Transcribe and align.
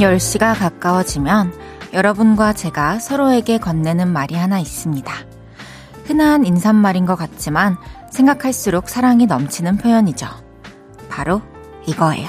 밤 0.00 0.16
10시가 0.16 0.58
가까워지면 0.58 1.52
여러분과 1.92 2.54
제가 2.54 2.98
서로에게 2.98 3.58
건네는 3.58 4.08
말이 4.08 4.34
하나 4.34 4.58
있습니다. 4.58 5.12
흔한 6.04 6.46
인사말인 6.46 7.04
것 7.04 7.16
같지만 7.16 7.76
생각할수록 8.10 8.88
사랑이 8.88 9.26
넘치는 9.26 9.76
표현이죠. 9.76 10.26
바로 11.10 11.42
이거예요. 11.86 12.28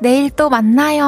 내일 0.00 0.30
또 0.30 0.48
만나요. 0.48 1.04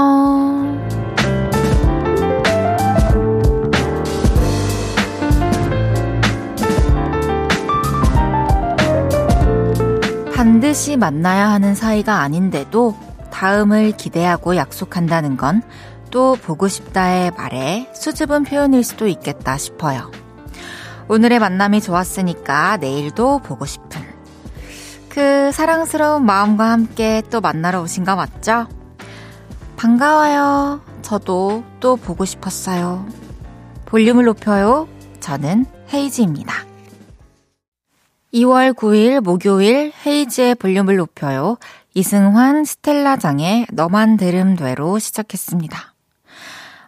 반드시 10.34 10.98
만나야 10.98 11.48
하는 11.50 11.74
사이가 11.74 12.20
아닌데도 12.20 13.07
다음을 13.38 13.92
기대하고 13.92 14.56
약속한다는 14.56 15.36
건 15.36 15.62
또 16.10 16.36
보고 16.36 16.68
싶다의 16.68 17.32
말에 17.32 17.90
수줍은 17.94 18.44
표현일 18.44 18.84
수도 18.84 19.06
있겠다 19.06 19.56
싶어요. 19.56 20.10
오늘의 21.08 21.38
만남이 21.38 21.80
좋았으니까 21.80 22.78
내일도 22.78 23.38
보고 23.38 23.64
싶은 23.66 24.02
그 25.08 25.50
사랑스러운 25.52 26.24
마음과 26.24 26.70
함께 26.70 27.22
또 27.30 27.40
만나러 27.40 27.82
오신 27.82 28.04
거 28.04 28.14
맞죠? 28.14 28.66
반가워요. 29.76 30.82
저도 31.02 31.64
또 31.80 31.96
보고 31.96 32.24
싶었어요. 32.24 33.06
볼륨을 33.86 34.24
높여요. 34.24 34.86
저는 35.20 35.66
헤이즈입니다. 35.92 36.54
2월 38.34 38.74
9일 38.74 39.20
목요일 39.20 39.92
헤이즈의 40.04 40.56
볼륨을 40.56 40.96
높여요. 40.96 41.56
이승환, 41.98 42.64
스텔라장의 42.64 43.66
너만 43.72 44.18
들음 44.18 44.54
되로 44.54 45.00
시작했습니다. 45.00 45.94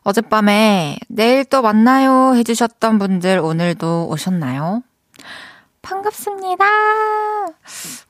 어젯밤에 0.04 0.98
내일 1.08 1.44
또 1.44 1.62
만나요 1.62 2.36
해주셨던 2.36 3.00
분들 3.00 3.40
오늘도 3.40 4.06
오셨나요? 4.08 4.84
반갑습니다. 5.82 6.64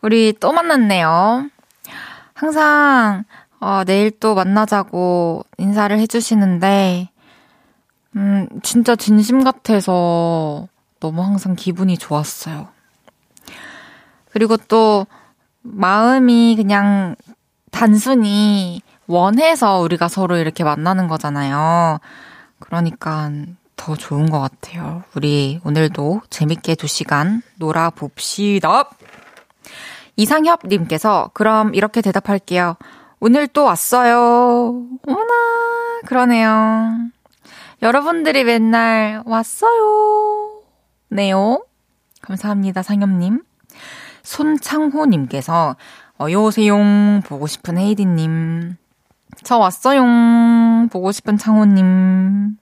우리 0.03 0.35
또 0.39 0.53
만났네요. 0.53 1.49
항상 2.35 3.25
어, 3.61 3.83
내일 3.87 4.11
또 4.21 4.35
만나자고 4.35 5.47
인사를 5.57 5.99
해주시는데 5.99 7.09
음, 8.17 8.49
진짜 8.63 8.95
진심 8.95 9.43
같아서 9.43 10.69
너무 11.01 11.23
항상 11.23 11.57
기분이 11.57 11.97
좋았어요. 11.97 12.69
그리고 14.33 14.59
또 14.59 15.07
마음이 15.63 16.57
그냥 16.57 17.17
단순히 17.71 18.83
원해서 19.07 19.81
우리가 19.81 20.09
서로 20.09 20.37
이렇게 20.37 20.65
만나는 20.65 21.09
거잖아요. 21.09 21.99
그러니까 22.59 23.31
더 23.77 23.97
좋은 23.97 24.31
것 24.31 24.41
같아요. 24.41 25.03
우리 25.17 25.61
오늘도 25.65 26.23
재밌게 26.31 26.75
두 26.75 26.87
시간 26.87 27.43
놀아봅시다. 27.57 28.91
이상협님께서 30.17 31.31
그럼 31.33 31.75
이렇게 31.75 32.03
대답할게요. 32.03 32.77
오늘 33.21 33.47
또 33.49 33.65
왔어요. 33.65 34.85
어머나, 35.07 36.01
그러네요. 36.07 37.11
여러분들이 37.83 38.45
맨날 38.45 39.23
왔어요. 39.25 40.63
네요. 41.09 41.65
감사합니다, 42.21 42.83
상엽님. 42.83 43.43
손창호님께서 44.31 45.75
어여오세요 46.21 46.77
보고 47.25 47.47
싶은 47.49 47.79
헤이디님. 47.79 48.77
저 49.43 49.59
왔어요. 49.59 50.03
보고 50.91 51.11
싶은 51.11 51.37
창호님. 51.37 52.57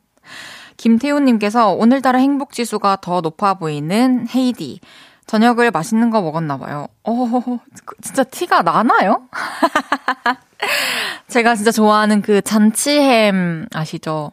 김태우님께서 0.79 1.73
오늘따라 1.73 2.21
행복지수가 2.21 2.99
더 3.03 3.21
높아 3.21 3.55
보이는 3.55 4.27
헤이디. 4.35 4.81
저녁을 5.27 5.71
맛있는 5.71 6.09
거 6.09 6.23
먹었나 6.23 6.57
봐요. 6.57 6.89
어, 7.05 7.61
진짜 8.01 8.25
티가 8.25 8.63
나나요? 8.63 9.29
제가 11.29 11.55
진짜 11.55 11.71
좋아하는 11.71 12.23
그 12.23 12.41
잔치햄 12.41 13.67
아시죠? 13.75 14.33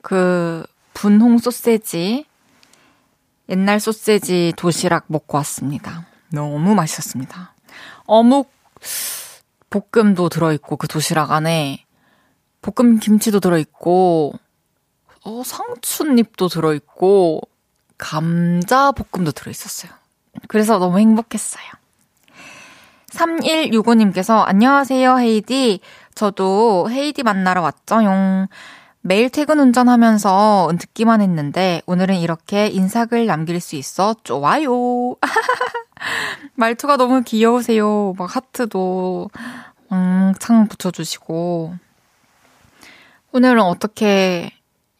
그 0.00 0.64
분홍 0.94 1.36
소세지. 1.38 2.24
옛날 3.50 3.78
소세지 3.78 4.54
도시락 4.56 5.04
먹고 5.08 5.36
왔습니다. 5.36 6.06
너무 6.36 6.74
맛있었습니다. 6.74 7.54
어묵 8.04 8.50
볶음도 9.70 10.28
들어있고 10.28 10.76
그 10.76 10.88
도시락 10.88 11.32
안에 11.32 11.84
볶음 12.62 12.98
김치도 12.98 13.40
들어있고 13.40 14.34
어, 15.24 15.42
상추잎도 15.44 16.48
들어있고 16.48 17.40
감자 17.98 18.92
볶음도 18.92 19.32
들어있었어요. 19.32 19.90
그래서 20.48 20.78
너무 20.78 20.98
행복했어요. 20.98 21.64
3165님께서 23.10 24.44
안녕하세요 24.46 25.18
헤이디. 25.18 25.80
저도 26.14 26.90
헤이디 26.90 27.22
만나러 27.22 27.62
왔죠용. 27.62 28.48
매일 29.06 29.30
퇴근 29.30 29.60
운전하면서 29.60 30.72
듣기만 30.80 31.20
했는데 31.20 31.80
오늘은 31.86 32.16
이렇게 32.16 32.66
인사글 32.66 33.26
남길 33.26 33.60
수 33.60 33.76
있어 33.76 34.16
좋아요. 34.24 35.14
말투가 36.56 36.96
너무 36.96 37.22
귀여우세요. 37.22 38.14
막 38.18 38.34
하트도 38.34 39.30
왕창 39.90 40.66
붙여주시고. 40.66 41.76
오늘은 43.30 43.62
어떻게 43.62 44.50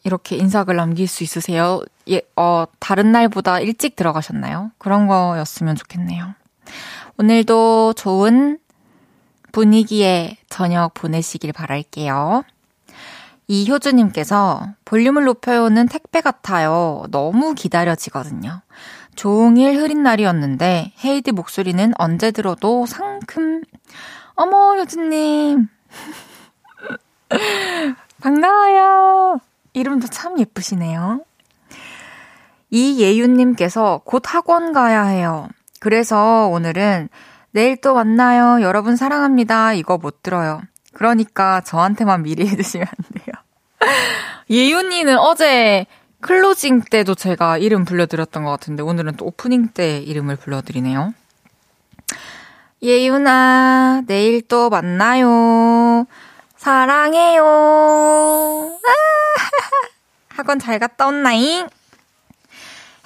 이렇게 0.04 0.36
인사글 0.36 0.76
남길 0.76 1.08
수 1.08 1.24
있으세요? 1.24 1.82
예, 2.08 2.22
어, 2.36 2.66
다른 2.78 3.10
날보다 3.10 3.58
일찍 3.58 3.96
들어가셨나요? 3.96 4.70
그런 4.78 5.08
거였으면 5.08 5.74
좋겠네요. 5.74 6.32
오늘도 7.18 7.94
좋은 7.94 8.60
분위기의 9.50 10.36
저녁 10.48 10.94
보내시길 10.94 11.52
바랄게요. 11.52 12.44
이효주님께서 13.48 14.74
볼륨을 14.84 15.24
높여요는 15.24 15.88
택배 15.88 16.20
같아요. 16.20 17.04
너무 17.10 17.54
기다려지거든요. 17.54 18.62
종일 19.14 19.78
흐린 19.78 20.02
날이었는데 20.02 20.92
헤이디 21.04 21.32
목소리는 21.32 21.92
언제 21.98 22.30
들어도 22.30 22.86
상큼. 22.86 23.62
어머, 24.34 24.76
효주님. 24.76 25.68
반가워요. 28.20 29.40
이름도 29.72 30.08
참 30.08 30.38
예쁘시네요. 30.38 31.20
이예윤님께서 32.70 34.02
곧 34.04 34.22
학원 34.26 34.72
가야 34.72 35.04
해요. 35.04 35.48
그래서 35.80 36.48
오늘은 36.48 37.08
내일 37.52 37.80
또 37.80 37.94
만나요. 37.94 38.60
여러분 38.62 38.96
사랑합니다. 38.96 39.72
이거 39.74 39.98
못 39.98 40.22
들어요. 40.22 40.60
그러니까 40.96 41.60
저한테만 41.60 42.22
미리 42.22 42.48
해주시면 42.48 42.86
안 42.86 43.22
돼요. 43.22 43.34
예윤이는 44.50 45.18
어제 45.18 45.84
클로징 46.22 46.84
때도 46.90 47.14
제가 47.14 47.58
이름 47.58 47.84
불러드렸던 47.84 48.44
것 48.44 48.50
같은데 48.50 48.82
오늘은 48.82 49.16
또 49.16 49.26
오프닝 49.26 49.68
때 49.68 49.98
이름을 49.98 50.36
불러드리네요. 50.36 51.12
예윤아, 52.82 54.04
내일 54.06 54.40
또 54.48 54.70
만나요. 54.70 56.06
사랑해요. 56.56 57.44
아, 58.82 58.90
학원 60.34 60.58
잘 60.58 60.78
갔다 60.78 61.06
온나잉? 61.06 61.68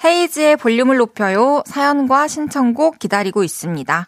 헤이즈의 0.03 0.57
볼륨을 0.57 0.97
높여요. 0.97 1.61
사연과 1.65 2.27
신청곡 2.27 2.99
기다리고 2.99 3.43
있습니다. 3.43 4.07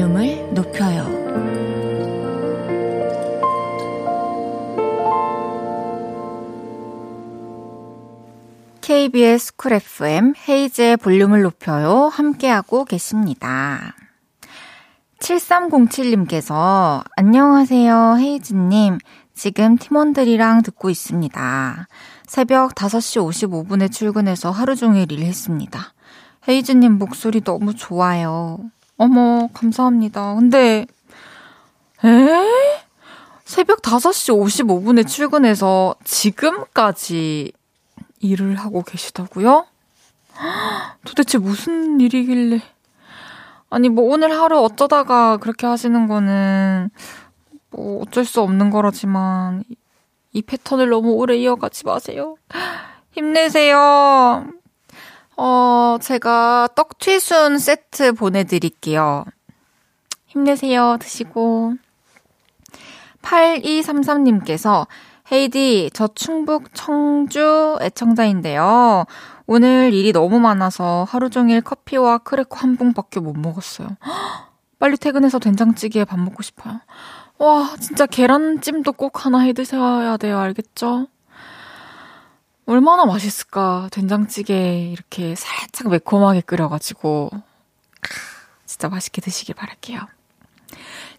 볼륨을 0.00 0.54
높여요. 0.54 1.04
KBS 8.80 9.56
쿨 9.56 9.74
FM 9.74 10.32
헤이즈의 10.48 10.96
볼륨을 10.96 11.42
높여요. 11.42 12.08
함께하고 12.08 12.86
계십니다. 12.86 13.94
7307님께서 15.18 17.04
안녕하세요 17.16 18.16
헤이즈님. 18.18 18.96
지금 19.34 19.76
팀원들이랑 19.76 20.62
듣고 20.62 20.88
있습니다. 20.88 21.88
새벽 22.26 22.74
5시 22.74 23.68
55분에 23.68 23.92
출근해서 23.92 24.50
하루 24.50 24.76
종일 24.76 25.12
일했습니다. 25.12 25.92
헤이즈님 26.48 26.96
목소리 26.96 27.42
너무 27.42 27.74
좋아요. 27.74 28.60
어머, 29.02 29.48
감사합니다. 29.54 30.34
근데, 30.34 30.84
에? 32.04 32.86
새벽 33.46 33.80
5시 33.80 34.38
55분에 34.38 35.08
출근해서 35.08 35.94
지금까지 36.04 37.50
일을 38.18 38.56
하고 38.56 38.82
계시다고요? 38.82 39.64
도대체 41.06 41.38
무슨 41.38 41.98
일이길래. 41.98 42.60
아니, 43.70 43.88
뭐 43.88 44.04
오늘 44.04 44.38
하루 44.38 44.60
어쩌다가 44.60 45.38
그렇게 45.38 45.66
하시는 45.66 46.06
거는 46.06 46.90
뭐 47.70 48.02
어쩔 48.02 48.26
수 48.26 48.42
없는 48.42 48.68
거라지만 48.68 49.64
이 50.34 50.42
패턴을 50.42 50.90
너무 50.90 51.12
오래 51.12 51.38
이어가지 51.38 51.86
마세요. 51.86 52.36
힘내세요. 53.12 54.59
어, 55.42 55.96
제가 56.02 56.68
떡튀순 56.74 57.58
세트 57.58 58.12
보내드릴게요. 58.12 59.24
힘내세요. 60.26 60.98
드시고. 61.00 61.76
8233님께서 63.22 64.86
헤이디, 65.32 65.92
저 65.94 66.08
충북 66.08 66.74
청주 66.74 67.78
애청자인데요. 67.80 69.06
오늘 69.46 69.94
일이 69.94 70.12
너무 70.12 70.40
많아서 70.40 71.06
하루 71.08 71.30
종일 71.30 71.62
커피와 71.62 72.18
크래커 72.18 72.58
한 72.58 72.76
봉밖에 72.76 73.20
못 73.20 73.34
먹었어요. 73.34 73.88
빨리 74.78 74.98
퇴근해서 74.98 75.38
된장찌개에 75.38 76.04
밥 76.04 76.20
먹고 76.20 76.42
싶어요. 76.42 76.80
와, 77.38 77.76
진짜 77.80 78.04
계란찜도 78.04 78.92
꼭 78.92 79.24
하나 79.24 79.38
해 79.38 79.54
드셔야 79.54 80.18
돼요. 80.18 80.38
알겠죠? 80.38 81.06
얼마나 82.70 83.04
맛있을까. 83.04 83.88
된장찌개 83.90 84.92
이렇게 84.92 85.34
살짝 85.34 85.88
매콤하게 85.90 86.42
끓여가지고. 86.42 87.30
진짜 88.64 88.88
맛있게 88.88 89.20
드시길 89.20 89.56
바랄게요. 89.56 89.98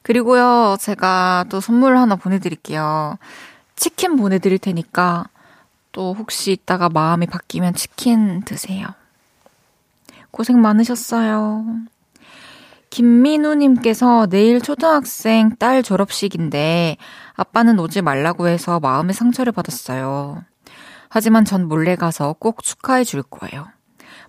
그리고요, 0.02 0.78
제가 0.80 1.44
또 1.50 1.60
선물 1.60 1.98
하나 1.98 2.16
보내드릴게요. 2.16 3.18
치킨 3.76 4.16
보내드릴 4.16 4.60
테니까 4.60 5.28
또 5.92 6.16
혹시 6.18 6.54
이따가 6.54 6.88
마음이 6.88 7.26
바뀌면 7.26 7.74
치킨 7.74 8.44
드세요. 8.44 8.88
고생 10.32 10.62
많으셨어요. 10.62 11.66
김민우님께서 12.92 14.28
내일 14.28 14.62
초등학생 14.62 15.58
딸 15.58 15.84
졸업식인데 15.84 16.96
아빠는 17.34 17.78
오지 17.78 18.04
말라고 18.04 18.48
해서 18.48 18.80
마음의 18.80 19.14
상처를 19.14 19.52
받았어요. 19.52 20.46
하지만 21.14 21.44
전 21.44 21.68
몰래 21.68 21.98
가서 21.98 22.34
꼭 22.40 22.64
축하해 22.64 23.04
줄 23.04 23.22
거예요. 23.22 23.68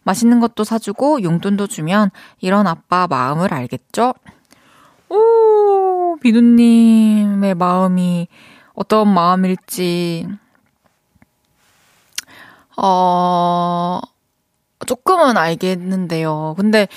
맛있는 0.02 0.40
것도 0.40 0.64
사주고 0.64 1.23
용돈도 1.23 1.69
주면 1.69 2.11
이런 2.40 2.67
아빠 2.67 3.06
마음을 3.06 3.55
알겠죠? 3.55 4.14
오, 5.08 6.17
민우님의 6.20 7.55
마음이 7.55 8.26
어떤 8.75 9.14
마음일지, 9.14 10.26
어, 12.76 14.00
조금은 14.84 15.37
알겠는데요. 15.37 16.55
근데 16.56 16.88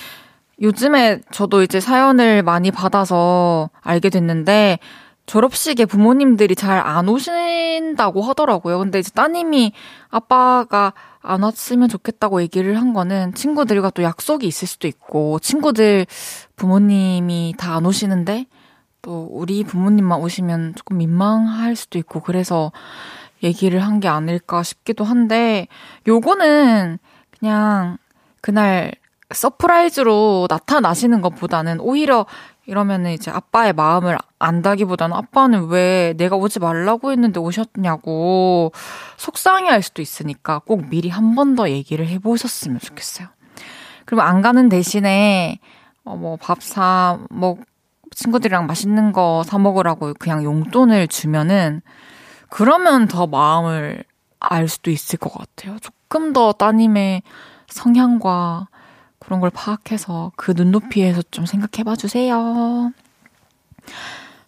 요즘에 0.63 1.21
저도 1.29 1.61
이제 1.61 1.79
사연을 1.79 2.41
많이 2.41 2.71
받아서 2.71 3.69
알게 3.81 4.09
됐는데, 4.09 4.79
졸업식에 5.25 5.85
부모님들이 5.85 6.55
잘 6.55 6.79
안 6.79 7.09
오신다고 7.09 8.21
하더라고요. 8.21 8.79
근데 8.79 8.99
이제 8.99 9.11
따님이 9.11 9.73
아빠가 10.09 10.93
안 11.21 11.41
왔으면 11.43 11.89
좋겠다고 11.89 12.41
얘기를 12.41 12.79
한 12.79 12.93
거는 12.93 13.33
친구들과 13.33 13.89
또 13.91 14.03
약속이 14.03 14.45
있을 14.47 14.67
수도 14.67 14.87
있고, 14.87 15.39
친구들 15.39 16.05
부모님이 16.55 17.55
다 17.57 17.75
안 17.77 17.85
오시는데, 17.85 18.45
또 19.01 19.27
우리 19.31 19.63
부모님만 19.63 20.19
오시면 20.19 20.73
조금 20.75 20.97
민망할 20.97 21.75
수도 21.75 21.99
있고 21.99 22.21
그래서 22.21 22.71
얘기를 23.43 23.79
한 23.83 23.99
게 23.99 24.07
아닐까 24.07 24.63
싶기도 24.63 25.03
한데 25.03 25.67
요거는 26.07 26.97
그냥 27.37 27.97
그날 28.41 28.93
surprise로 29.31 30.47
나타나시는 30.49 31.21
것보다는 31.21 31.79
오히려 31.81 32.25
이러면은 32.67 33.11
이제 33.11 33.29
아빠의 33.31 33.73
마음을 33.73 34.17
안다기보다는 34.39 35.15
아빠는 35.15 35.67
왜 35.67 36.13
내가 36.17 36.35
오지 36.35 36.59
말라고 36.59 37.11
했는데 37.11 37.39
오셨냐고 37.39 38.71
속상해 39.17 39.69
할 39.69 39.81
수도 39.83 40.01
있으니까 40.01 40.59
꼭 40.59 40.89
미리 40.89 41.09
한 41.09 41.35
번 41.35 41.55
더 41.55 41.69
얘기를 41.69 42.07
해보셨으면 42.07 42.79
좋겠어요. 42.79 43.27
그리고 44.05 44.21
안 44.23 44.41
가는 44.41 44.67
대신에 44.69 45.59
어, 46.03 46.15
뭐 46.15 46.37
밥사 46.37 47.19
먹, 47.29 47.59
친구들이랑 48.11 48.65
맛있는 48.67 49.11
거 49.11 49.43
사 49.45 49.57
먹으라고 49.59 50.13
그냥 50.19 50.43
용돈을 50.43 51.07
주면은 51.07 51.81
그러면 52.49 53.07
더 53.07 53.27
마음을 53.27 54.03
알 54.39 54.67
수도 54.67 54.91
있을 54.91 55.17
것 55.19 55.31
같아요. 55.33 55.77
조금 55.79 56.31
더 56.33 56.51
따님의 56.53 57.23
성향과 57.67 58.67
그런 59.25 59.39
걸 59.39 59.49
파악해서 59.49 60.31
그 60.35 60.53
눈높이에서 60.55 61.21
좀 61.31 61.45
생각해 61.45 61.83
봐 61.83 61.95
주세요. 61.95 62.91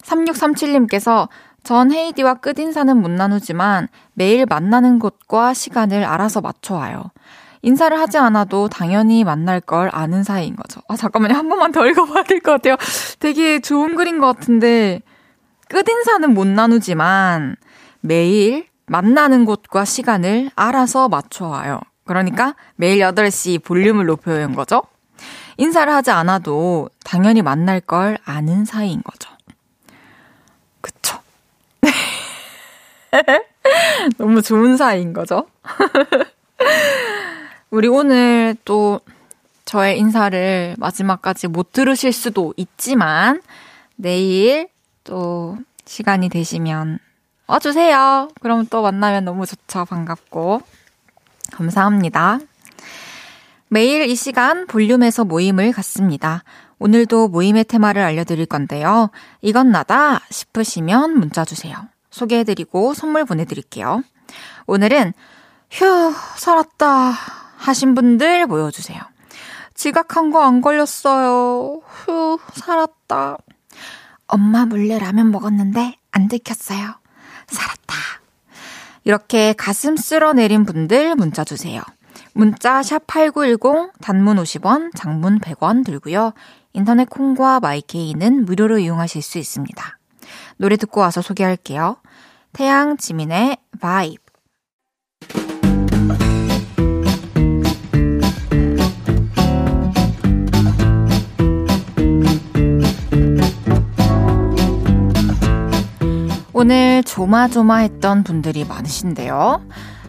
3637님께서 0.04 1.28
전 1.64 1.92
헤이디와 1.92 2.36
끝인사는 2.36 2.96
못 2.96 3.10
나누지만 3.12 3.88
매일 4.14 4.46
만나는 4.46 5.00
곳과 5.00 5.54
시간을 5.54 6.04
알아서 6.06 6.42
맞춰와요. 6.42 7.12
인사를 7.64 8.00
하지 8.00 8.18
않아도 8.18 8.70
당연히 8.70 9.24
만날 9.24 9.60
걸 9.60 9.90
아는 9.92 10.24
사이인 10.24 10.56
거죠. 10.56 10.80
아, 10.88 10.96
잠깐만요. 10.96 11.34
한 11.36 11.50
번만 11.50 11.72
더 11.72 11.86
읽어봐야 11.88 12.24
될 12.24 12.40
것 12.40 12.52
같아요. 12.54 12.78
되게 13.20 13.60
좋은 13.60 13.96
글인 13.96 14.20
것 14.20 14.28
같은데, 14.28 15.02
끝인사는 15.68 16.34
못 16.34 16.48
나누지만 16.48 17.56
매일 18.00 18.68
만나는 18.86 19.44
곳과 19.44 19.84
시간을 19.84 20.52
알아서 20.56 21.10
맞춰와요. 21.10 21.82
그러니까 22.08 22.56
매일 22.76 23.00
8시 23.00 23.64
볼륨을 23.64 24.06
높여요인 24.06 24.56
거죠. 24.56 24.84
인사를 25.58 25.92
하지 25.92 26.12
않아도 26.12 26.90
당연히 27.04 27.42
만날 27.42 27.82
걸 27.82 28.18
아는 28.26 28.66
사이인 28.66 29.02
거죠. 29.04 29.30
그쵸? 30.82 31.20
너무 34.18 34.42
좋은 34.42 34.78
사이인 34.78 35.14
거죠? 35.14 35.48
우리 37.70 37.88
오늘 37.88 38.56
또 38.66 39.02
저의 39.66 40.00
인사를 40.00 40.76
마지막까지 40.78 41.48
못 41.48 41.74
들으실 41.74 42.14
수도 42.14 42.54
있지만 42.56 43.42
내일 43.96 44.70
또 45.04 45.58
시간이 45.86 46.30
되시면 46.30 47.00
와주세요. 47.48 48.30
그럼 48.42 48.66
또 48.70 48.82
만나면 48.82 49.26
너무 49.26 49.46
좋죠. 49.46 49.86
반갑고. 49.86 50.62
감사합니다. 51.52 52.40
매일 53.70 54.08
이 54.10 54.16
시간 54.16 54.66
볼륨에서 54.68 55.26
모임을 55.26 55.72
갖습니다. 55.74 56.44
오늘도 56.80 57.30
모임의 57.30 57.66
테마를 57.66 58.02
알려드릴 58.02 58.46
건데요. 58.46 59.10
이건 59.42 59.72
나다 59.72 60.22
싶으시면 60.30 61.18
문자 61.18 61.44
주세요. 61.44 61.76
소개해드리고 62.12 62.94
선물 62.94 63.26
보내드릴게요. 63.26 64.04
오늘은 64.68 65.14
휴, 65.72 66.14
살았다. 66.38 67.14
하신 67.58 67.96
분들 67.96 68.46
모여주세요. 68.46 69.02
지각한 69.74 70.32
거 70.32 70.42
안 70.42 70.62
걸렸어요. 70.62 71.82
휴, 71.88 72.40
살았다. 72.54 73.38
엄마 74.28 74.66
몰래 74.66 74.98
라면 75.00 75.32
먹었는데 75.32 75.96
안 76.12 76.28
들켰어요. 76.28 76.96
살았다. 77.48 77.96
이렇게 79.08 79.54
가슴 79.54 79.96
쓸어 79.96 80.34
내린 80.34 80.66
분들 80.66 81.16
문자 81.16 81.46
주세요. 81.46 81.82
문자 82.34 82.84
샵 82.84 83.08
8910 83.08 83.94
단문 84.02 84.36
50원, 84.36 84.94
장문 84.98 85.40
100원 85.40 85.86
들고요. 85.86 86.34
인터넷 86.74 87.10
콩과 87.10 87.62
마이케이는 87.62 88.44
무료로 88.44 88.80
이용하실 88.80 89.22
수 89.22 89.38
있습니다. 89.38 89.98
노래 90.58 90.76
듣고 90.76 91.00
와서 91.00 91.22
소개할게요. 91.22 92.02
태양 92.52 92.98
지민의 92.98 93.56
바이브 93.80 94.27
오늘 106.60 107.04
조마조마했던 107.04 108.24
분들이 108.24 108.66
많으신데요. 108.66 109.62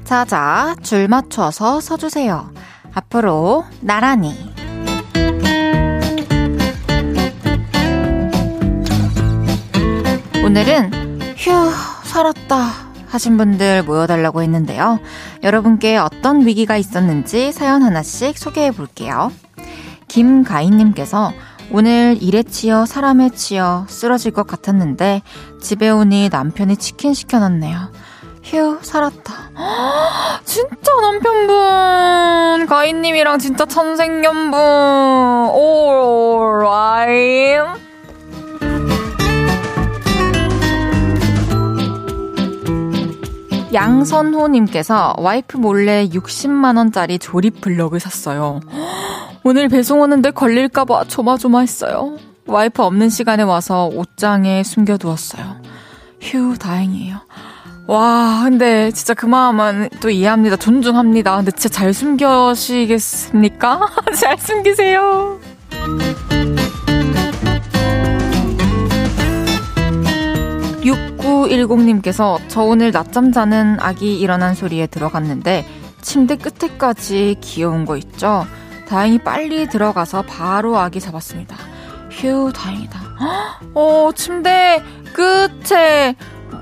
자자, 0.05 0.75
줄 0.83 1.07
맞춰서 1.07 1.79
서주세요. 1.79 2.51
앞으로 2.95 3.67
나란히. 3.83 4.35
오늘은 10.43 11.35
휴, 11.37 11.51
살았다 12.05 12.57
하신 13.09 13.37
분들 13.37 13.83
모여달라고 13.83 14.41
했는데요. 14.41 15.01
여러분께 15.43 15.99
어떤 15.99 16.47
위기가 16.47 16.79
있었는지 16.79 17.53
사연 17.53 17.83
하나씩 17.83 18.39
소개해 18.39 18.71
볼게요. 18.71 19.31
김가인님께서 20.09 21.31
오늘 21.71 22.17
일에 22.21 22.43
치여 22.43 22.87
사람에 22.87 23.31
치여 23.31 23.87
쓰러질 23.89 24.33
것 24.33 24.47
같았는데 24.47 25.23
집에 25.61 25.91
오니 25.91 26.31
남편이 26.31 26.77
치킨 26.77 27.13
시켜놨네요. 27.13 27.93
휴, 28.43 28.79
살았다. 28.81 29.51
진짜 30.45 30.93
남편분! 31.03 32.67
가인님이랑 32.67 33.39
진짜 33.39 33.67
천생연분! 33.67 34.59
오 35.53 36.59
라임! 36.63 37.89
양선호님께서 43.75 45.17
와이프 45.19 45.59
몰래 45.59 46.09
60만원짜리 46.09 47.21
조립 47.21 47.61
블럭을 47.61 48.01
샀어요. 48.01 48.61
오늘 49.49 49.71
배송 49.71 50.03
오는데 50.03 50.31
걸릴까봐 50.33 51.05
조마조마했어요. 51.05 52.19
와이프 52.45 52.83
없는 52.83 53.09
시간에 53.09 53.43
와서 53.43 53.87
옷장에 53.87 54.63
숨겨두었어요. 54.63 55.63
휴, 56.21 56.59
다행이에요. 56.59 57.17
와, 57.87 58.43
근데 58.45 58.91
진짜 58.91 59.15
그 59.15 59.25
마음은 59.25 59.89
또 60.03 60.11
이해합니다. 60.11 60.57
존중합니다. 60.57 61.37
근데 61.37 61.51
진짜 61.53 61.71
잘 61.71 61.95
숨겨시겠습니까? 61.95 63.89
잘 64.21 64.37
숨기세요. 64.37 65.41
6910님께서 70.83 72.39
저 72.49 72.61
오늘 72.65 72.91
낮잠 72.91 73.33
자는 73.33 73.79
아기 73.81 74.21
일어난 74.21 74.55
소리에 74.55 74.87
들어갔는데 74.89 75.65
침대 76.03 76.37
끝에까지 76.37 77.37
귀여운 77.41 77.87
거 77.87 77.97
있죠? 77.97 78.47
다행히 78.89 79.19
빨리 79.19 79.69
들어가서 79.69 80.23
바로 80.23 80.79
아기 80.79 80.99
잡았습니다. 80.99 81.57
휴, 82.11 82.51
다행이다. 82.55 82.99
어, 83.75 84.11
침대 84.15 84.83
끝에 85.13 86.17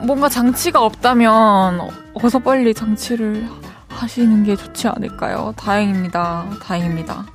뭔가 0.04 0.28
장치가 0.28 0.82
없다면 0.82 1.88
어서 2.14 2.40
빨리 2.40 2.74
장치를 2.74 3.48
하시는 3.88 4.42
게 4.42 4.56
좋지 4.56 4.88
않을까요? 4.88 5.54
다행입니다. 5.56 6.46
다행입니다. 6.62 7.26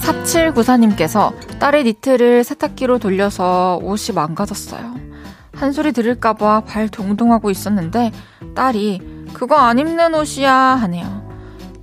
4794님께서 0.00 1.34
딸의 1.58 1.84
니트를 1.84 2.44
세탁기로 2.44 2.98
돌려서 2.98 3.78
옷이 3.82 4.14
망가졌어요. 4.14 5.05
한 5.56 5.72
소리 5.72 5.92
들을까봐 5.92 6.62
발 6.66 6.88
동동하고 6.88 7.50
있었는데 7.50 8.12
딸이 8.54 9.00
그거 9.32 9.56
안 9.56 9.78
입는 9.78 10.14
옷이야 10.14 10.52
하네요. 10.52 11.28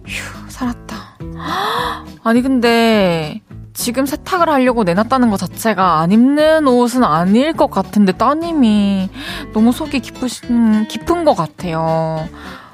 휴, 0.05 0.49
살았다. 0.49 0.95
아니, 2.23 2.41
근데 2.41 3.41
지금 3.73 4.05
세탁을 4.05 4.49
하려고 4.49 4.83
내놨다는 4.83 5.29
것 5.31 5.37
자체가 5.37 5.99
안 5.99 6.11
입는 6.11 6.67
옷은 6.67 7.03
아닐 7.03 7.53
것 7.53 7.71
같은데 7.71 8.11
따님이 8.11 9.09
너무 9.53 9.71
속이 9.71 9.99
깊으신, 9.99 10.87
깊은 10.87 11.25
것 11.25 11.35
같아요. 11.35 12.27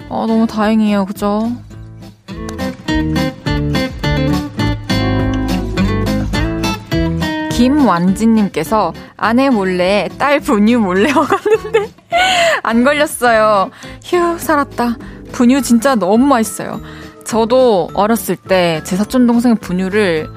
어, 0.09 0.25
너무 0.27 0.47
다행이에요. 0.47 1.05
그죠? 1.05 1.51
김완진님께서 7.59 8.93
아내 9.19 9.49
몰래 9.49 10.09
딸 10.17 10.39
분유 10.39 10.79
몰래 10.79 11.11
먹었는데 11.13 11.91
안 12.63 12.83
걸렸어요. 12.83 13.69
휴, 14.03 14.37
살았다. 14.39 14.97
분유 15.31 15.61
진짜 15.61 15.95
너무 15.95 16.25
맛있어요. 16.25 16.81
저도 17.25 17.89
어렸을 17.93 18.35
때 18.35 18.81
제 18.83 18.95
사촌 18.95 19.27
동생 19.27 19.55
분유를 19.55 20.29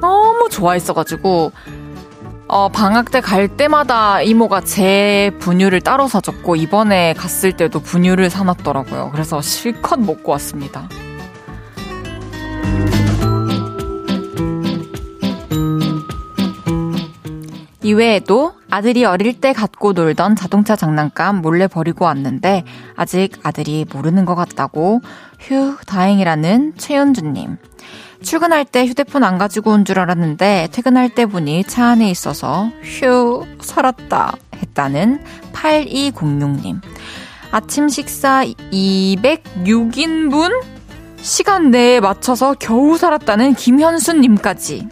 너무 0.00 0.48
좋아했어가지고 0.48 1.52
어, 2.48 2.68
방학 2.68 3.10
때 3.10 3.20
갈 3.20 3.48
때마다 3.48 4.22
이모가 4.22 4.60
제 4.60 5.32
분유를 5.40 5.80
따로 5.80 6.06
사줬고 6.06 6.54
이번에 6.54 7.12
갔을 7.14 7.52
때도 7.56 7.80
분유를 7.80 8.30
사놨더라고요. 8.30 9.10
그래서 9.12 9.40
실컷 9.40 9.98
먹고 9.98 10.30
왔습니다. 10.32 10.88
이외에도 17.86 18.54
아들이 18.68 19.04
어릴 19.04 19.40
때 19.40 19.52
갖고 19.52 19.92
놀던 19.92 20.34
자동차 20.34 20.74
장난감 20.74 21.40
몰래 21.40 21.68
버리고 21.68 22.04
왔는데 22.06 22.64
아직 22.96 23.38
아들이 23.44 23.86
모르는 23.92 24.24
것 24.24 24.34
같다고 24.34 25.02
휴 25.38 25.76
다행이라는 25.86 26.72
최윤주님. 26.76 27.58
출근할 28.22 28.64
때 28.64 28.84
휴대폰 28.86 29.22
안 29.22 29.38
가지고 29.38 29.70
온 29.70 29.84
줄 29.84 30.00
알았는데 30.00 30.70
퇴근할 30.72 31.10
때 31.10 31.26
보니 31.26 31.62
차 31.62 31.84
안에 31.90 32.10
있어서 32.10 32.72
휴 32.82 33.46
살았다 33.60 34.34
했다는 34.56 35.20
8206님. 35.52 36.80
아침 37.52 37.88
식사 37.88 38.42
206인분 38.72 40.60
시간 41.18 41.70
내에 41.70 42.00
맞춰서 42.00 42.56
겨우 42.58 42.98
살았다는 42.98 43.54
김현수님까지. 43.54 44.88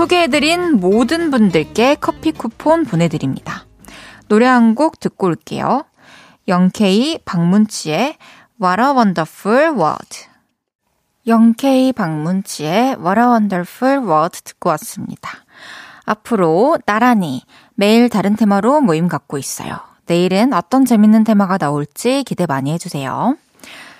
소개해드린 0.00 0.80
모든 0.80 1.30
분들께 1.30 1.96
커피 1.96 2.32
쿠폰 2.32 2.86
보내드립니다. 2.86 3.66
노래 4.28 4.46
한 4.46 4.74
곡 4.74 4.98
듣고 4.98 5.26
올게요. 5.26 5.84
영케이 6.48 7.18
박문치의 7.26 8.16
What 8.62 8.80
a 8.80 8.88
Wonderful 8.92 9.64
World. 9.72 10.26
영케이 11.26 11.92
박문치의 11.92 12.96
What 12.96 13.20
a 13.20 13.26
Wonderful 13.26 13.98
World 13.98 14.40
듣고 14.42 14.70
왔습니다. 14.70 15.32
앞으로 16.06 16.78
나란히 16.86 17.42
매일 17.74 18.08
다른 18.08 18.36
테마로 18.36 18.80
모임 18.80 19.06
갖고 19.06 19.36
있어요. 19.36 19.80
내일은 20.06 20.54
어떤 20.54 20.86
재밌는 20.86 21.24
테마가 21.24 21.58
나올지 21.58 22.24
기대 22.24 22.46
많이 22.46 22.72
해주세요. 22.72 23.36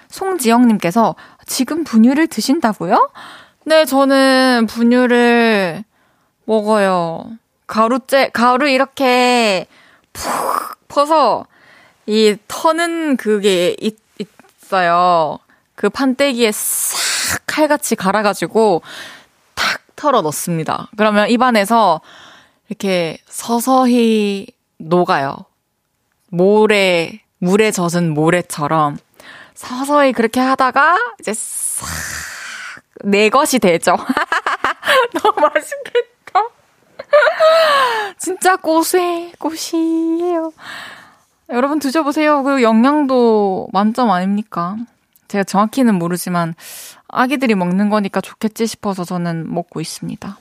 송지영님께서 0.08 1.14
지금 1.44 1.84
분유를 1.84 2.26
드신다고요? 2.28 3.10
네, 3.66 3.84
저는 3.84 4.66
분유를 4.66 5.84
먹어요. 6.44 7.30
가루째, 7.66 8.30
가루 8.32 8.68
이렇게 8.68 9.66
푹 10.12 10.88
퍼서 10.88 11.46
이 12.06 12.36
터는 12.48 13.16
그게 13.16 13.76
있, 13.80 13.96
있어요. 14.18 15.38
그 15.74 15.88
판때기에 15.88 16.50
싹 16.52 17.42
칼같이 17.46 17.94
갈아가지고 17.94 18.82
탁 19.54 19.80
털어 19.96 20.22
넣습니다. 20.22 20.90
그러면 20.96 21.28
입안에서 21.30 22.00
이렇게 22.68 23.18
서서히 23.26 24.48
녹아요. 24.78 25.36
모래, 26.28 27.22
물에 27.38 27.70
젖은 27.70 28.14
모래처럼 28.14 28.98
서서히 29.54 30.12
그렇게 30.12 30.40
하다가 30.40 30.96
이제 31.20 31.32
싹 31.34 32.20
내 33.04 33.28
것이 33.28 33.58
되죠. 33.58 33.96
너무 35.14 35.40
맛있겠다. 35.40 36.09
진짜 38.20 38.56
고세, 38.56 39.32
고시예요. 39.38 40.52
여러분 41.48 41.78
드셔보세요. 41.78 42.42
그 42.42 42.62
영양도 42.62 43.68
만점 43.72 44.10
아닙니까? 44.10 44.76
제가 45.28 45.42
정확히는 45.44 45.94
모르지만 45.94 46.54
아기들이 47.08 47.54
먹는 47.54 47.88
거니까 47.88 48.20
좋겠지 48.20 48.66
싶어서 48.66 49.04
저는 49.04 49.52
먹고 49.52 49.80
있습니다. 49.80 50.36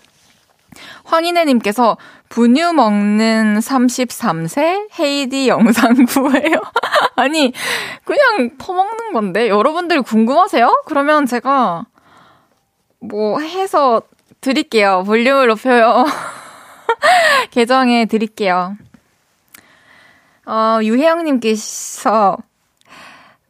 황인혜님께서 1.06 1.98
분유 2.28 2.74
먹는 2.74 3.60
33세 3.60 4.90
헤이디 5.00 5.48
영상 5.48 6.06
구해요. 6.06 6.62
아니, 7.16 7.54
그냥 8.04 8.58
퍼먹는 8.58 9.14
건데. 9.14 9.48
여러분들 9.48 10.02
궁금하세요? 10.02 10.84
그러면 10.86 11.26
제가 11.26 11.86
뭐 13.00 13.40
해서 13.40 14.02
드릴게요. 14.42 15.04
볼륨을 15.06 15.48
높여요. 15.48 16.06
계정에 17.52 18.06
드릴게요. 18.06 18.78
어, 20.46 20.80
유혜영님께서 20.82 22.38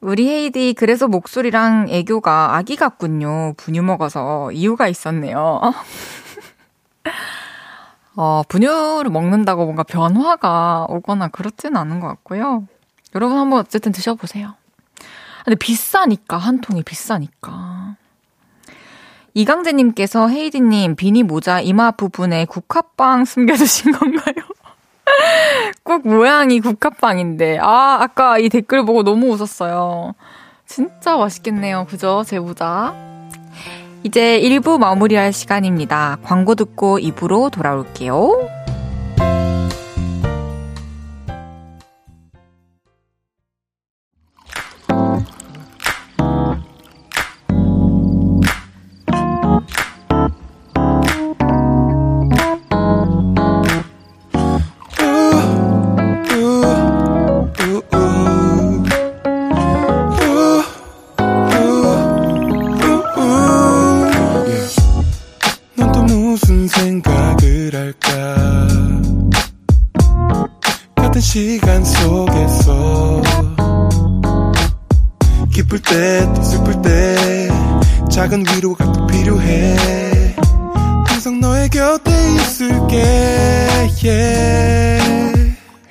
우리 0.01 0.29
헤이디 0.29 0.75
그래서 0.77 1.07
목소리랑 1.07 1.87
애교가 1.89 2.55
아기 2.55 2.75
같군요. 2.75 3.53
분유 3.57 3.81
먹어서 3.83 4.51
이유가 4.51 4.87
있었네요. 4.87 5.61
어, 8.15 8.43
분유를 8.47 9.11
먹는다고 9.11 9.63
뭔가 9.63 9.83
변화가 9.83 10.87
오거나 10.89 11.29
그렇지는 11.29 11.77
않은 11.77 11.99
것 11.99 12.07
같고요. 12.07 12.67
여러분 13.15 13.37
한번 13.37 13.59
어쨌든 13.59 13.91
드셔보세요. 13.91 14.55
근데 15.45 15.55
비싸니까, 15.55 16.37
한 16.37 16.61
통이 16.61 16.83
비싸니까. 16.83 17.95
이강재님께서 19.33 20.27
헤이디님 20.29 20.95
비니 20.95 21.23
모자 21.23 21.61
이마 21.61 21.91
부분에 21.91 22.45
국화빵 22.45 23.25
숨겨두신 23.25 23.91
건가요? 23.91 24.35
꼭 25.83 26.07
모양이 26.07 26.59
국화빵인데. 26.59 27.59
아, 27.59 27.97
아까 28.01 28.37
이 28.37 28.49
댓글 28.49 28.85
보고 28.85 29.03
너무 29.03 29.27
웃었어요. 29.27 30.13
진짜 30.65 31.17
맛있겠네요. 31.17 31.85
그죠? 31.89 32.23
제 32.25 32.39
모자. 32.39 32.93
이제 34.03 34.39
1부 34.39 34.77
마무리할 34.77 35.33
시간입니다. 35.33 36.17
광고 36.23 36.55
듣고 36.55 36.99
2부로 36.99 37.51
돌아올게요. 37.51 38.58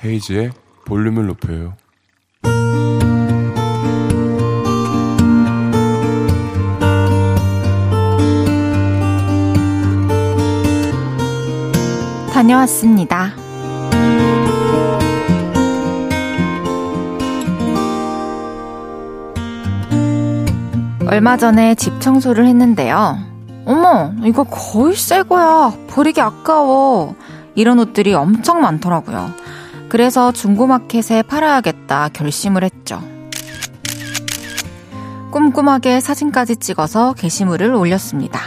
헤이지의 0.03 0.51
볼륨을 0.85 1.27
높여요. 1.27 1.75
다녀왔습니다. 12.33 13.33
얼마 21.07 21.37
전에 21.37 21.75
집 21.75 21.99
청소를 21.99 22.45
했는데요. 22.45 23.28
어머, 23.69 24.11
이거 24.25 24.43
거의 24.45 24.95
새 24.95 25.21
거야. 25.21 25.71
버리기 25.89 26.19
아까워. 26.19 27.13
이런 27.53 27.77
옷들이 27.77 28.15
엄청 28.15 28.61
많더라고요. 28.61 29.29
그래서 29.89 30.31
중고마켓에 30.31 31.21
팔아야겠다 31.21 32.09
결심을 32.11 32.63
했죠. 32.63 32.99
꼼꼼하게 35.29 35.99
사진까지 35.99 36.55
찍어서 36.55 37.13
게시물을 37.13 37.75
올렸습니다. 37.75 38.41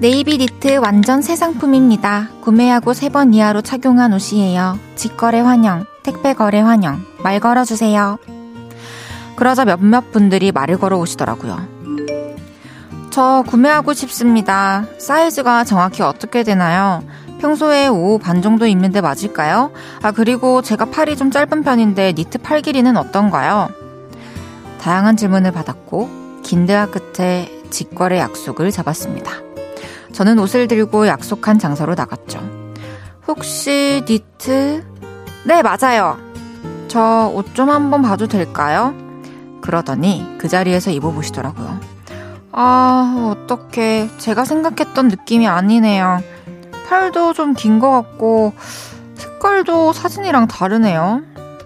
네이비 0.00 0.38
니트 0.38 0.78
완전 0.78 1.22
새 1.22 1.36
상품입니다. 1.36 2.30
구매하고 2.40 2.90
3번 2.90 3.32
이하로 3.36 3.62
착용한 3.62 4.12
옷이에요. 4.14 4.80
직거래 4.96 5.38
환영, 5.38 5.84
택배 6.02 6.34
거래 6.34 6.60
환영, 6.60 7.02
말 7.22 7.38
걸어주세요. 7.38 8.18
그러자 9.38 9.64
몇몇 9.64 10.10
분들이 10.10 10.50
말을 10.50 10.78
걸어 10.78 10.98
오시더라고요. 10.98 11.77
저 13.18 13.42
구매하고 13.44 13.94
싶습니다. 13.94 14.84
사이즈가 14.98 15.64
정확히 15.64 16.04
어떻게 16.04 16.44
되나요? 16.44 17.02
평소에 17.40 17.88
5 17.88 18.18
반 18.18 18.42
정도 18.42 18.64
입는데 18.64 19.00
맞을까요? 19.00 19.72
아, 20.02 20.12
그리고 20.12 20.62
제가 20.62 20.84
팔이 20.84 21.16
좀 21.16 21.32
짧은 21.32 21.64
편인데 21.64 22.12
니트 22.12 22.38
팔 22.38 22.62
길이는 22.62 22.96
어떤가요? 22.96 23.70
다양한 24.80 25.16
질문을 25.16 25.50
받았고, 25.50 26.08
긴 26.44 26.66
대화 26.66 26.86
끝에 26.86 27.50
직거래 27.70 28.20
약속을 28.20 28.70
잡았습니다. 28.70 29.32
저는 30.12 30.38
옷을 30.38 30.68
들고 30.68 31.08
약속한 31.08 31.58
장소로 31.58 31.96
나갔죠. 31.96 32.38
혹시 33.26 34.04
니트? 34.08 34.84
네, 35.42 35.62
맞아요. 35.62 36.18
저 36.86 37.32
옷 37.34 37.52
좀 37.54 37.68
한번 37.68 38.00
봐도 38.02 38.28
될까요? 38.28 38.94
그러더니 39.60 40.24
그 40.38 40.46
자리에서 40.46 40.92
입어보시더라고요. 40.92 41.97
아, 42.52 43.34
어떡해. 43.36 44.10
제가 44.18 44.44
생각했던 44.44 45.08
느낌이 45.08 45.46
아니네요. 45.46 46.22
팔도 46.88 47.34
좀 47.34 47.54
긴 47.54 47.78
것 47.78 47.90
같고 47.90 48.54
색깔도 49.14 49.92
사진이랑 49.92 50.48
다르네요. 50.48 51.22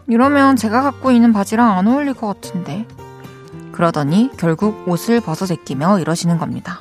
이러면 0.08 0.56
제가 0.56 0.82
갖고 0.82 1.12
있는 1.12 1.32
바지랑 1.32 1.78
안 1.78 1.86
어울릴 1.86 2.14
것 2.14 2.26
같은데. 2.26 2.86
그러더니 3.70 4.30
결국 4.36 4.86
옷을 4.88 5.20
벗어 5.20 5.46
제끼며 5.46 6.00
이러시는 6.00 6.38
겁니다. 6.38 6.78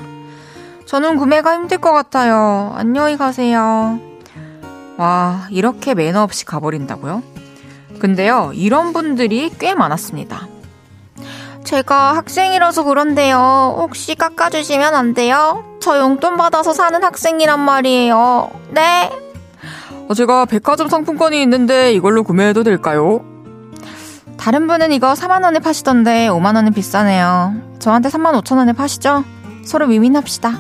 저는 0.85 1.17
구매가 1.17 1.53
힘들 1.53 1.77
것 1.77 1.93
같아요. 1.93 2.73
안녕히 2.75 3.15
가세요. 3.17 3.99
와, 4.97 5.47
이렇게 5.49 5.93
매너 5.93 6.23
없이 6.23 6.43
가버린다고요? 6.45 7.23
근데요, 7.99 8.51
이런 8.55 8.91
분들이 8.91 9.49
꽤 9.57 9.73
많았습니다. 9.75 10.47
제가 11.63 12.15
학생이라서 12.17 12.83
그런데요. 12.83 13.75
혹시 13.77 14.15
깎아주시면 14.15 14.95
안 14.95 15.13
돼요? 15.13 15.63
저 15.79 15.97
용돈 15.97 16.37
받아서 16.37 16.73
사는 16.73 17.01
학생이란 17.03 17.59
말이에요. 17.59 18.51
네? 18.71 19.09
어, 20.09 20.13
제가 20.13 20.45
백화점 20.45 20.89
상품권이 20.89 21.41
있는데 21.43 21.93
이걸로 21.93 22.23
구매해도 22.23 22.63
될까요? 22.63 23.23
다른 24.37 24.67
분은 24.67 24.91
이거 24.91 25.13
4만원에 25.13 25.61
파시던데 25.63 26.27
5만원은 26.29 26.73
비싸네요. 26.73 27.53
저한테 27.79 28.09
3만 28.09 28.41
5천원에 28.41 28.75
파시죠? 28.75 29.23
서로 29.63 29.85
위민합시다. 29.85 30.57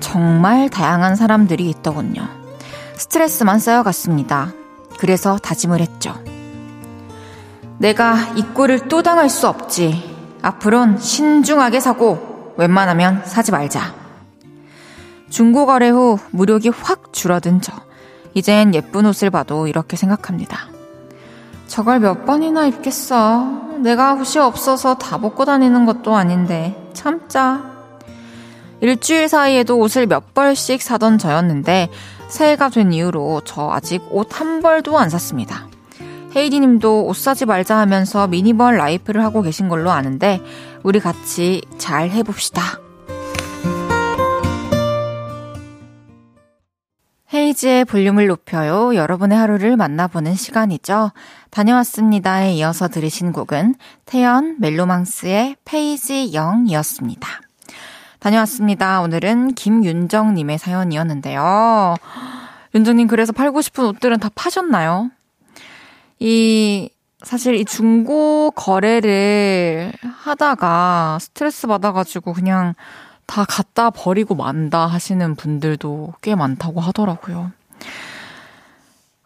정말 0.00 0.68
다양한 0.68 1.16
사람들이 1.16 1.68
있더군요. 1.70 2.22
스트레스만 2.96 3.58
쌓여갔습니다. 3.58 4.52
그래서 4.98 5.38
다짐을 5.38 5.80
했죠. 5.80 6.14
내가 7.78 8.16
이 8.34 8.42
꼴을 8.42 8.88
또 8.88 9.02
당할 9.02 9.28
수 9.30 9.48
없지. 9.48 10.16
앞으론 10.42 10.98
신중하게 10.98 11.80
사고 11.80 12.54
웬만하면 12.56 13.24
사지 13.24 13.52
말자. 13.52 13.94
중고 15.30 15.66
거래 15.66 15.88
후 15.88 16.18
무력이 16.30 16.70
확 16.70 17.12
줄어든 17.12 17.60
저. 17.60 17.72
이젠 18.34 18.74
예쁜 18.74 19.06
옷을 19.06 19.30
봐도 19.30 19.66
이렇게 19.66 19.96
생각합니다. 19.96 20.68
저걸 21.66 22.00
몇 22.00 22.24
번이나 22.24 22.66
입겠어. 22.66 23.44
내가 23.78 24.14
옷이 24.14 24.38
없어서 24.42 24.96
다 24.96 25.18
벗고 25.18 25.44
다니는 25.44 25.86
것도 25.86 26.16
아닌데 26.16 26.90
참자. 26.94 27.62
일주일 28.80 29.28
사이에도 29.28 29.78
옷을 29.78 30.06
몇 30.06 30.34
벌씩 30.34 30.82
사던 30.82 31.18
저였는데 31.18 31.90
새해가 32.28 32.70
된 32.70 32.92
이후로 32.92 33.42
저 33.44 33.70
아직 33.70 34.02
옷 34.10 34.40
한 34.40 34.62
벌도 34.62 34.98
안 34.98 35.10
샀습니다. 35.10 35.66
헤이디 36.36 36.60
님도 36.60 37.06
옷 37.06 37.16
사지 37.16 37.46
말자 37.46 37.78
하면서 37.78 38.26
minimal 38.28 38.76
life를 38.76 39.22
하고 39.24 39.42
계신 39.42 39.68
걸로 39.68 39.90
아는데 39.90 40.40
우리 40.82 41.00
같이 41.00 41.62
잘 41.78 42.10
해봅시다. 42.10 42.62
헤이즈의 47.32 47.84
볼륨을 47.84 48.26
높여요. 48.26 48.94
여러분의 48.94 49.36
하루를 49.36 49.76
만나보는 49.76 50.34
시간이죠. 50.34 51.12
다녀왔습니다에 51.50 52.54
이어서 52.54 52.88
들으신 52.88 53.32
곡은 53.32 53.74
태연 54.06 54.56
멜로망스의 54.58 55.56
페이지 55.64 56.30
0이었습니다. 56.32 57.26
다녀왔습니다. 58.18 59.00
오늘은 59.02 59.54
김윤정님의 59.54 60.58
사연이었는데요. 60.58 61.96
윤정님, 62.74 63.06
그래서 63.08 63.32
팔고 63.32 63.60
싶은 63.60 63.84
옷들은 63.84 64.18
다 64.20 64.30
파셨나요? 64.34 65.10
이, 66.20 66.90
사실 67.22 67.54
이 67.54 67.64
중고 67.64 68.50
거래를 68.52 69.92
하다가 70.24 71.18
스트레스 71.20 71.66
받아가지고 71.66 72.32
그냥 72.32 72.74
다 73.26 73.44
갖다 73.44 73.90
버리고 73.90 74.34
만다 74.34 74.86
하시는 74.86 75.34
분들도 75.34 76.14
꽤 76.22 76.34
많다고 76.34 76.80
하더라고요. 76.80 77.52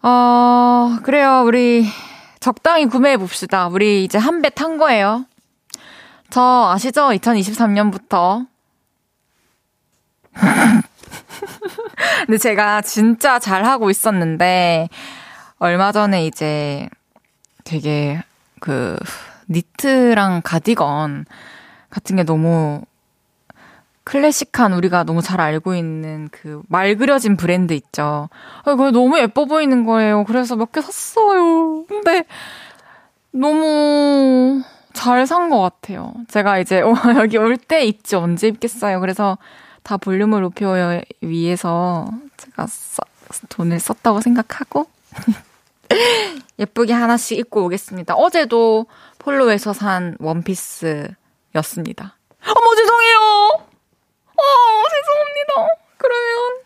어, 0.03 0.99
그래요. 1.05 1.45
우리 1.47 1.87
적당히 2.41 2.87
구매해 2.87 3.17
봅시다. 3.17 3.69
우리 3.69 4.05
이제 4.05 4.19
한 4.19 4.41
배 4.43 4.51
탄 4.51 4.77
거예요. 4.79 5.27
저 6.31 6.71
아시죠? 6.73 7.11
2023년부터. 7.11 8.47
근데 12.27 12.39
제가 12.39 12.81
진짜 12.83 13.39
잘하고 13.39 13.91
있었는데, 13.91 14.89
얼마 15.63 15.93
전에 15.93 16.27
이제 16.27 16.89
되게 17.65 18.21
그, 18.61 18.99
니트랑 19.49 20.43
가디건 20.43 21.25
같은 21.91 22.17
게 22.17 22.25
너무 22.25 22.83
클래식한 24.05 24.73
우리가 24.73 25.05
너무 25.05 25.23
잘 25.23 25.41
알고 25.41 25.75
있는 25.77 26.29
그 26.33 26.63
말 26.69 26.97
그려진 26.97 27.37
브랜드 27.37 27.73
있죠. 27.75 28.29
아, 28.65 28.71
그거 28.73 28.91
너무 28.91 29.19
예뻐 29.21 29.45
보이는 29.45 29.85
거예요. 29.85 30.25
그래서 30.25 30.57
몇 30.57 30.73
개 30.73 30.81
샀어요. 30.81 31.85
근데 31.87 32.25
너무 33.31 34.63
잘 34.95 35.27
산 35.27 35.49
것 35.49 35.61
같아요. 35.61 36.13
제가 36.29 36.59
이제 36.59 36.81
어, 36.83 36.95
여기 37.17 37.37
올 37.39 37.57
때 37.57 37.85
입지 37.85 38.17
언제 38.17 38.49
입겠어요. 38.49 38.99
그래서 39.01 39.39
다 39.85 39.97
볼륨을 39.97 40.41
높여 40.43 40.75
위해서 41.21 42.09
제가 42.37 42.67
써, 42.67 43.03
돈을 43.49 43.79
썼다고 43.79 44.21
생각하고 44.21 44.87
예쁘게 46.59 46.93
하나씩 46.93 47.39
입고 47.39 47.65
오겠습니다. 47.65 48.15
어제도 48.15 48.87
폴로에서 49.19 49.73
산 49.73 50.17
원피스였습니다. 50.21 52.17
어머 52.45 52.75
죄송해요. 52.75 53.19
어 54.37 54.43
죄송합니다. 54.91 55.69
그러면 55.99 56.63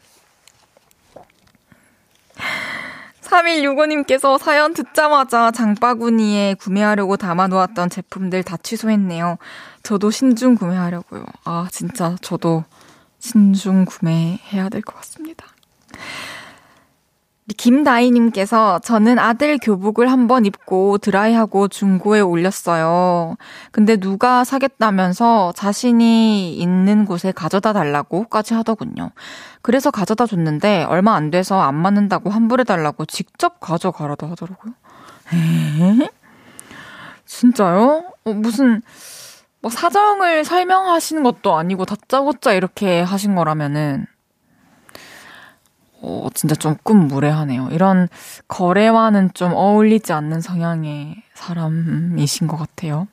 3165님께서 3.23 4.39
사연 4.39 4.73
듣자마자 4.73 5.51
장바구니에 5.51 6.55
구매하려고 6.55 7.17
담아놓았던 7.17 7.91
제품들 7.91 8.43
다 8.45 8.57
취소했네요. 8.57 9.39
저도 9.83 10.11
신중 10.11 10.55
구매하려고요. 10.55 11.25
아, 11.45 11.69
진짜 11.73 12.17
저도 12.23 12.65
신중 13.19 13.85
구매해야 13.85 14.69
될 14.69 14.83
것 14.83 14.95
같습니다. 14.97 15.47
김다희님께서 17.55 18.81
저는 18.81 19.19
아들 19.21 19.59
교복을 19.59 20.11
한번 20.11 20.45
입고 20.47 20.99
드라이하고 20.99 21.69
중고에 21.69 22.21
올렸어요. 22.21 23.37
근데 23.71 23.97
누가 23.97 24.43
사겠다면서 24.43 25.53
자신이 25.55 26.55
있는 26.55 27.05
곳에 27.05 27.31
가져다 27.31 27.73
달라고까지 27.73 28.55
하더군요. 28.55 29.11
그래서 29.63 29.91
가져다 29.93 30.27
줬는데 30.27 30.85
얼마 30.85 31.15
안 31.15 31.31
돼서 31.31 31.61
안 31.61 31.77
맞는다고 31.77 32.31
환불해달라고 32.31 33.05
직접 33.07 33.61
가져가라도 33.61 34.27
하더라고요. 34.27 34.73
에? 35.35 36.11
진짜요? 37.27 38.05
어, 38.25 38.33
무슨 38.33 38.83
뭐 39.61 39.71
사정을 39.71 40.45
설명하시는 40.45 41.23
것도 41.23 41.57
아니고 41.57 41.85
다짜고짜 41.85 42.53
이렇게 42.53 43.01
하신 43.03 43.35
거라면은 43.35 44.07
어, 46.03 46.29
진짜 46.35 46.55
조금 46.55 47.09
무례하네요. 47.09 47.69
이런 47.73 48.09
거래와는 48.49 49.31
좀 49.35 49.53
어울리지 49.55 50.13
않는 50.13 50.41
성향의 50.41 51.23
사람이신 51.35 52.47
것 52.47 52.57
같아요. 52.57 53.09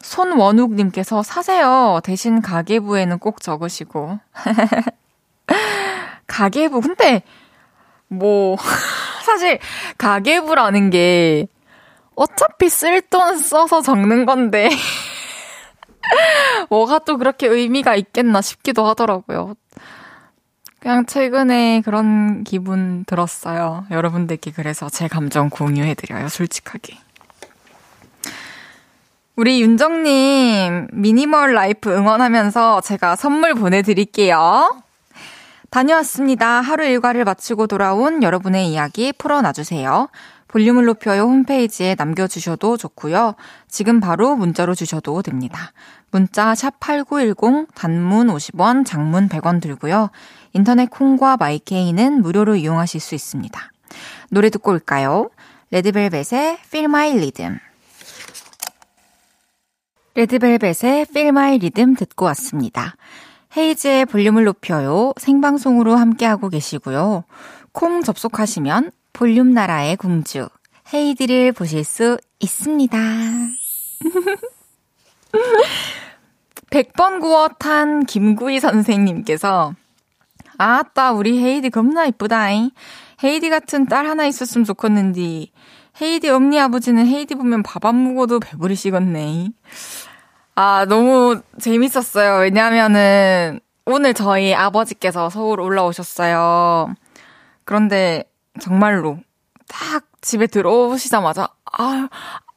손원욱님께서 0.00 1.22
사세요. 1.22 2.00
대신 2.04 2.42
가계부에는 2.42 3.18
꼭 3.18 3.40
적으시고. 3.40 4.18
가계부, 6.26 6.80
근데, 6.80 7.22
뭐, 8.08 8.56
사실, 9.24 9.58
가계부라는 9.98 10.90
게, 10.90 11.46
어차피 12.14 12.68
쓸 12.68 13.00
돈 13.02 13.38
써서 13.38 13.80
적는 13.80 14.26
건데, 14.26 14.68
뭐가 16.70 17.00
또 17.00 17.16
그렇게 17.18 17.46
의미가 17.46 17.96
있겠나 17.96 18.40
싶기도 18.40 18.86
하더라고요. 18.86 19.54
그냥 20.84 21.06
최근에 21.06 21.80
그런 21.82 22.44
기분 22.44 23.06
들었어요. 23.06 23.86
여러분들께 23.90 24.50
그래서 24.50 24.90
제 24.90 25.08
감정 25.08 25.48
공유해드려요, 25.48 26.28
솔직하게. 26.28 26.98
우리 29.34 29.62
윤정님, 29.62 30.88
minimal 30.92 31.54
life 31.54 31.90
응원하면서 31.90 32.82
제가 32.82 33.16
선물 33.16 33.54
보내드릴게요. 33.54 34.76
다녀왔습니다. 35.70 36.60
하루 36.60 36.84
일과를 36.84 37.24
마치고 37.24 37.66
돌아온 37.66 38.22
여러분의 38.22 38.68
이야기 38.68 39.14
풀어놔주세요. 39.14 40.10
볼륨을 40.54 40.84
높여요 40.84 41.22
홈페이지에 41.22 41.96
남겨주셔도 41.98 42.76
좋고요. 42.76 43.34
지금 43.66 43.98
바로 43.98 44.36
문자로 44.36 44.76
주셔도 44.76 45.20
됩니다. 45.20 45.72
문자 46.12 46.52
샵8910 46.52 47.74
단문 47.74 48.28
50원, 48.28 48.86
장문 48.86 49.28
100원 49.28 49.60
들고요. 49.60 50.10
인터넷 50.52 50.88
콩과 50.90 51.38
마이케이는 51.38 52.22
무료로 52.22 52.54
이용하실 52.54 53.00
수 53.00 53.16
있습니다. 53.16 53.60
노래 54.30 54.48
듣고 54.48 54.70
올까요? 54.70 55.28
레드벨벳의 55.72 56.58
Feel 56.66 56.84
My 56.84 57.10
Rhythm. 57.10 57.58
레드벨벳의 60.14 61.06
Feel 61.10 61.28
My 61.30 61.56
Rhythm 61.56 61.96
듣고 61.96 62.26
왔습니다. 62.26 62.94
헤이즈의 63.56 64.06
볼륨을 64.06 64.44
높여요. 64.44 65.14
생방송으로 65.16 65.96
함께하고 65.96 66.48
계시고요. 66.48 67.24
콩 67.72 68.04
접속하시면 68.04 68.92
볼륨 69.14 69.54
나라의 69.54 69.96
공주 69.96 70.48
헤이디를 70.92 71.52
보실 71.52 71.84
수 71.84 72.18
있습니다. 72.40 72.98
100번 76.70 77.20
구워 77.20 77.48
탄 77.48 78.04
김구희 78.04 78.60
선생님께서 78.60 79.74
아따, 80.58 81.12
우리 81.12 81.42
헤이디 81.42 81.70
겁나 81.70 82.04
이쁘다잉. 82.06 82.70
헤이디 83.22 83.50
같은 83.50 83.86
딸 83.86 84.06
하나 84.06 84.26
있었으면 84.26 84.64
좋겠는디. 84.64 85.52
헤이디 86.02 86.28
엄니 86.28 86.58
아버지는 86.60 87.06
헤이디 87.06 87.36
보면 87.36 87.62
밥 87.62 87.84
안 87.84 88.02
먹어도 88.04 88.40
배부르시겠네. 88.40 89.50
아, 90.56 90.84
너무 90.88 91.40
재밌었어요. 91.60 92.40
왜냐면은, 92.42 93.60
오늘 93.86 94.14
저희 94.14 94.54
아버지께서 94.54 95.30
서울 95.30 95.60
올라오셨어요. 95.60 96.94
그런데, 97.64 98.24
정말로, 98.60 99.18
딱 99.68 100.04
집에 100.20 100.46
들어오시자마자, 100.46 101.48
아, 101.72 102.08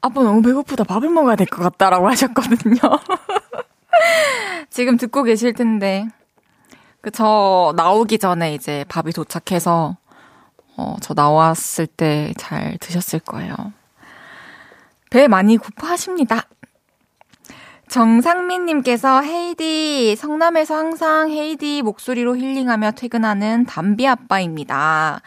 아빠 0.01 0.21
너무 0.23 0.41
배고프다. 0.41 0.83
밥을 0.83 1.09
먹어야 1.09 1.35
될 1.35 1.47
것 1.47 1.61
같다라고 1.63 2.07
하셨거든요. 2.09 2.77
지금 4.69 4.97
듣고 4.97 5.23
계실 5.23 5.53
텐데, 5.53 6.07
그 7.01 7.11
저 7.11 7.73
나오기 7.77 8.17
전에 8.19 8.53
이제 8.53 8.83
밥이 8.89 9.11
도착해서 9.13 9.95
어, 10.75 10.95
저 11.01 11.13
나왔을 11.13 11.87
때 11.87 12.33
잘 12.37 12.77
드셨을 12.79 13.19
거예요. 13.19 13.55
배 15.09 15.27
많이 15.27 15.57
고파하십니다. 15.57 16.43
정상민님께서 17.87 19.21
헤이디, 19.21 20.17
성남에서 20.17 20.75
항상 20.75 21.29
헤이디 21.31 21.81
목소리로 21.81 22.35
힐링하며 22.35 22.91
퇴근하는 22.91 23.65
담비 23.65 24.05
아빠입니다. 24.05 25.21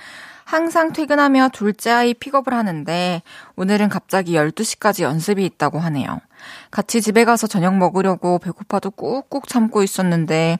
항상 0.51 0.93
퇴근하며 0.93 1.51
둘째 1.53 1.93
아이 1.93 2.13
픽업을 2.13 2.53
하는데 2.53 3.23
오늘은 3.55 3.89
갑자기 3.89 4.33
12시까지 4.33 5.05
연습이 5.05 5.45
있다고 5.45 5.79
하네요. 5.79 6.21
같이 6.73 7.01
집에 7.01 7.25
가서 7.25 7.47
저녁 7.47 7.77
먹으려고 7.77 8.41
배고파도 8.41 8.91
꾹꾹 8.91 9.47
참고 9.47 9.85
있었는데 9.85 10.59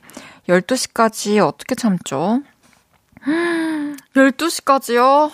12시까지 0.49 1.45
어떻게 1.45 1.75
참죠? 1.75 2.41
12시까지요? 4.15 5.29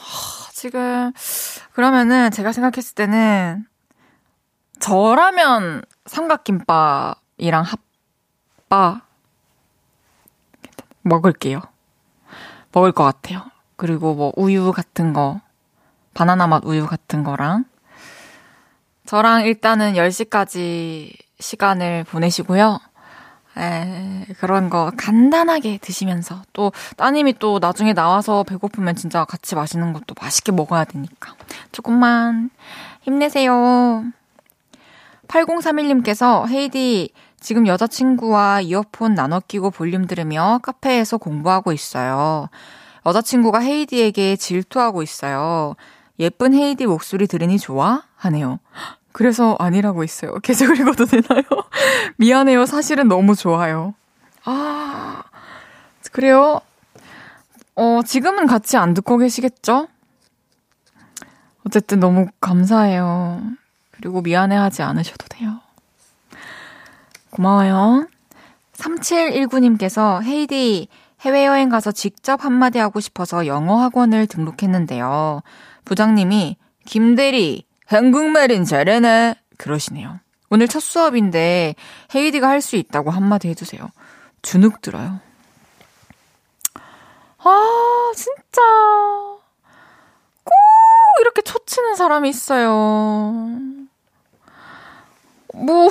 지금, 0.55 1.12
그러면은 1.75 2.31
제가 2.31 2.53
생각했을 2.53 2.95
때는 2.95 3.66
저라면 4.81 5.83
삼각김밥이랑 6.07 7.62
핫바 8.71 9.03
먹을게요. 11.03 11.61
먹을 12.73 12.92
것 12.92 13.05
같아요. 13.05 13.56
그리고 13.76 14.14
뭐 14.14 14.32
우유 14.36 14.72
같은 14.72 15.12
거, 15.12 15.40
바나나 16.14 16.46
맛 16.46 16.64
우유 16.64 16.86
같은 16.86 17.24
거랑 17.24 17.64
저랑 19.06 19.44
일단은 19.44 19.94
10시까지 19.94 21.12
시간을 21.38 22.04
보내시고요. 22.04 22.80
에, 23.58 24.26
그런 24.38 24.68
거 24.68 24.90
간단하게 24.96 25.78
드시면서 25.78 26.42
또 26.52 26.72
따님이 26.96 27.38
또 27.38 27.58
나중에 27.58 27.94
나와서 27.94 28.42
배고프면 28.42 28.96
진짜 28.96 29.24
같이 29.24 29.54
맛있는 29.54 29.92
것도 29.92 30.14
맛있게 30.20 30.52
먹어야 30.52 30.84
되니까 30.84 31.34
조금만 31.72 32.50
힘내세요. 33.02 34.04
8031님께서 35.28 36.48
헤이디 36.48 37.10
지금 37.40 37.66
여자친구와 37.66 38.60
이어폰 38.62 39.14
나눠 39.14 39.40
끼고 39.40 39.70
볼륨 39.70 40.06
들으며 40.06 40.58
카페에서 40.62 41.16
공부하고 41.16 41.72
있어요. 41.72 42.48
여자친구가 43.07 43.61
헤이디에게 43.61 44.37
질투하고 44.37 45.03
있어요. 45.03 45.77
예쁜 46.19 46.55
헤이디 46.55 46.87
목소리 46.87 47.27
들으니 47.27 47.59
좋아? 47.59 48.03
하네요. 48.16 48.59
그래서 49.12 49.57
아니라고 49.59 50.03
했어요. 50.03 50.35
계속 50.42 50.77
읽어도 50.77 51.07
되나요? 51.07 51.42
미안해요. 52.19 52.66
사실은 52.66 53.09
너무 53.09 53.35
좋아요. 53.35 53.95
아, 54.45 55.23
그래요? 56.12 56.61
어, 57.77 58.01
지금은 58.05 58.47
같이 58.47 58.77
안 58.77 58.95
듣고 58.95 59.19
계시겠죠? 59.19 59.88
어쨌든 61.66 62.01
너무 62.01 62.27
감사해요. 62.40 63.42
그리고 63.90 64.21
미안해하지 64.21 64.83
않으셔도 64.83 65.27
돼요. 65.29 65.61
고마워요. 67.31 68.07
3719님께서 68.75 70.23
헤이디 70.23 70.88
해외여행 71.20 71.68
가서 71.68 71.92
직접 71.92 72.44
한마디 72.44 72.79
하고 72.79 73.00
싶어서 73.00 73.46
영어 73.46 73.76
학원을 73.81 74.26
등록했는데요. 74.26 75.42
부장님이 75.85 76.57
김대리 76.85 77.64
한국말은 77.87 78.64
잘하나 78.64 79.35
그러시네요. 79.57 80.20
오늘 80.50 80.68
첫 80.68 80.81
수업인데 80.81 81.74
헤이디가 82.14 82.48
할 82.48 82.61
수 82.61 82.76
있다고 82.76 83.11
한마디 83.11 83.48
해주세요. 83.48 83.88
주눅 84.42 84.81
들어요. 84.83 85.20
아 87.38 88.12
진짜 88.14 88.61
꼭 90.44 90.52
이렇게 91.20 91.42
초치는 91.42 91.96
사람이 91.96 92.29
있어요. 92.29 93.48
뭐, 95.57 95.88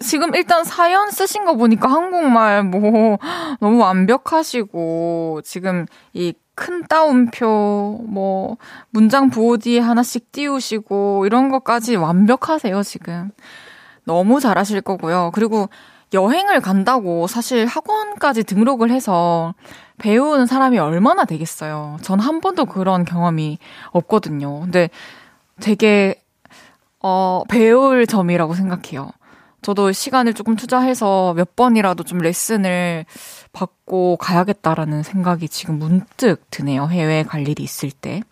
지금 0.00 0.34
일단 0.34 0.64
사연 0.64 1.10
쓰신 1.10 1.44
거 1.44 1.54
보니까 1.56 1.90
한국말 1.90 2.62
뭐, 2.64 3.18
너무 3.60 3.78
완벽하시고, 3.80 5.40
지금 5.44 5.86
이 6.12 6.32
큰 6.56 6.84
따옴표, 6.86 8.00
뭐, 8.06 8.56
문장 8.90 9.28
뒤에 9.58 9.80
하나씩 9.80 10.30
띄우시고, 10.30 11.26
이런 11.26 11.50
것까지 11.50 11.96
완벽하세요, 11.96 12.82
지금. 12.84 13.30
너무 14.04 14.40
잘하실 14.40 14.82
거고요. 14.82 15.30
그리고 15.34 15.68
여행을 16.12 16.60
간다고 16.60 17.26
사실 17.26 17.66
학원까지 17.66 18.44
등록을 18.44 18.90
해서 18.90 19.54
배우는 19.98 20.46
사람이 20.46 20.78
얼마나 20.78 21.24
되겠어요. 21.24 21.98
전 22.02 22.20
한 22.20 22.40
번도 22.40 22.66
그런 22.66 23.04
경험이 23.04 23.58
없거든요. 23.90 24.60
근데 24.60 24.90
되게 25.60 26.22
어, 27.06 27.42
배울 27.50 28.06
점이라고 28.06 28.54
생각해요. 28.54 29.10
저도 29.60 29.92
시간을 29.92 30.32
조금 30.32 30.56
투자해서 30.56 31.34
몇 31.34 31.54
번이라도 31.54 32.02
좀 32.04 32.18
레슨을 32.18 33.04
받고 33.52 34.16
가야겠다라는 34.16 35.02
생각이 35.02 35.50
지금 35.50 35.78
문득 35.78 36.50
드네요. 36.50 36.86
해외에 36.88 37.22
갈 37.22 37.46
일이 37.46 37.62
있을 37.62 37.90
때. 37.90 38.22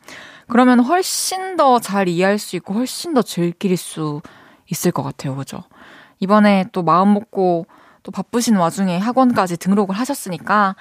그러면 0.48 0.80
훨씬 0.80 1.56
더 1.56 1.80
잘 1.80 2.08
이해할 2.08 2.38
수 2.38 2.56
있고 2.56 2.72
훨씬 2.72 3.12
더 3.12 3.20
즐길 3.20 3.76
수 3.76 4.22
있을 4.70 4.90
것 4.90 5.02
같아요. 5.02 5.36
그죠? 5.36 5.64
이번에 6.18 6.64
또 6.72 6.82
마음 6.82 7.12
먹고 7.12 7.66
또 8.02 8.10
바쁘신 8.10 8.56
와중에 8.56 8.96
학원까지 8.96 9.58
등록을 9.58 9.94
하셨으니까 9.96 10.76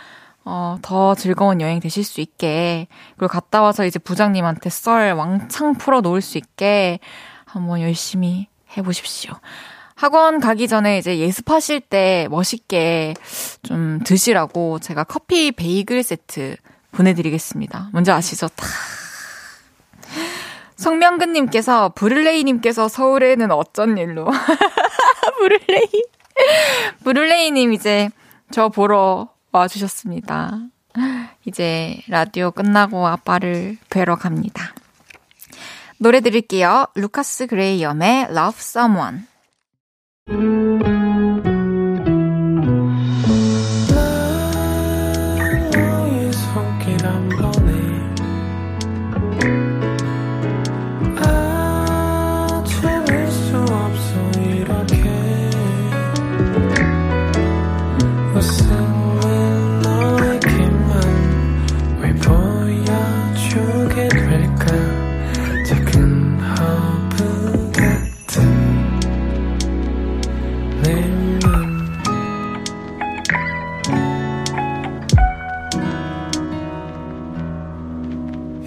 어, 0.45 0.77
더 0.81 1.13
즐거운 1.13 1.59
여행 1.59 1.81
되실 1.81 2.03
수 2.05 2.21
있게, 2.21 2.87
그리고 3.17 3.31
갔다 3.31 3.61
와서 3.61 3.85
이제 3.85 3.99
부장님한테 3.99 4.69
썰 4.69 5.11
왕창 5.13 5.73
풀어 5.75 5.99
놓을 5.99 6.21
수 6.21 6.37
있게 6.37 6.99
한번 7.51 7.81
열심히 7.81 8.47
해보십시오. 8.77 9.33
학원 9.95 10.39
가기 10.39 10.67
전에 10.67 10.97
이제 10.97 11.19
예습하실 11.19 11.81
때 11.81 12.27
멋있게 12.31 13.13
좀 13.61 13.99
드시라고 14.03 14.79
제가 14.79 15.03
커피 15.03 15.51
베이글 15.51 16.01
세트 16.03 16.55
보내드리겠습니다. 16.91 17.89
먼저 17.93 18.13
아시죠? 18.13 18.47
다. 18.47 18.65
성명근님께서 20.77 21.89
브룰레이님께서 21.89 22.87
서울에는 22.87 23.51
어쩐 23.51 23.97
일로 23.97 24.27
브룰레이 25.37 26.03
브룰레이님 27.03 27.73
이제 27.73 28.09
저 28.49 28.69
보러 28.69 29.29
와주셨습니다. 29.51 30.59
이제 31.45 32.01
라디오 32.07 32.51
끝나고 32.51 33.07
아빠를 33.07 33.77
뵈러 33.89 34.15
갑니다. 34.15 34.73
노래 36.01 36.19
드릴게요. 36.19 36.87
루카스 36.95 37.45
그레이엄의 37.45 38.29
Love 38.31 38.57
Someone. 38.57 39.19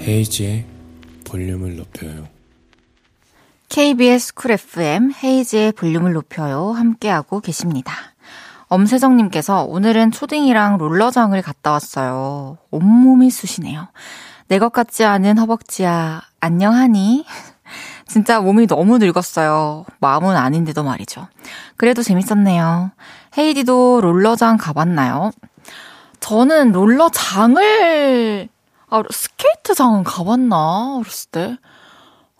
헤이즈의 0.06 0.66
볼륨을 1.26 1.76
높여요. 1.76 2.28
KBS 3.68 4.34
쿨 4.34 4.52
FM 4.52 5.12
헤이즈의 5.22 5.72
볼륨을 5.72 6.12
높여요. 6.12 6.72
함께하고 6.72 7.40
계십니다. 7.40 7.92
엄세정님께서 8.68 9.64
오늘은 9.64 10.10
초딩이랑 10.10 10.78
롤러장을 10.78 11.40
갔다 11.42 11.70
왔어요. 11.72 12.58
온몸이 12.70 13.30
쑤시네요. 13.30 13.88
내 14.48 14.58
것 14.58 14.72
같지 14.72 15.04
않은 15.04 15.38
허벅지야. 15.38 16.20
안녕하니? 16.40 17.24
진짜 18.06 18.40
몸이 18.40 18.66
너무 18.66 18.98
늙었어요. 18.98 19.86
마음은 20.00 20.36
아닌데도 20.36 20.82
말이죠. 20.84 21.26
그래도 21.76 22.02
재밌었네요. 22.02 22.90
헤이디도 23.38 24.00
롤러장 24.02 24.58
가봤나요? 24.58 25.30
저는 26.20 26.72
롤러장을 26.72 28.48
아, 28.94 29.02
스케이트장은 29.10 30.04
가봤나? 30.04 30.98
어렸을 30.98 31.30
때? 31.32 31.56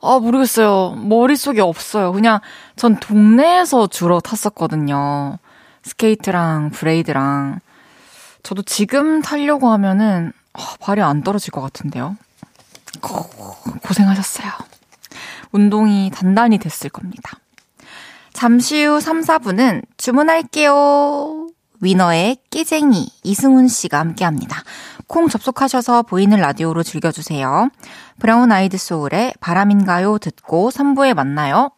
아, 0.01 0.21
모르겠어요. 0.21 0.93
머릿속에 0.93 1.61
없어요. 1.61 2.12
그냥 2.12 2.38
전 2.77 2.95
동네에서 3.01 3.88
주로 3.88 4.21
탔었거든요. 4.21 5.38
스케이트랑 5.83 6.71
블레이드랑. 6.70 7.59
저도 8.45 8.62
지금 8.62 9.21
타려고 9.21 9.69
하면은, 9.71 10.33
아, 10.53 10.77
발이 10.79 11.03
안 11.03 11.25
떨어질 11.25 11.51
것 11.51 11.61
같은데요. 11.61 12.17
고생하셨어요. 13.83 14.53
운동이 15.51 16.12
단단히 16.14 16.59
됐을 16.59 16.88
겁니다. 16.88 17.33
잠시 18.33 18.85
후 18.85 19.01
3, 19.01 19.23
4부는 19.23 19.83
주문할게요. 19.97 21.49
위너의 21.81 22.38
끼쟁이 22.51 23.09
이승훈 23.25 23.67
씨가 23.67 23.99
함께 23.99 24.25
합니다. 24.25 24.62
콩 25.07 25.29
접속하셔서 25.29 26.03
보이는 26.03 26.38
라디오로 26.38 26.83
즐겨주세요. 26.83 27.71
브라운 28.19 28.53
아이드 28.53 28.77
소울의 28.79 29.35
바람인가요 29.40 30.19
듣고 30.19 30.71
3부에 30.71 31.14
만나요. 31.14 31.71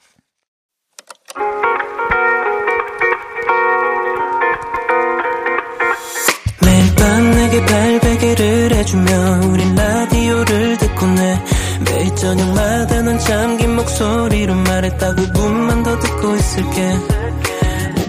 매일 6.63 6.95
밤 6.97 7.31
내게 7.31 7.65
발베개를 7.65 8.75
해주며 8.75 9.41
우린 9.49 9.75
라디오를 9.75 10.79
듣고 10.79 11.07
내 11.07 11.45
매일 11.85 12.15
저녁마다 12.17 13.03
난 13.03 13.19
잠긴 13.19 13.77
목소리로 13.77 14.55
말했다 14.55 15.15
5분만 15.15 15.85
더 15.85 15.99
듣고 15.99 16.35
있을게 16.35 16.99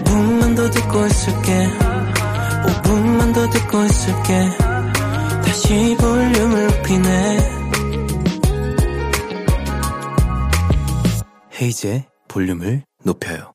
5분만 0.04 0.56
더 0.56 0.70
듣고 0.70 1.06
있을게 1.06 1.68
5분만 2.64 3.34
더 3.34 3.48
듣고 3.50 3.84
있을게 3.84 4.67
다시 5.48 5.96
볼륨을 5.98 6.66
높이네 6.66 7.38
헤이즈의 11.58 12.04
볼륨을 12.28 12.82
높여요 13.02 13.54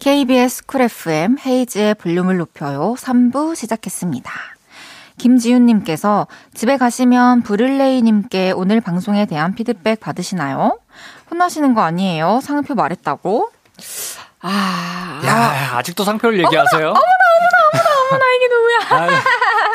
KBS 0.00 0.64
쿨 0.64 0.80
FM 0.80 1.36
헤이즈의 1.44 1.96
볼륨을 1.96 2.38
높여요 2.38 2.94
3부 2.98 3.54
시작했습니다. 3.56 4.32
김지윤님께서 5.18 6.28
집에 6.54 6.78
가시면 6.78 7.42
브를레이님께 7.42 8.52
오늘 8.52 8.80
방송에 8.80 9.26
대한 9.26 9.54
피드백 9.54 10.00
받으시나요? 10.00 10.78
혼나시는 11.30 11.74
거 11.74 11.82
아니에요? 11.82 12.40
상표 12.42 12.74
말했다고? 12.74 13.50
아. 14.40 15.22
야, 15.26 15.76
아 15.76 15.82
직도 15.82 16.04
상표를 16.04 16.38
얘기하세요? 16.38 16.88
어머나, 16.88 17.00
어머나, 17.00 17.58
어머나, 17.72 18.00
어머나, 18.08 18.24
이게 18.34 18.48
누구야? 18.48 19.20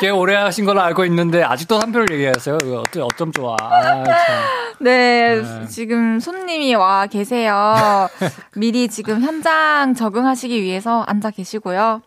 아, 0.01 0.03
꽤 0.03 0.09
오래 0.09 0.33
하신 0.35 0.65
걸로 0.65 0.81
알고 0.81 1.05
있는데, 1.05 1.43
아직도 1.43 1.79
상표를 1.79 2.09
얘기하세요? 2.15 2.57
어쩜, 2.79 3.03
어쩜 3.03 3.31
좋아. 3.31 3.55
아, 3.61 4.03
네, 4.81 5.39
네, 5.39 5.67
지금 5.67 6.19
손님이 6.19 6.73
와 6.73 7.05
계세요. 7.05 8.09
미리 8.57 8.87
지금 8.87 9.21
현장 9.21 9.93
적응하시기 9.93 10.59
위해서 10.63 11.03
앉아 11.03 11.29
계시고요. 11.29 12.01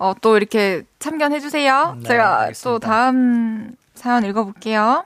어, 0.00 0.12
또 0.20 0.36
이렇게 0.36 0.82
참견해 0.98 1.38
주세요. 1.38 1.96
네, 2.00 2.08
제가 2.08 2.40
알겠습니다. 2.40 2.68
또 2.68 2.78
다음 2.80 3.70
사연 3.94 4.24
읽어볼게요. 4.24 5.04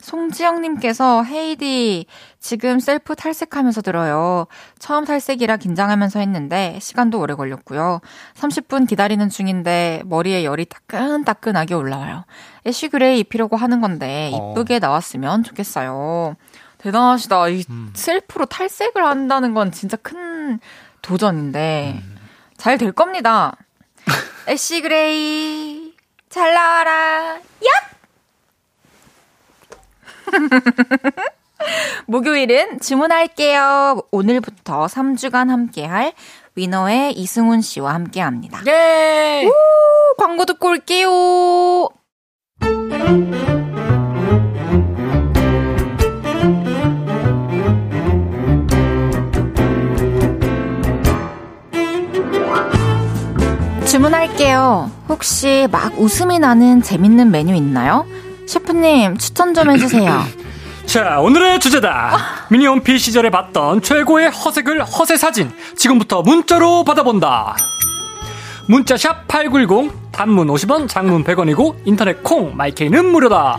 송지영님께서 0.00 1.24
헤이디 1.24 2.06
지금 2.38 2.78
셀프 2.78 3.14
탈색하면서 3.14 3.82
들어요. 3.82 4.46
처음 4.78 5.04
탈색이라 5.04 5.56
긴장하면서 5.56 6.20
했는데 6.20 6.78
시간도 6.80 7.18
오래 7.18 7.34
걸렸고요. 7.34 8.00
30분 8.34 8.88
기다리는 8.88 9.28
중인데 9.28 10.02
머리에 10.06 10.44
열이 10.44 10.66
따끈따끈하게 10.66 11.74
올라와요. 11.74 12.24
ash 12.66 12.88
gray 12.88 13.20
입히려고 13.20 13.56
하는 13.56 13.80
건데 13.80 14.30
어. 14.32 14.52
이쁘게 14.52 14.78
나왔으면 14.78 15.42
좋겠어요. 15.42 16.36
대단하시다. 16.78 17.48
이 17.48 17.64
음. 17.70 17.90
셀프로 17.94 18.46
탈색을 18.46 19.04
한다는 19.04 19.54
건 19.54 19.72
진짜 19.72 19.96
큰 19.96 20.60
도전인데 21.02 22.00
음. 22.02 22.16
잘될 22.56 22.92
겁니다. 22.92 23.56
ash 24.48 24.82
gray 24.82 25.94
잘 26.28 26.54
나와라. 26.54 27.38
얍! 27.60 27.95
목요일은 32.06 32.80
주문할게요. 32.80 34.02
오늘부터 34.10 34.86
3주간 34.86 35.48
함께할 35.48 36.12
위너의 36.54 37.12
이승훈 37.12 37.60
씨와 37.60 37.94
함께 37.94 38.20
합니다. 38.20 38.60
예! 38.66 39.48
광고 40.18 40.44
듣고 40.44 40.68
올게요. 40.68 41.88
주문할게요. 53.86 54.90
혹시 55.08 55.68
막 55.70 55.98
웃음이 55.98 56.38
나는 56.38 56.82
재밌는 56.82 57.30
메뉴 57.30 57.54
있나요? 57.54 58.04
셰프님 58.46 59.18
추천 59.18 59.54
좀 59.54 59.70
해주세요. 59.70 60.22
자, 60.86 61.18
오늘의 61.20 61.58
주제다. 61.58 62.16
미니홈피 62.48 62.98
시절에 62.98 63.28
봤던 63.30 63.82
최고의 63.82 64.30
허색을 64.30 64.84
허세 64.84 65.16
사진. 65.16 65.50
지금부터 65.76 66.22
문자로 66.22 66.84
받아본다. 66.84 67.56
문자 68.68 68.96
샵 68.96 69.26
8910, 69.28 70.12
단문 70.12 70.48
50원, 70.48 70.88
장문 70.88 71.24
100원이고, 71.24 71.76
인터넷 71.84 72.22
콩, 72.22 72.56
마이케이는 72.56 73.04
무료다. 73.06 73.58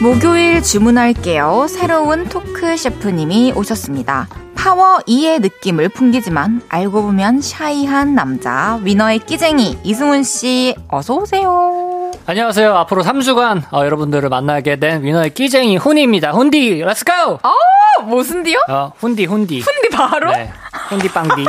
목요일 0.00 0.62
주문할게요. 0.62 1.66
새로운 1.68 2.28
토크 2.28 2.76
셰프님이 2.76 3.52
오셨습니다. 3.54 4.26
파워 4.62 4.98
E의 5.08 5.40
느낌을 5.40 5.88
풍기지만 5.88 6.62
알고 6.68 7.02
보면 7.02 7.40
shy한 7.40 8.14
남자 8.14 8.78
위너의 8.84 9.18
끼쟁이 9.18 9.76
이승훈 9.82 10.22
씨 10.22 10.76
어서 10.86 11.14
오세요. 11.14 12.12
안녕하세요. 12.26 12.72
앞으로 12.76 13.02
3주간 13.02 13.64
어, 13.72 13.84
여러분들을 13.84 14.28
만나게 14.28 14.76
된 14.76 15.02
위너의 15.02 15.30
끼쟁이 15.30 15.78
훈이입니다. 15.78 16.30
훈디, 16.30 16.80
let's 16.80 17.17
go! 17.17 17.40
어, 17.42 18.02
무슨 18.04 18.44
디요? 18.44 18.60
어, 18.68 18.92
훈디, 18.98 19.24
훈디. 19.24 19.62
훈디 19.62 19.88
바로? 19.96 20.30
네. 20.30 20.52
훈디 20.90 21.08
빵디. 21.08 21.44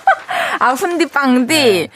아 0.58 0.70
훈디 0.72 1.06
빵디. 1.10 1.54
네. 1.54 1.88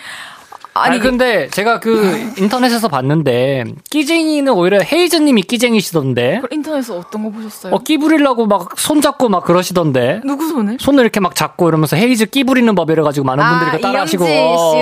아니, 0.75 0.95
아니 0.95 1.01
근데 1.01 1.49
제가 1.49 1.81
그 1.81 2.33
인터넷에서 2.39 2.89
봤는데 2.89 3.65
끼쟁이는 3.91 4.53
오히려 4.53 4.81
헤이즈님이 4.81 5.43
끼쟁이시던데. 5.43 6.41
그 6.43 6.49
인터넷에서 6.51 6.99
어떤 6.99 7.25
거 7.25 7.31
보셨어요? 7.31 7.75
어, 7.75 7.79
끼 7.79 7.99
부리려고 7.99 8.47
막 8.47 8.79
손잡고 8.79 9.29
막 9.29 9.45
그러시던데. 9.45 10.21
누구 10.25 10.47
손을? 10.49 10.77
손을 10.79 11.03
이렇게 11.03 11.19
막 11.21 11.35
잡고 11.35 11.69
이러면서 11.69 11.97
헤이즈 11.97 12.27
끼 12.27 12.45
부리는 12.45 12.73
법 12.75 12.91
이래가지고 12.91 13.25
많은 13.27 13.43
아, 13.45 13.51
분들이 13.51 13.71
그 13.73 13.81
따라하시고 13.81 14.25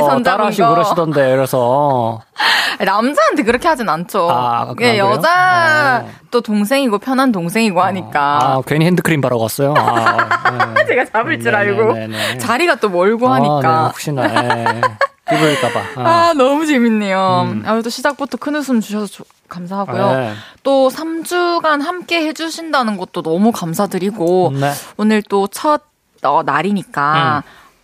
잡은 0.07 0.22
따라하시고 0.22 0.66
거. 0.68 0.74
그러시던데 0.74 1.31
그래서 1.35 2.20
남자한테 2.85 3.42
그렇게 3.44 3.66
하진 3.68 3.88
않죠. 3.88 4.29
아, 4.31 4.74
예? 4.83 4.98
여자 4.98 6.05
어. 6.07 6.11
또 6.31 6.40
동생이고 6.42 6.98
편한 6.98 7.33
동생이고 7.33 7.81
하니까 7.81 8.38
아 8.42 8.62
괜히 8.66 8.85
핸드크림 8.85 9.20
바르고 9.20 9.42
왔어요. 9.42 9.74
아, 9.77 10.74
네. 10.74 10.85
제가 10.87 11.05
잡을 11.07 11.40
줄 11.40 11.55
알고 11.55 11.92
네네네. 11.94 12.38
자리가 12.38 12.77
또 12.77 12.88
멀고 12.90 13.29
아, 13.29 13.38
네, 13.38 13.48
하니까. 13.48 13.88
혹시나 13.88 14.24
예. 14.24 14.81
끼 15.29 15.37
부릴까봐. 15.37 15.81
아, 15.97 16.33
너무 16.37 16.67
재밌네요. 16.67 17.49
음. 17.51 17.62
아, 17.67 17.81
또 17.83 17.91
시작부터 17.91 18.37
큰 18.38 18.55
웃음 18.57 18.81
주셔서 18.81 19.07
조- 19.07 19.25
감사하고요. 19.49 20.12
네. 20.19 20.33
또 20.62 20.88
3주간 20.91 21.83
함께 21.83 22.27
해주신다는 22.27 22.97
것도 22.97 23.23
너무 23.23 23.51
감사드리고, 23.53 24.53
네. 24.61 24.73
오늘 24.97 25.23
또첫 25.23 25.83
어, 26.25 26.43
날이니까, 26.45 27.43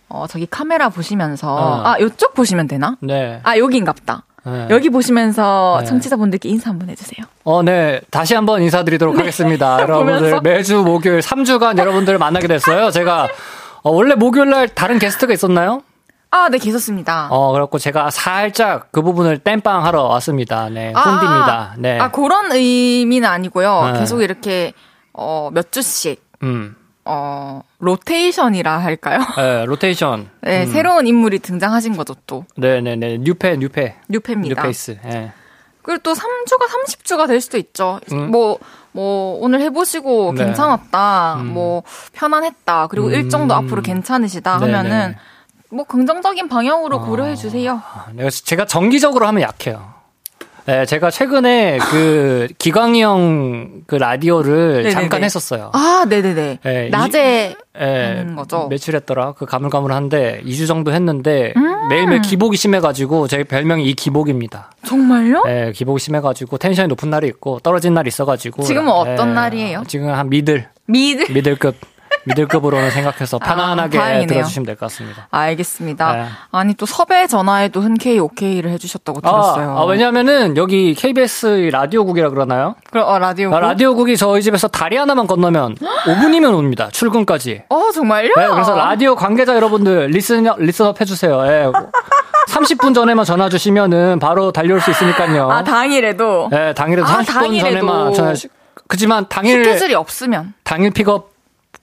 어, 0.09 0.25
저기 0.27 0.45
카메라 0.45 0.89
보시면서, 0.89 1.47
음. 1.55 1.61
어. 1.61 1.81
아, 1.85 1.99
요쪽 1.99 2.33
보시면 2.33 2.67
되나? 2.67 2.97
네. 2.99 3.39
아, 3.43 3.57
여긴갑다. 3.57 4.23
네. 4.47 4.67
여기 4.69 4.89
보시면서 4.89 5.77
네. 5.81 5.85
청취자분들께 5.87 6.49
인사 6.49 6.69
한번 6.69 6.89
해주세요. 6.89 7.25
어, 7.45 7.63
네. 7.63 8.01
다시 8.11 8.35
한번 8.35 8.61
인사드리도록 8.61 9.17
하겠습니다. 9.17 9.79
여러분들 9.81 10.31
네. 10.31 10.39
매주 10.43 10.83
목요일 10.83 11.19
3주간 11.21 11.77
여러분들을 11.79 12.19
만나게 12.19 12.47
됐어요. 12.47 12.91
제가 12.91 13.27
어, 13.81 13.89
원래 13.91 14.13
목요일 14.13 14.49
날 14.51 14.67
다른 14.67 14.99
게스트가 14.99 15.33
있었나요? 15.33 15.81
아, 16.35 16.49
네, 16.49 16.57
계셨습니다. 16.57 17.29
어, 17.31 17.53
그렇고 17.53 17.79
제가 17.79 18.09
살짝 18.09 18.91
그 18.91 19.01
부분을 19.01 19.39
땜빵 19.39 19.85
하러 19.85 20.03
왔습니다. 20.03 20.67
네. 20.67 20.91
훈디입니다. 20.91 21.75
네. 21.77 21.97
아, 21.97 22.11
그런 22.11 22.51
의미는 22.51 23.29
아니고요. 23.29 23.91
네. 23.93 23.99
계속 23.99 24.21
이렇게, 24.21 24.73
어, 25.13 25.49
몇 25.53 25.71
주씩, 25.71 26.21
음. 26.43 26.75
어, 27.05 27.61
로테이션이라 27.79 28.79
할까요? 28.79 29.19
네, 29.37 29.63
로테이션. 29.65 30.29
네, 30.41 30.65
새로운 30.65 31.07
인물이 31.07 31.39
등장하신 31.39 31.95
거죠, 31.95 32.15
또. 32.27 32.43
네네네. 32.57 33.19
뉴페, 33.19 33.55
뉴페. 33.55 33.95
뉴페입니다. 34.09 34.55
뉴페이스. 34.55 34.97
예. 35.05 35.31
그리고 35.83 36.01
또 36.03 36.13
3주가 36.13 36.67
30주가 36.67 37.27
될 37.27 37.39
수도 37.39 37.57
있죠. 37.57 38.01
음. 38.11 38.31
뭐, 38.31 38.57
뭐, 38.91 39.37
오늘 39.39 39.61
해보시고 39.61 40.33
네. 40.35 40.43
괜찮았다. 40.43 41.35
음. 41.35 41.53
뭐, 41.53 41.83
편안했다. 42.11 42.87
그리고 42.87 43.07
음. 43.07 43.13
일정도 43.13 43.53
앞으로 43.53 43.81
괜찮으시다 43.81 44.59
네네. 44.59 44.73
하면은, 44.73 45.15
뭐, 45.75 45.83
긍정적인 45.85 46.47
방향으로 46.47 47.01
고려해 47.01 47.35
주세요. 47.35 47.81
아, 47.93 48.05
제가 48.45 48.65
정기적으로 48.65 49.27
하면 49.27 49.41
약해요. 49.41 49.93
네, 50.65 50.83
제가 50.87 51.11
최근에 51.11 51.77
그 51.91 52.47
기광이 52.57 53.03
형 53.03 53.83
그 53.87 53.95
라디오를 53.95 54.77
네네네. 54.77 54.89
잠깐 54.89 55.23
했었어요. 55.23 55.69
아, 55.73 56.05
네네네. 56.09 56.59
네, 56.63 56.87
이- 56.87 56.89
낮에 56.89 57.55
예, 57.79 57.83
하는 58.17 58.35
거죠? 58.35 58.67
매출했더라. 58.67 59.33
그 59.33 59.45
가물가물한데 59.45 60.41
2주 60.43 60.65
정도 60.67 60.91
했는데 60.91 61.53
음. 61.55 61.87
매일매일 61.89 62.21
기복이 62.23 62.57
심해가지고 62.57 63.27
제 63.27 63.43
별명이 63.43 63.85
이 63.85 63.93
기복입니다. 63.93 64.71
정말요? 64.87 65.43
예, 65.47 65.71
기복이 65.75 65.99
심해가지고 65.99 66.57
텐션이 66.57 66.87
높은 66.87 67.11
날이 67.11 67.27
있고 67.27 67.59
떨어진 67.59 67.93
날이 67.93 68.07
있어가지고 68.07 68.63
지금은 68.63 68.91
어떤 68.91 69.29
예, 69.29 69.33
날이에요? 69.33 69.83
지금 69.87 70.09
한 70.09 70.29
미들 70.29 70.67
미드. 70.87 71.31
미들급 71.31 71.75
미들급으로는 72.25 72.91
생각해서 72.91 73.37
편안하게 73.39 73.99
아. 73.99 74.25
들어주시면 74.25 74.65
될 74.65 74.75
것 74.75 74.81
같습니다. 74.87 75.27
알겠습니다. 75.31 76.15
네. 76.15 76.25
아니, 76.51 76.73
또 76.73 76.85
섭외 76.85 77.27
전화에도 77.27 77.81
흔쾌히 77.81 78.19
오케이를 78.19 78.71
해주셨다고 78.71 79.19
아, 79.23 79.29
들었어요. 79.31 79.77
아, 79.77 79.85
왜냐면은 79.85 80.57
여기 80.57 80.93
KBS 80.95 81.69
라디오국이라 81.71 82.29
그러나요? 82.29 82.75
그럼, 82.91 83.07
어, 83.07 83.19
라디오. 83.19 83.53
아, 83.53 83.59
라디오국이 83.59 84.17
저희 84.17 84.41
집에서 84.41 84.67
다리 84.67 84.97
하나만 84.97 85.27
건너면 85.27 85.75
5분이면 86.05 86.53
옵니다. 86.55 86.89
출근까지. 86.91 87.63
어, 87.69 87.91
정말요? 87.93 88.33
네, 88.35 88.47
그래서 88.49 88.75
라디오 88.75 89.15
관계자 89.15 89.55
여러분들 89.55 90.07
list 90.07 90.37
up, 90.37 90.59
list 90.59 90.86
up 90.86 90.99
해주세요. 90.99 91.45
예. 91.47 91.71
30분 92.49 92.93
전에만 92.93 93.25
전화 93.25 93.49
주시면은 93.49 94.19
바로 94.19 94.51
달려올 94.51 94.79
수 94.79 94.91
있으니까요. 94.91 95.49
아, 95.51 95.63
당일에도. 95.63 96.49
예, 96.53 96.73
당일에도 96.75 97.07
아, 97.07 97.17
30분 97.17 97.33
당일에도. 97.33 97.69
전에만 97.69 98.13
전화 98.13 98.33
주 98.33 98.47
그지만 98.87 99.25
당일 99.29 99.63
스케줄이 99.65 99.95
없으면 99.95 100.53
당일 100.63 100.91
픽업 100.91 101.31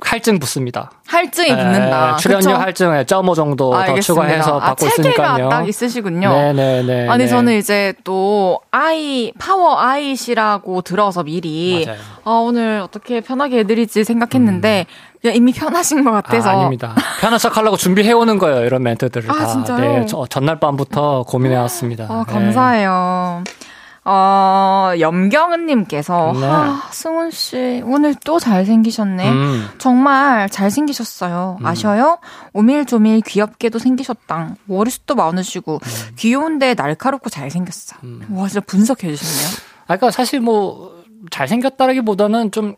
할증 0.05 0.39
붙습니다. 0.39 0.91
할증이 1.07 1.51
예, 1.51 1.57
붙는다. 1.57 2.17
출연료 2.17 2.47
그쵸? 2.49 2.55
할증에 2.57 3.05
점오 3.05 3.35
정도 3.35 3.71
더 3.71 3.77
알겠습니다. 3.79 4.03
추가해서 4.03 4.57
아, 4.59 4.61
받고 4.61 4.89
체계가 4.89 5.11
있으니까요. 5.11 5.49
딱 5.49 5.69
있으시군요. 5.69 6.29
네네네. 6.31 7.09
아니 7.09 7.25
네. 7.25 7.29
저는 7.31 7.59
이제 7.59 7.95
또 8.05 8.61
아이 8.71 9.33
파워 9.39 9.79
I시라고 9.79 10.83
들어서 10.83 11.23
미리 11.23 11.85
맞아요. 11.87 11.99
아 12.25 12.31
오늘 12.31 12.81
어떻게 12.81 13.21
편하게 13.21 13.61
해드릴지 13.61 14.05
생각했는데 14.05 14.87
그냥 15.21 15.37
이미 15.37 15.53
편하신 15.53 16.05
것 16.05 16.11
같아서 16.11 16.51
아, 16.51 16.53
아닙니다. 16.53 16.95
편한 17.21 17.39
척 17.39 17.57
하려고 17.57 17.77
준비해 17.77 18.13
오는 18.13 18.39
거예요. 18.39 18.65
이런 18.65 18.83
멘트들을 18.83 19.31
아, 19.31 19.35
다. 19.35 19.47
진짜요? 19.47 19.79
네, 19.81 20.07
저- 20.07 20.27
전날 20.29 20.59
밤부터 20.59 21.25
고민해 21.29 21.57
왔습니다. 21.57 22.07
아, 22.09 22.25
감사해요. 22.27 23.45
어, 24.05 24.93
염경은님께서, 24.99 26.33
네. 26.35 26.47
아, 26.47 26.89
승훈씨, 26.91 27.83
오늘 27.85 28.17
또 28.25 28.41
잘생기셨네. 28.41 29.31
음. 29.31 29.69
정말 29.79 30.49
잘생기셨어요. 30.51 31.59
아셔요? 31.63 32.19
오밀조밀 32.53 33.21
귀엽게도 33.21 33.79
생기셨당. 33.79 34.57
머리숱도 34.65 35.15
많으시고, 35.15 35.75
음. 35.75 36.15
귀여운데 36.17 36.75
날카롭고 36.75 37.31
잘생겼어. 37.31 37.97
와, 38.33 38.49
진짜 38.49 38.61
분석해주시네요. 38.67 39.47
아, 39.83 39.97
그러니까 39.97 40.11
사실 40.11 40.41
뭐 40.41 41.03
잘생겼다라기보다는 41.31 42.51
좀 42.51 42.75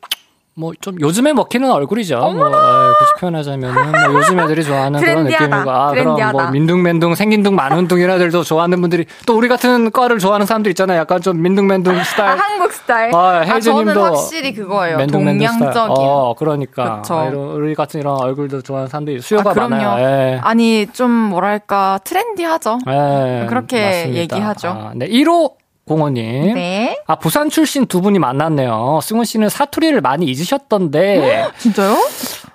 뭐 0.57 0.72
좀 0.80 1.00
요즘에 1.00 1.32
먹히는 1.32 1.70
얼굴이죠. 1.70 2.18
뭐 2.18 2.46
어, 2.46 2.92
굳이 2.98 3.20
표현하자면은 3.20 3.92
뭐 4.12 4.20
요즘 4.20 4.38
애들이 4.40 4.62
좋아하는 4.64 5.00
그런 5.00 5.24
느낌이고 5.24 5.70
아 5.70 5.90
그럼 5.92 6.32
뭐 6.32 6.50
민둥맨둥 6.50 7.14
생긴둥 7.14 7.55
마눈둥 7.55 8.00
이런 8.00 8.16
애들도 8.16 8.42
좋아하는 8.44 8.80
분들이 8.80 9.07
또 9.26 9.36
우리 9.36 9.48
같은 9.48 9.90
과를 9.90 10.18
좋아하는 10.18 10.46
사람들 10.46 10.70
있잖아요. 10.72 10.98
약간 11.00 11.20
좀 11.20 11.40
민둥맨둥 11.42 12.02
스타일. 12.05 12.30
아, 12.30 12.34
한국 12.36 12.72
스타일. 12.72 13.14
아, 13.14 13.40
혜진님도 13.40 13.90
아, 13.90 13.94
저는 13.94 14.11
확실히 14.11 14.52
그거예요. 14.55 15.07
동양적인. 15.07 15.72
어, 15.76 16.34
그러니까 16.38 17.02
아, 17.09 17.24
이런, 17.26 17.34
우리 17.34 17.74
같은 17.74 18.00
이런 18.00 18.16
얼굴도 18.20 18.62
좋아하는 18.62 18.88
사람들이 18.88 19.20
수요가 19.20 19.50
아, 19.50 19.55
많아요. 19.55 20.05
예. 20.05 20.40
아니 20.42 20.86
좀 20.92 21.11
뭐랄까 21.11 21.98
트렌디하죠. 22.05 22.78
예, 22.88 23.46
그렇게 23.48 23.84
맞습니다. 23.84 24.18
얘기하죠. 24.20 24.68
아, 24.68 24.92
네, 24.94 25.09
1호 25.09 25.52
공호님. 25.87 26.55
네. 26.55 26.99
아, 27.07 27.16
부산 27.16 27.51
출신 27.51 27.87
두 27.87 28.01
분이 28.01 28.18
만났네요. 28.18 29.01
승훈 29.03 29.24
씨는 29.24 29.49
사투리를 29.49 30.01
많이 30.01 30.26
잊으셨던데. 30.26 31.51
진짜요? 31.59 31.97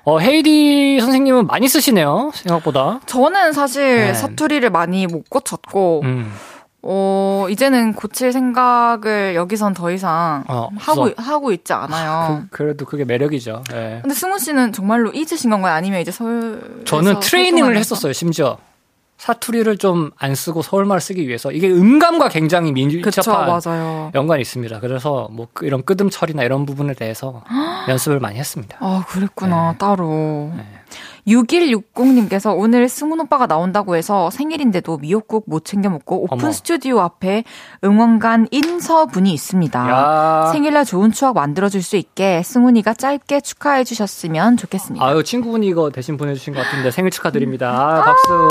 어, 0.03 0.19
헤이디 0.19 0.99
선생님은 0.99 1.47
많이 1.47 1.67
쓰시네요. 1.67 2.32
생각보다. 2.34 3.01
저는 3.05 3.53
사실 3.53 3.97
네. 3.97 4.13
사투리를 4.13 4.67
많이 4.71 5.05
못 5.05 5.30
고쳤고, 5.30 6.01
음. 6.03 6.34
어, 6.82 7.45
이제는 7.49 7.93
고칠 7.93 8.32
생각을 8.32 9.36
여기선 9.36 9.73
더 9.73 9.91
이상 9.91 10.43
어, 10.47 10.69
하고, 10.80 11.11
하고 11.17 11.51
있지 11.51 11.73
않아요. 11.73 12.45
그, 12.49 12.63
래도 12.63 12.86
그게 12.86 13.03
매력이죠. 13.05 13.63
네. 13.69 13.99
근데 14.01 14.15
승훈 14.15 14.39
씨는 14.39 14.71
정말로 14.73 15.11
잊으신 15.11 15.49
건가요? 15.51 15.73
아니면 15.73 15.99
이제 15.99 16.09
서울. 16.09 16.82
저는 16.86 17.19
트레이닝을 17.19 17.77
했었어요, 17.77 18.13
심지어. 18.13 18.57
사투리를 19.20 19.78
좀 19.78 20.11
안 20.17 20.34
쓰고 20.36 20.61
서울말 20.61 21.01
쓰기 21.01 21.28
위해서 21.28 21.51
이게 21.51 21.70
음감과 21.70 22.30
굉장히 22.30 22.72
밀접한 22.72 23.61
연관이 24.15 24.41
있습니다. 24.41 24.80
그래서 24.80 25.28
뭐그 25.32 25.65
이런 25.65 25.84
끄듬 25.84 26.09
처리나 26.09 26.43
이런 26.43 26.65
부분에 26.65 26.93
대해서 26.93 27.43
연습을 27.88 28.20
많이 28.20 28.39
했습니다. 28.39 28.78
아 28.80 29.03
그랬구나 29.07 29.74
네. 29.74 29.78
따로. 29.78 30.51
네. 30.55 30.78
6160님께서 31.28 32.57
오늘 32.57 32.89
승훈 32.89 33.20
오빠가 33.20 33.47
나온다고 33.47 33.95
해서 33.95 34.30
생일인데도 34.30 34.97
미역국 34.97 35.43
못 35.47 35.65
챙겨 35.65 35.89
먹고 35.89 36.24
오픈 36.24 36.39
어머. 36.39 36.51
스튜디오 36.51 36.99
앞에 37.01 37.43
응원간 37.84 38.47
인서분이 38.51 39.32
있습니다. 39.34 39.89
야. 39.89 40.51
생일날 40.51 40.86
좋은 40.86 41.11
추억 41.11 41.36
만들어줄 41.36 41.82
수 41.84 41.95
있게 41.97 42.41
승훈이가 42.43 42.93
짧게 42.93 43.41
축하해 43.41 43.84
주셨으면 43.84 44.57
좋겠습니다. 44.57 45.05
아유, 45.05 45.24
친구분이 45.24 45.67
이거 45.67 45.89
대신 45.89 46.17
보내주신 46.17 46.53
것 46.53 46.61
같은데 46.63 46.91
생일 46.91 47.11
축하드립니다. 47.11 47.70
아, 47.70 48.03
박수. 48.03 48.47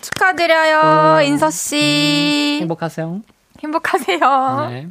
축하드려요, 0.00 1.18
음. 1.18 1.24
인서씨. 1.24 2.58
행복하세요. 2.60 3.20
행복하세요. 3.62 4.68
네. 4.70 4.88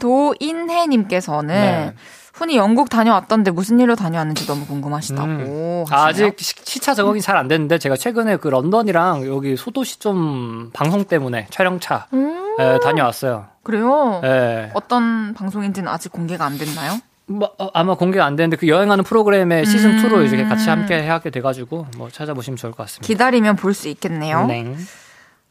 도인혜님께서는 0.00 1.54
네. 1.54 1.92
훈이 2.38 2.56
영국 2.56 2.88
다녀왔던데 2.88 3.50
무슨 3.50 3.80
일로 3.80 3.96
다녀왔는지 3.96 4.46
너무 4.46 4.64
궁금하시다고. 4.66 5.28
음. 5.28 5.84
아직 5.90 6.36
시차 6.38 6.94
적응이 6.94 7.20
잘 7.20 7.36
안 7.36 7.48
됐는데 7.48 7.78
제가 7.78 7.96
최근에 7.96 8.36
그 8.36 8.48
런던이랑 8.48 9.26
여기 9.26 9.56
소도시 9.56 9.98
좀 9.98 10.70
방송 10.72 11.04
때문에 11.04 11.46
촬영차 11.50 12.06
음. 12.12 12.56
네, 12.58 12.78
다녀왔어요. 12.80 13.46
그래요? 13.64 14.20
네. 14.22 14.70
어떤 14.74 15.34
방송인지는 15.34 15.88
아직 15.90 16.10
공개가 16.12 16.44
안 16.46 16.56
됐나요? 16.58 16.98
뭐 17.26 17.52
어, 17.58 17.68
아마 17.74 17.94
공개가 17.94 18.24
안 18.24 18.36
되는데 18.36 18.56
그 18.56 18.68
여행하는 18.68 19.04
프로그램의 19.04 19.66
시즌 19.66 19.98
2로 19.98 20.24
이제 20.24 20.42
같이 20.44 20.70
함께 20.70 21.06
하게 21.06 21.30
돼가지고 21.30 21.86
뭐 21.96 22.08
찾아보시면 22.10 22.56
좋을 22.56 22.72
것 22.72 22.84
같습니다. 22.84 23.06
기다리면 23.06 23.56
볼 23.56 23.74
수 23.74 23.88
있겠네요. 23.88 24.46
네. 24.46 24.74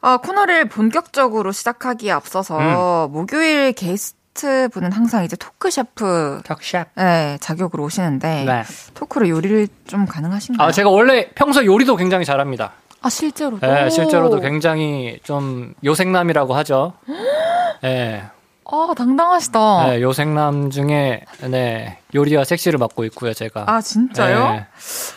아, 0.02 0.18
코너를 0.18 0.70
본격적으로 0.70 1.52
시작하기에 1.52 2.12
앞서서 2.12 3.08
음. 3.08 3.12
목요일 3.14 3.74
게스트 3.74 4.18
게스트 4.38 4.70
분은 4.70 4.92
항상 4.92 5.24
이제 5.26 5.36
토크 5.36 5.72
셰프 5.72 6.42
톡셰프 6.46 6.90
네, 6.96 7.38
자격으로 7.42 7.84
오시는데 7.84 8.46
네. 8.46 8.64
토크로 8.94 9.28
요리를 9.28 9.68
좀 9.88 10.06
가능하신가요? 10.06 10.68
아, 10.68 10.72
제가 10.72 10.90
원래 10.90 11.30
평소 11.34 11.66
요리도 11.66 11.96
굉장히 11.96 12.24
잘합니다. 12.24 12.74
아, 13.02 13.10
실제로도? 13.10 13.66
네, 13.66 13.90
실제로도 13.90 14.40
굉장히 14.40 15.20
좀 15.24 15.74
요생남이라고 15.84 16.54
하죠. 16.56 16.94
네. 17.82 18.24
아, 18.70 18.94
당당하시다. 18.96 19.88
네, 19.88 20.02
요생남 20.02 20.70
중에 20.70 21.24
네, 21.50 22.00
요리와 22.14 22.44
섹시를 22.44 22.78
맡고 22.80 23.06
있고요, 23.06 23.34
제가. 23.34 23.64
아, 23.68 23.82
진짜요? 23.82 24.52
네. 24.52 24.68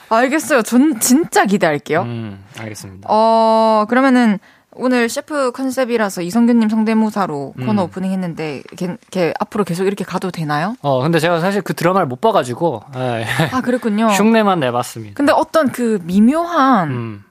알겠어요. 0.08 0.62
전 0.62 0.98
진짜 1.00 1.44
기대할게요. 1.44 2.02
음, 2.02 2.44
알겠습니다. 2.58 3.08
어, 3.10 3.86
그러면은 3.88 4.38
오늘 4.72 5.08
셰프 5.08 5.50
컨셉이라서 5.50 6.22
이성균님 6.22 6.68
성대모사로 6.68 7.54
음. 7.58 7.66
코너 7.66 7.82
오프닝 7.84 8.12
했는데 8.12 8.62
걔, 8.76 8.96
걔, 9.10 9.34
앞으로 9.40 9.64
계속 9.64 9.86
이렇게 9.86 10.04
가도 10.04 10.30
되나요? 10.30 10.76
어 10.80 11.02
근데 11.02 11.18
제가 11.18 11.40
사실 11.40 11.60
그 11.62 11.74
드라마를 11.74 12.06
못 12.06 12.20
봐가지고 12.20 12.84
예. 12.96 13.26
아 13.52 13.60
그랬군요. 13.60 14.06
흉내만 14.14 14.60
내봤습니다. 14.60 15.14
근데 15.14 15.32
어떤 15.32 15.72
그 15.72 15.98
미묘한 16.04 16.90
음. 16.90 17.24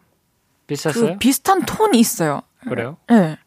비슷했어요? 0.67 1.13
그 1.13 1.17
비슷한 1.17 1.61
톤이 1.65 1.97
있어요. 1.99 2.41
그래요? 2.67 2.97
네. 3.07 3.37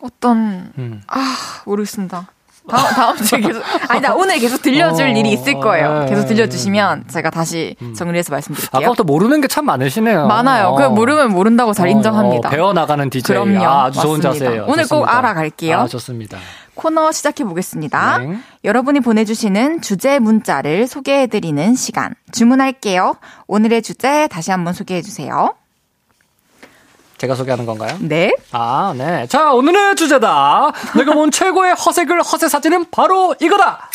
어떤 0.00 0.72
음. 0.78 1.02
아 1.08 1.36
모르겠습니다. 1.66 2.28
다음, 2.68 2.94
다음 2.94 3.16
주에 3.16 3.40
계속, 3.40 3.62
아니, 3.88 4.00
나 4.00 4.14
오늘 4.14 4.38
계속 4.38 4.62
들려줄 4.62 5.06
어, 5.06 5.08
일이 5.08 5.32
있을 5.32 5.58
거예요. 5.60 6.00
네. 6.04 6.10
계속 6.10 6.26
들려주시면 6.26 7.04
제가 7.08 7.30
다시 7.30 7.74
음. 7.82 7.92
정리해서 7.94 8.30
말씀드릴게요. 8.32 8.78
아까부터 8.80 9.04
모르는 9.04 9.40
게 9.40 9.48
참 9.48 9.66
많으시네요. 9.66 10.26
많아요. 10.28 10.68
어. 10.68 10.74
그 10.76 10.82
모르면 10.84 11.30
모른다고 11.32 11.72
잘 11.74 11.86
어, 11.88 11.90
인정합니다. 11.90 12.50
배워나가는 12.50 13.10
DJ. 13.10 13.34
그럼요. 13.36 13.64
아, 13.66 13.90
주 13.90 14.00
좋은 14.00 14.20
자세예요. 14.20 14.64
오늘 14.68 14.84
좋습니다. 14.84 14.96
꼭 14.96 15.08
알아갈게요. 15.08 15.76
아, 15.78 15.86
좋습니다. 15.88 16.38
코너 16.74 17.12
시작해 17.12 17.44
보겠습니다. 17.44 18.18
네. 18.18 18.38
여러분이 18.64 19.00
보내주시는 19.00 19.82
주제 19.82 20.18
문자를 20.18 20.86
소개해드리는 20.86 21.74
시간. 21.74 22.14
주문할게요. 22.32 23.16
오늘의 23.46 23.82
주제 23.82 24.26
다시 24.28 24.50
한번 24.52 24.72
소개해주세요. 24.72 25.54
제가 27.22 27.36
소개하는 27.36 27.66
건가요? 27.66 27.96
네. 28.00 28.34
아, 28.50 28.92
네. 28.96 29.28
자, 29.28 29.52
오늘의 29.52 29.94
주제다. 29.94 30.72
내가 30.96 31.14
본 31.14 31.30
최고의 31.30 31.74
허세글 31.74 32.20
허세 32.20 32.48
사진은 32.48 32.86
바로 32.90 33.36
이거다. 33.40 33.88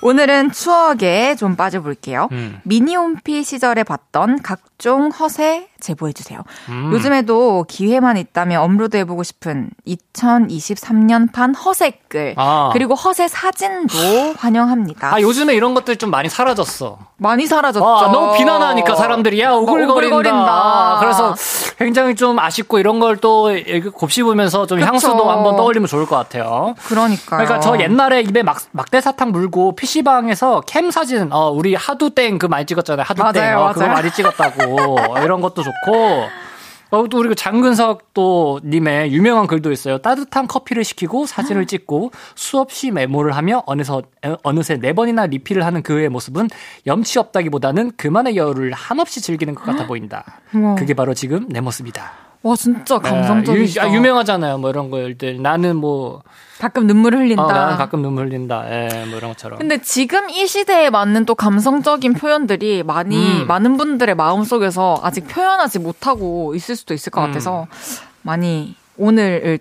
오늘은 0.00 0.50
추억에 0.50 1.36
좀 1.36 1.54
빠져볼게요. 1.54 2.26
음. 2.32 2.60
미니홈피 2.64 3.44
시절에 3.44 3.84
봤던 3.84 4.42
각 4.42 4.58
종 4.82 5.10
허세 5.10 5.68
제보해주세요. 5.78 6.40
음. 6.70 6.90
요즘에도 6.92 7.64
기회만 7.68 8.16
있다면 8.16 8.60
업로드 8.60 8.96
해보고 8.96 9.22
싶은 9.22 9.70
2023년판 9.86 11.54
허세글 11.64 12.34
아. 12.36 12.70
그리고 12.72 12.96
허세 12.96 13.28
사진도 13.28 13.96
환영합니다. 14.36 15.14
아 15.14 15.20
요즘에 15.20 15.54
이런 15.54 15.74
것들 15.74 15.96
좀 15.98 16.10
많이 16.10 16.28
사라졌어. 16.28 16.98
많이 17.16 17.46
사라졌죠. 17.46 17.86
아, 17.86 18.10
너무 18.10 18.36
비난하니까 18.36 18.96
사람들이 18.96 19.40
야 19.40 19.52
오글거린다. 19.52 19.92
오글거린다. 19.94 20.96
그래서 21.00 21.34
굉장히 21.78 22.16
좀 22.16 22.40
아쉽고 22.40 22.80
이런 22.80 22.98
걸 22.98 23.12
또 23.22 23.50
곱씹으면서 23.94 24.66
좀 24.66 24.78
그쵸. 24.80 24.88
향수도 24.88 25.30
한번 25.30 25.54
떠올리면 25.56 25.86
좋을 25.86 26.06
것 26.06 26.16
같아요. 26.16 26.74
그러니까. 26.86 27.36
그러니까 27.36 27.60
저 27.60 27.78
옛날에 27.78 28.22
입에 28.22 28.42
막 28.42 28.58
막대 28.72 29.00
사탕 29.00 29.30
물고 29.30 29.76
PC방에서 29.76 30.62
캠 30.66 30.90
사진 30.90 31.28
어 31.32 31.50
우리 31.50 31.76
하두땡 31.76 32.38
그 32.38 32.46
많이 32.46 32.66
찍었잖아요. 32.66 33.04
하두땡 33.06 33.56
어. 33.58 33.72
그거 33.72 33.86
많이 33.86 34.10
찍었다고 34.10 34.71
이런 35.22 35.40
것도 35.40 35.62
좋고 35.62 36.26
어, 36.90 37.08
또 37.08 37.16
그리고 37.18 37.34
장근석 37.34 38.12
또 38.12 38.60
님의 38.64 39.12
유명한 39.12 39.46
글도 39.46 39.72
있어요. 39.72 39.96
따뜻한 39.96 40.46
커피를 40.46 40.84
시키고 40.84 41.24
사진을 41.24 41.66
찍고 41.66 42.10
수없이 42.34 42.90
메모를 42.90 43.34
하며 43.34 43.62
어느서, 43.64 44.02
어느새 44.42 44.76
네 44.76 44.92
번이나 44.92 45.24
리필을 45.24 45.64
하는 45.64 45.82
그의 45.82 46.10
모습은 46.10 46.50
염치 46.86 47.18
없다기보다는 47.18 47.92
그만의 47.96 48.36
여유를 48.36 48.72
한없이 48.74 49.22
즐기는 49.22 49.54
것 49.54 49.64
같아 49.64 49.86
보인다. 49.86 50.40
그게 50.76 50.92
바로 50.92 51.14
지금 51.14 51.48
내 51.48 51.62
모습이다. 51.62 52.31
와 52.42 52.56
진짜 52.56 52.98
네, 52.98 53.10
감성적이다. 53.10 53.82
아, 53.82 53.92
유, 53.92 54.00
명하잖아요. 54.00 54.58
뭐 54.58 54.70
이런 54.70 54.90
거들 54.90 55.40
나는 55.40 55.76
뭐 55.76 56.22
가끔 56.58 56.86
눈물 56.86 57.14
흘린다. 57.14 57.44
어, 57.44 57.52
나는 57.52 57.76
가끔 57.76 58.02
눈물 58.02 58.26
흘린다. 58.26 58.64
예, 58.68 59.04
뭐 59.06 59.18
이런 59.18 59.30
것처럼. 59.32 59.58
근데 59.58 59.80
지금 59.80 60.28
이 60.30 60.46
시대에 60.46 60.90
맞는 60.90 61.24
또 61.24 61.34
감성적인 61.34 62.14
표현들이 62.14 62.82
많이 62.82 63.42
음. 63.42 63.46
많은 63.46 63.76
분들의 63.76 64.14
마음 64.16 64.42
속에서 64.44 64.98
아직 65.02 65.26
표현하지 65.28 65.78
못하고 65.78 66.54
있을 66.54 66.74
수도 66.74 66.94
있을 66.94 67.10
것 67.10 67.20
음. 67.22 67.26
같아서 67.28 67.66
많이 68.22 68.74
오늘을 68.96 69.60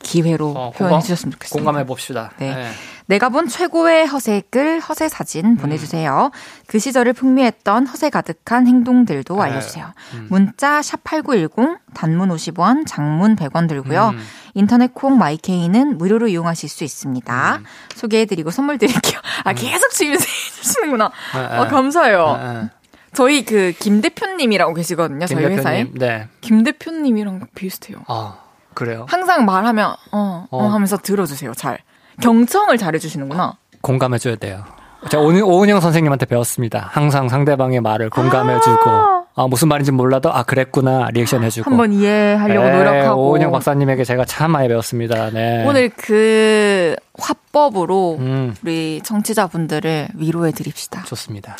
기회로 0.00 0.54
어, 0.56 0.72
표현해 0.76 1.00
주셨으면 1.00 1.32
좋겠습니다. 1.32 1.64
공감해 1.64 1.86
봅시다. 1.86 2.30
네. 2.38 2.54
네. 2.54 2.70
내가 3.06 3.28
본 3.28 3.48
최고의 3.48 4.06
허세글 4.06 4.80
허세 4.80 5.08
사진 5.08 5.44
음. 5.44 5.56
보내주세요. 5.56 6.30
그 6.66 6.78
시절을 6.78 7.12
풍미했던 7.12 7.86
허세 7.86 8.08
가득한 8.10 8.66
행동들도 8.66 9.36
네. 9.36 9.42
알려주세요. 9.42 9.92
음. 10.14 10.26
문자 10.30 10.80
샵 10.80 11.04
#8910 11.04 11.78
단문 11.92 12.30
50원, 12.30 12.84
장문 12.86 13.36
100원 13.36 13.68
들고요. 13.68 14.10
음. 14.14 14.18
인터넷 14.54 14.94
콩 14.94 15.18
마이케이는 15.18 15.98
무료로 15.98 16.28
이용하실 16.28 16.68
수 16.68 16.84
있습니다. 16.84 17.56
음. 17.56 17.64
소개해드리고 17.94 18.50
선물 18.50 18.78
드릴게요. 18.78 19.20
아 19.44 19.50
음. 19.50 19.54
계속 19.54 19.90
질문해 19.90 20.18
주시는구나. 20.24 21.10
아, 21.34 21.68
감사해요. 21.68 22.70
저희 23.12 23.44
그 23.44 23.72
김 23.78 24.00
대표님이라고 24.00 24.74
계시거든요. 24.74 25.26
저희 25.26 25.36
대표님. 25.38 25.58
회사에. 25.58 25.86
네. 25.94 26.28
김 26.40 26.64
대표님이랑 26.64 27.46
비슷해요. 27.54 27.98
아 28.08 28.38
그래요? 28.74 29.06
항상 29.08 29.44
말하면 29.44 29.90
어, 29.90 29.96
어. 30.12 30.48
어 30.50 30.66
하면서 30.68 30.96
들어주세요. 30.96 31.52
잘. 31.54 31.78
경청을 32.20 32.78
잘해주시는구나. 32.78 33.56
공감해줘야 33.80 34.36
돼요. 34.36 34.64
제가 35.10 35.22
오은영 35.22 35.80
선생님한테 35.80 36.26
배웠습니다. 36.26 36.88
항상 36.90 37.28
상대방의 37.28 37.80
말을 37.80 38.08
공감해주고, 38.08 38.90
아, 38.90 39.24
아 39.34 39.46
무슨 39.46 39.68
말인지 39.68 39.92
몰라도, 39.92 40.32
아, 40.32 40.44
그랬구나, 40.44 41.10
리액션 41.12 41.44
해주고. 41.44 41.70
한번 41.70 41.92
이해하려고 41.92 42.66
네, 42.66 42.78
노력하고. 42.78 43.30
오은영 43.30 43.52
박사님에게 43.52 44.04
제가 44.04 44.24
참 44.24 44.52
많이 44.52 44.68
배웠습니다. 44.68 45.30
네. 45.30 45.64
오늘 45.66 45.90
그 45.90 46.96
화법으로 47.18 48.16
음. 48.18 48.54
우리 48.62 49.00
정치자분들을 49.04 50.08
위로해 50.14 50.52
드립시다. 50.52 51.02
좋습니다. 51.04 51.56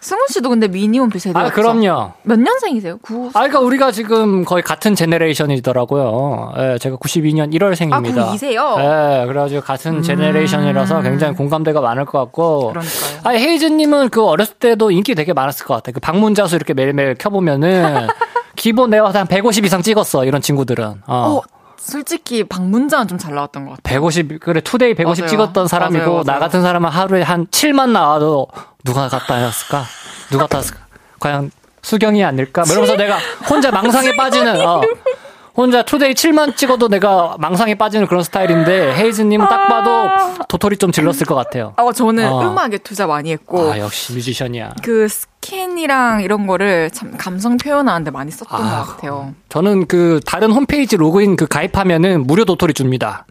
승훈 0.00 0.26
씨도 0.28 0.48
근데 0.48 0.66
미니홈피 0.66 1.18
세대 1.18 1.38
아, 1.38 1.50
그럼요. 1.50 2.12
몇 2.22 2.38
년생이세요? 2.38 2.98
9 3.02 3.28
아, 3.28 3.40
그러니까 3.40 3.60
우리가 3.60 3.92
지금 3.92 4.44
거의 4.44 4.62
같은 4.62 4.94
generation이더라고요. 4.94 6.54
예, 6.56 6.78
제가 6.78 6.96
92년 6.96 7.52
1월생입니다. 7.52 8.18
아, 8.18 8.32
92세요? 8.32 8.78
예, 8.78 9.26
그래가지고 9.26 9.60
같은 9.60 9.96
음... 9.96 10.02
generation이라서 10.02 11.02
굉장히 11.02 11.34
공감대가 11.36 11.82
많을 11.82 12.06
것 12.06 12.18
같고. 12.18 12.68
그러니까요. 12.68 13.20
아, 13.24 13.30
헤이즈님은 13.30 14.08
그 14.08 14.24
어렸을 14.24 14.54
때도 14.54 14.90
인기 14.90 15.14
되게 15.14 15.34
많았을 15.34 15.66
것 15.66 15.74
같아요. 15.74 15.92
그 15.92 16.00
방문자 16.00 16.46
수 16.46 16.56
이렇게 16.56 16.72
매일매일 16.72 17.14
켜보면은 17.14 18.08
기본 18.56 18.90
내가 18.90 19.10
한 19.10 19.26
150 19.26 19.64
이상 19.66 19.82
찍었어, 19.82 20.24
이런 20.24 20.40
친구들은. 20.40 20.84
어. 20.84 20.94
어. 21.06 21.59
솔직히 21.80 22.44
방문자는 22.44 23.08
좀 23.08 23.18
잘 23.18 23.34
나왔던 23.34 23.64
것 23.64 23.70
같아요. 23.76 23.82
150 24.00 24.40
그래 24.40 24.60
today 24.60 24.94
150 24.94 25.22
맞아요. 25.24 25.30
찍었던 25.30 25.66
사람이고 25.68 25.98
맞아요, 26.04 26.12
맞아요. 26.12 26.24
나 26.24 26.38
같은 26.38 26.62
사람은 26.62 26.88
하루에 26.90 27.22
한 27.22 27.46
7만 27.46 27.90
나와도 27.90 28.48
누가 28.84 29.08
갔다 29.08 29.34
왔을까? 29.34 29.84
누가 30.30 30.44
갔다 30.44 30.58
왔을까? 30.58 30.80
과연 31.18 31.50
수경이 31.82 32.22
아닐까? 32.24 32.62
뭐 32.66 32.72
이러면서 32.72 32.96
내가 32.96 33.18
혼자 33.48 33.70
망상에 33.70 34.14
빠지는 34.16 34.60
어. 34.66 34.80
혼자 35.56 35.82
today 35.82 36.14
7만 36.14 36.56
찍어도 36.56 36.88
내가 36.88 37.36
망상에 37.38 37.74
빠지는 37.74 38.06
그런 38.06 38.22
스타일인데 38.22 38.94
헤이즈님은 38.94 39.48
딱 39.48 39.66
봐도 39.66 40.44
도토리 40.48 40.76
좀 40.76 40.92
질렀을 40.92 41.26
것 41.26 41.34
같아요. 41.34 41.74
어, 41.76 41.92
저는 41.92 42.26
어. 42.26 42.50
음악에 42.50 42.78
투자 42.78 43.06
많이 43.06 43.32
했고. 43.32 43.72
아, 43.72 43.78
역시 43.78 44.12
뮤지션이야. 44.12 44.74
그 44.82 45.08
스킨이랑 45.08 46.22
이런 46.22 46.46
거를 46.46 46.90
참 46.90 47.16
감성 47.16 47.56
표현하는데 47.56 48.10
많이 48.10 48.30
썼던 48.30 48.60
아, 48.60 48.84
것 48.84 48.92
같아요. 48.92 49.34
저는 49.48 49.86
그 49.86 50.20
다른 50.24 50.52
홈페이지 50.52 50.96
로그인 50.96 51.36
그 51.36 51.46
가입하면은 51.46 52.26
무료 52.26 52.44
도토리 52.44 52.72
줍니다. 52.74 53.26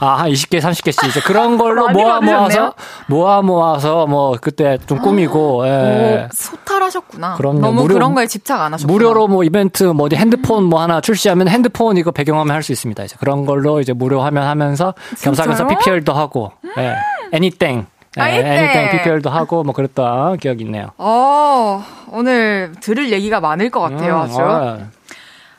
아, 0.00 0.06
한 0.14 0.30
20개, 0.30 0.60
30개씩 0.60 1.08
이제 1.08 1.20
그런 1.20 1.56
걸로 1.58 1.88
모아 1.88 2.20
모아서 2.20 2.74
모아 3.06 3.42
모아서 3.42 4.06
뭐 4.06 4.36
그때 4.40 4.78
좀 4.86 4.98
꾸미고 5.00 5.66
예. 5.66 6.26
오, 6.26 6.28
소탈하셨구나. 6.34 7.34
그럼요. 7.36 7.60
너무 7.60 7.82
무료, 7.82 7.94
그런 7.94 8.14
거에 8.14 8.26
집착 8.26 8.60
안 8.60 8.72
하셨구나. 8.74 8.92
무료로 8.92 9.28
뭐 9.28 9.44
이벤트 9.44 9.84
뭐 9.84 10.06
어디 10.06 10.16
핸드폰 10.16 10.64
뭐 10.64 10.80
하나 10.80 11.00
출시하면 11.00 11.48
핸드폰 11.48 11.96
이거 11.96 12.10
배경화면 12.10 12.54
할 12.54 12.62
수 12.64 12.72
있습니다. 12.72 13.04
이제 13.04 13.16
그런 13.20 13.44
걸로 13.46 13.80
이제 13.80 13.92
무료 13.92 14.22
화면 14.22 14.46
하면서 14.46 14.94
겸사겸사 15.20 15.66
PPL도 15.66 16.12
하고 16.14 16.52
예. 16.78 16.94
애니땡 17.32 17.86
네, 18.16 18.38
애니땡 18.40 18.90
PPL도 18.92 19.28
하고 19.28 19.64
뭐 19.64 19.74
그랬던 19.74 20.38
기억이 20.38 20.62
있네요. 20.64 20.90
어, 20.98 21.84
오늘 22.10 22.72
들을 22.80 23.10
얘기가 23.12 23.40
많을 23.40 23.70
것 23.70 23.80
같아요, 23.80 24.14
음, 24.14 24.20
아주. 24.20 24.40
어. 24.40 24.78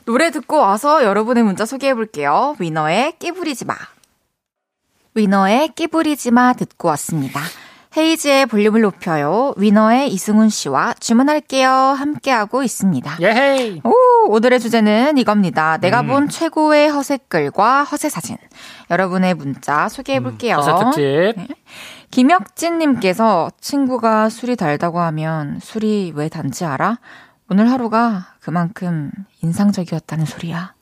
노래 0.05 0.31
듣고 0.31 0.57
와서 0.59 1.03
여러분의 1.03 1.43
문자 1.43 1.65
소개해 1.65 1.93
볼게요. 1.95 2.55
위너의 2.59 3.13
끼부리지 3.19 3.65
마. 3.65 3.75
위너의 5.15 5.69
끼부리지 5.69 6.31
마 6.31 6.51
듣고 6.53 6.89
왔습니다. 6.89 7.39
헤이즈의 7.95 8.47
볼륨을 8.47 8.81
높여요. 8.81 9.53
위너의 9.55 10.11
이승훈 10.11 10.49
씨와 10.49 10.95
주문할게요. 10.99 11.69
함께하고 11.69 12.61
있습니다. 12.61 13.17
예헤이! 13.21 13.81
오, 13.85 13.93
오늘의 14.27 14.59
주제는 14.59 15.17
이겁니다. 15.17 15.77
내가 15.77 16.01
음. 16.01 16.07
본 16.07 16.27
최고의 16.27 16.89
허세글과 16.89 17.85
허세 17.85 18.09
사진. 18.09 18.35
여러분의 18.91 19.35
문자 19.35 19.87
소개해 19.87 20.19
볼게요. 20.19 20.57
음, 20.57 20.59
허세 20.59 20.83
특집. 20.83 21.01
네. 21.37 21.47
김혁진님께서 22.11 23.51
친구가 23.61 24.27
술이 24.27 24.57
달다고 24.57 24.99
하면 24.99 25.59
술이 25.61 26.11
왜 26.15 26.27
단지 26.27 26.65
알아? 26.65 26.99
오늘 27.49 27.71
하루가 27.71 28.33
그만큼 28.41 29.11
인상적이었다는 29.41 30.25
소리야. 30.25 30.73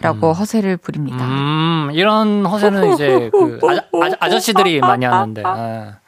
라고 0.00 0.28
음. 0.28 0.32
허세를 0.32 0.76
부립니다. 0.76 1.24
음, 1.24 1.90
이런 1.92 2.46
허세는 2.46 2.92
이제 2.92 3.30
그 3.32 3.58
아, 4.20 4.28
저 4.28 4.38
씨들이 4.38 4.80
많이 4.80 5.04
하는데. 5.04 5.42
아. 5.44 5.98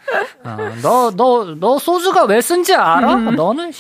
어, 0.45 0.57
너, 0.83 1.11
너, 1.11 1.55
너 1.59 1.79
소주가 1.79 2.25
왜 2.25 2.41
쓴지 2.41 2.75
알아? 2.75 3.15
음. 3.15 3.35
너는 3.35 3.71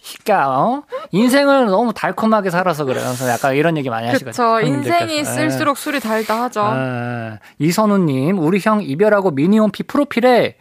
시까 0.00 0.48
어? 0.60 0.82
인생을 1.10 1.66
너무 1.66 1.92
달콤하게 1.92 2.50
살아서 2.50 2.84
그래. 2.84 3.00
그래서 3.00 3.28
약간 3.28 3.56
이런 3.56 3.76
얘기 3.76 3.90
많이 3.90 4.06
하시거든요. 4.06 4.32
그렇죠. 4.32 4.66
인생이 4.66 5.24
쓸수록 5.24 5.76
술이 5.78 5.98
달다 6.00 6.42
하죠. 6.44 6.60
에. 6.60 7.38
이선우님, 7.58 8.38
우리 8.38 8.60
형 8.62 8.82
이별하고 8.82 9.32
미니홈피 9.32 9.82
프로필에 9.84 10.56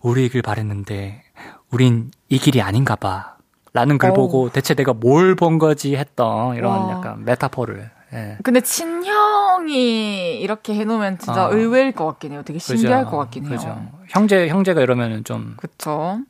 우리 0.00 0.26
이길 0.26 0.40
바랬는데 0.42 1.22
우린 1.70 2.10
이 2.30 2.38
길이 2.38 2.62
아닌가 2.62 2.96
봐. 2.96 3.34
라는 3.74 3.98
글 3.98 4.10
오. 4.10 4.14
보고 4.14 4.48
대체 4.48 4.72
내가 4.74 4.94
뭘 4.94 5.36
본 5.36 5.58
거지 5.58 5.94
했던 5.96 6.56
이런 6.56 6.72
와. 6.86 6.90
약간 6.92 7.24
메타포를 7.26 7.90
예. 8.12 8.38
근데 8.44 8.60
친형이 8.60 10.38
이렇게 10.40 10.74
해놓으면 10.74 11.18
진짜 11.18 11.46
어. 11.46 11.52
의외일 11.52 11.92
것 11.92 12.06
같긴 12.06 12.32
해요. 12.32 12.42
되게 12.44 12.58
신기할 12.58 13.04
그죠. 13.04 13.10
것 13.10 13.16
같긴 13.18 13.46
해요. 13.46 13.56
그죠. 13.56 13.88
형제, 14.08 14.48
형제가 14.48 14.80
이러면은 14.80 15.24
좀. 15.24 15.54
그쵸. 15.56 16.20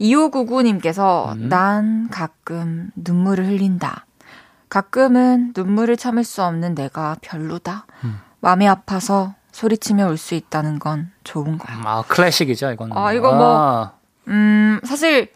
2599님께서 0.00 1.32
음. 1.36 1.48
난 1.48 2.08
가끔 2.10 2.90
눈물을 2.96 3.46
흘린다. 3.46 4.06
가끔은 4.68 5.52
눈물을 5.56 5.96
참을 5.96 6.24
수 6.24 6.42
없는 6.42 6.74
내가 6.74 7.16
별로다. 7.20 7.86
음. 8.04 8.18
마음이 8.40 8.66
아파서 8.68 9.34
소리치며 9.52 10.06
울 10.08 10.16
수 10.16 10.34
있다는 10.34 10.78
건 10.78 11.10
좋은 11.24 11.58
거야. 11.58 11.76
음, 11.76 11.82
아, 11.86 12.02
클래식이죠, 12.02 12.70
이거는. 12.72 12.96
아, 12.96 13.12
이거 13.12 13.32
뭐, 13.34 13.58
아. 13.58 13.92
음, 14.28 14.80
사실, 14.84 15.32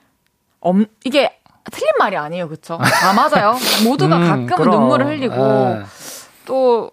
엄, 0.61 0.87
이게 1.05 1.37
틀린 1.71 1.89
말이 1.99 2.17
아니에요, 2.17 2.49
그쵸? 2.49 2.79
다 2.79 3.13
맞아요. 3.13 3.55
모두가 3.85 4.17
음, 4.19 4.47
가끔은 4.47 4.57
그럼. 4.57 4.71
눈물을 4.81 5.07
흘리고 5.07 5.35
에. 5.35 5.77
예. 5.81 5.85
또. 6.47 6.91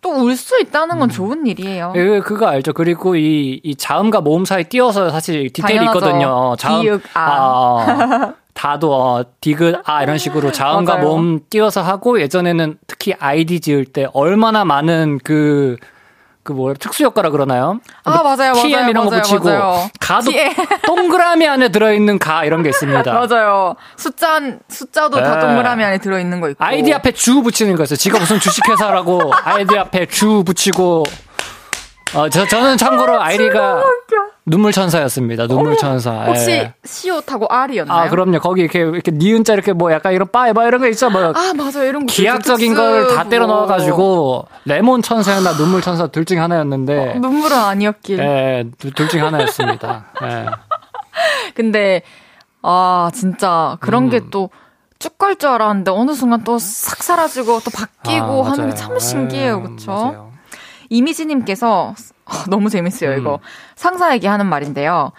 또 0.00 0.10
울 0.10 0.36
수 0.36 0.60
있다는 0.60 0.98
건 0.98 1.08
음. 1.08 1.10
좋은 1.10 1.46
일이에요. 1.46 1.94
예, 1.96 2.20
그거 2.20 2.46
알죠. 2.46 2.74
그리고 2.74 3.16
이, 3.16 3.58
이 3.64 3.74
자음과 3.74 4.20
모음 4.20 4.44
사이 4.44 4.64
띄어서 4.64 5.08
사실 5.08 5.50
디테일이 5.50 5.78
당연하죠. 5.86 5.98
있거든요. 5.98 6.56
자음, 6.58 6.82
디귿, 6.82 7.00
아. 7.14 7.22
아 7.24 8.34
다도 8.52 8.92
어, 8.94 9.24
디귿 9.40 9.80
아 9.86 10.02
이런 10.02 10.18
식으로 10.18 10.52
자음과 10.52 10.98
모음 11.04 11.40
띄어서 11.48 11.80
하고 11.80 12.20
예전에는 12.20 12.76
특히 12.86 13.14
아이디 13.18 13.60
지을 13.60 13.86
때 13.86 14.06
얼마나 14.12 14.66
많은 14.66 15.20
그 15.24 15.76
그 16.44 16.52
뭐야 16.52 16.74
특수 16.78 17.02
효과라 17.04 17.30
그러나요? 17.30 17.80
아 18.04 18.10
뭐 18.12 18.22
맞아요, 18.36 18.52
TM 18.52 18.70
맞아요, 18.72 18.90
이런 18.90 19.04
거 19.06 19.10
붙이고 19.10 19.44
맞아요. 19.44 19.90
가도 19.98 20.30
동그라미 20.86 21.48
안에 21.48 21.68
들어있는 21.70 22.18
가 22.18 22.44
이런 22.44 22.62
게 22.62 22.68
있습니다. 22.68 23.02
맞아요. 23.12 23.74
숫자 23.96 24.38
숫자도 24.68 25.16
네. 25.16 25.22
다 25.22 25.40
동그라미 25.40 25.82
안에 25.82 25.98
들어있는 25.98 26.40
거 26.40 26.50
있고 26.50 26.62
아이디 26.62 26.92
앞에 26.92 27.12
주 27.12 27.42
붙이는 27.42 27.74
거 27.76 27.84
있어요. 27.84 27.96
지가 27.96 28.18
무슨 28.18 28.38
주식회사라고 28.38 29.32
아이디 29.42 29.76
앞에 29.78 30.06
주 30.06 30.44
붙이고 30.44 31.04
어, 32.14 32.28
저, 32.28 32.46
저는 32.46 32.76
참고로 32.76 33.20
아이디가 33.20 33.82
눈물 34.46 34.72
천사였습니다. 34.72 35.46
눈물 35.46 35.76
천사. 35.78 36.24
혹시 36.26 36.50
예. 36.50 36.74
시옷하고 36.84 37.46
R이었나요? 37.48 37.98
아, 37.98 38.08
그럼요. 38.10 38.40
거기 38.40 38.60
이렇게 38.60 38.80
이렇게 38.80 39.10
니은자 39.10 39.54
이렇게 39.54 39.72
뭐 39.72 39.90
약간 39.90 40.12
이런 40.12 40.28
빠에바 40.30 40.66
이런 40.66 40.80
거 40.82 40.88
있죠. 40.88 41.08
뭐 41.08 41.22
아, 41.34 41.52
맞아요. 41.56 41.84
이런 41.88 42.04
거 42.04 42.12
기하적인 42.12 42.74
걸다 42.74 43.24
때려 43.30 43.46
넣어 43.46 43.66
가지고 43.66 44.46
레몬 44.66 45.00
천사였나 45.00 45.52
눈물 45.52 45.80
천사 45.80 46.06
둘 46.08 46.26
중에 46.26 46.38
하나였는데 46.38 47.12
어, 47.16 47.18
눈물은 47.20 47.56
아니었길. 47.56 48.18
예, 48.18 48.64
둘 48.94 49.08
중에 49.08 49.22
하나였습니다. 49.22 50.04
예. 50.24 50.46
근데 51.54 52.02
아, 52.62 53.10
진짜 53.14 53.78
그런 53.80 54.04
음. 54.04 54.10
게또 54.10 54.50
쭉 54.98 55.16
갈 55.18 55.36
줄 55.36 55.48
알았는데 55.50 55.90
어느 55.90 56.12
순간 56.14 56.44
또 56.44 56.58
싹 56.58 57.02
사라지고 57.02 57.60
또 57.60 57.70
바뀌고 57.70 58.46
아, 58.46 58.50
하는 58.50 58.68
게 58.70 58.74
참 58.76 58.98
신기해요. 58.98 59.62
그렇죠? 59.62 60.32
이미지님께서 60.90 61.88
어, 61.88 61.94
너무 62.48 62.70
재밌어요, 62.70 63.10
음. 63.10 63.20
이거. 63.20 63.40
상사에게 63.76 64.28
하는 64.28 64.46
말인데요. 64.46 65.12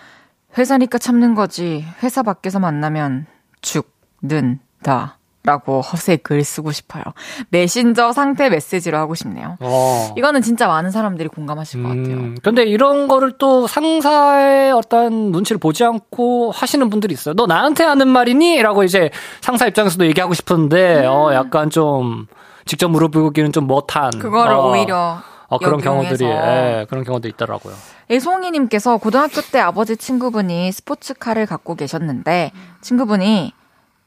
회사니까 0.58 0.98
참는 0.98 1.36
거지. 1.36 1.86
회사 2.04 2.24
밖에서 2.24 2.60
만나면 2.60 3.26
죽는다. 3.62 5.18
라고 5.46 5.82
허세 5.82 6.18
글 6.18 6.44
쓰고 6.44 6.72
싶어요. 6.72 7.04
메신저 7.50 8.14
상태 8.14 8.50
메시지로 8.50 8.98
하고 8.98 9.14
싶네요. 9.14 9.58
어. 9.60 10.14
이거는 10.18 10.42
진짜 10.42 10.68
많은 10.68 10.90
사람들이 10.90 11.30
공감하실 11.30 11.84
것 11.84 11.90
같아요. 11.90 12.16
음, 12.18 12.36
근데 12.42 12.64
이런 12.64 13.08
거를 13.08 13.34
또 13.38 13.68
상사의 13.68 14.72
어떤 14.72 15.32
눈치를 15.32 15.60
보지 15.60 15.84
않고 15.84 16.50
하시는 16.50 16.90
분들이 16.90 17.14
있어요. 17.14 17.36
너 17.36 17.46
나한테 17.46 17.84
하는 17.84 18.08
말이니? 18.08 18.60
라고 18.64 18.84
이제 18.84 19.12
상사 19.42 19.68
입장에서도 19.68 20.08
얘기하고 20.08 20.34
싶은데, 20.34 21.02
음. 21.02 21.12
어, 21.12 21.34
약간 21.36 21.70
좀 21.70 22.26
직접 22.66 22.90
물어보기는 22.90 23.52
좀 23.52 23.68
못한. 23.68 24.10
그거를 24.18 24.56
어. 24.56 24.72
오히려 24.72 25.20
어, 25.48 25.58
그런 25.58 25.80
경우들이 25.80 26.26
예, 26.26 26.86
그런 26.90 27.04
경우도 27.04 27.28
있더라고요. 27.28 27.74
애송이님께서 28.10 28.98
고등학교 28.98 29.42
때 29.42 29.60
아버지 29.60 29.98
친구분이 29.98 30.72
스포츠카를 30.72 31.46
갖고 31.46 31.76
계셨는데 31.76 32.52
친구분이 32.82 33.54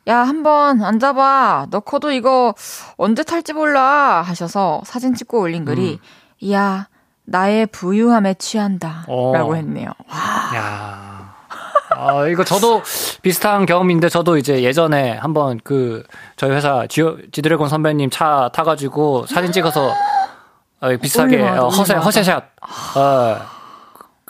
야 0.09 0.19
한번 0.19 0.83
앉아봐 0.83 1.67
너 1.71 1.81
커도 1.81 2.13
이거 2.13 2.55
언제 2.97 3.23
탈지 3.23 3.53
몰라 3.53 4.23
하셔서 4.23 4.83
사진 4.85 5.15
찍고 5.15 5.41
올린 5.41 5.65
글이 5.65 6.01
음. 6.43 6.53
야 6.53 6.89
나의 7.25 7.67
부유함에 7.67 8.35
취한다라고 8.35 9.53
어. 9.53 9.55
했네요. 9.55 9.91
와. 10.09 10.57
야. 10.57 11.19
아, 11.91 12.27
이거 12.29 12.45
저도 12.45 12.83
비슷한 13.23 13.67
경험인데 13.67 14.09
저도 14.09 14.37
이제 14.37 14.63
예전에 14.63 15.17
한번 15.17 15.59
그 15.65 16.05
저희 16.37 16.53
회사 16.53 16.87
지, 16.87 17.03
지드래곤 17.33 17.69
선배님 17.69 18.11
차 18.11 18.51
타가지고 18.53 19.27
사진 19.27 19.53
찍어서 19.53 19.93
어, 20.81 20.97
비슷하게 20.97 21.37
올리마다, 21.37 21.65
어, 21.65 21.69
허세. 21.69 21.95
허세샷 21.95 22.45
어, 22.97 23.37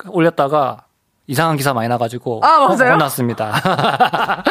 올렸다가 0.09 0.85
이상한 1.27 1.57
기사 1.57 1.75
많이 1.75 1.89
나가지고 1.89 2.41
아, 2.43 2.59
맞아요? 2.61 2.69
혼- 2.69 2.93
혼났습니다. 2.93 3.53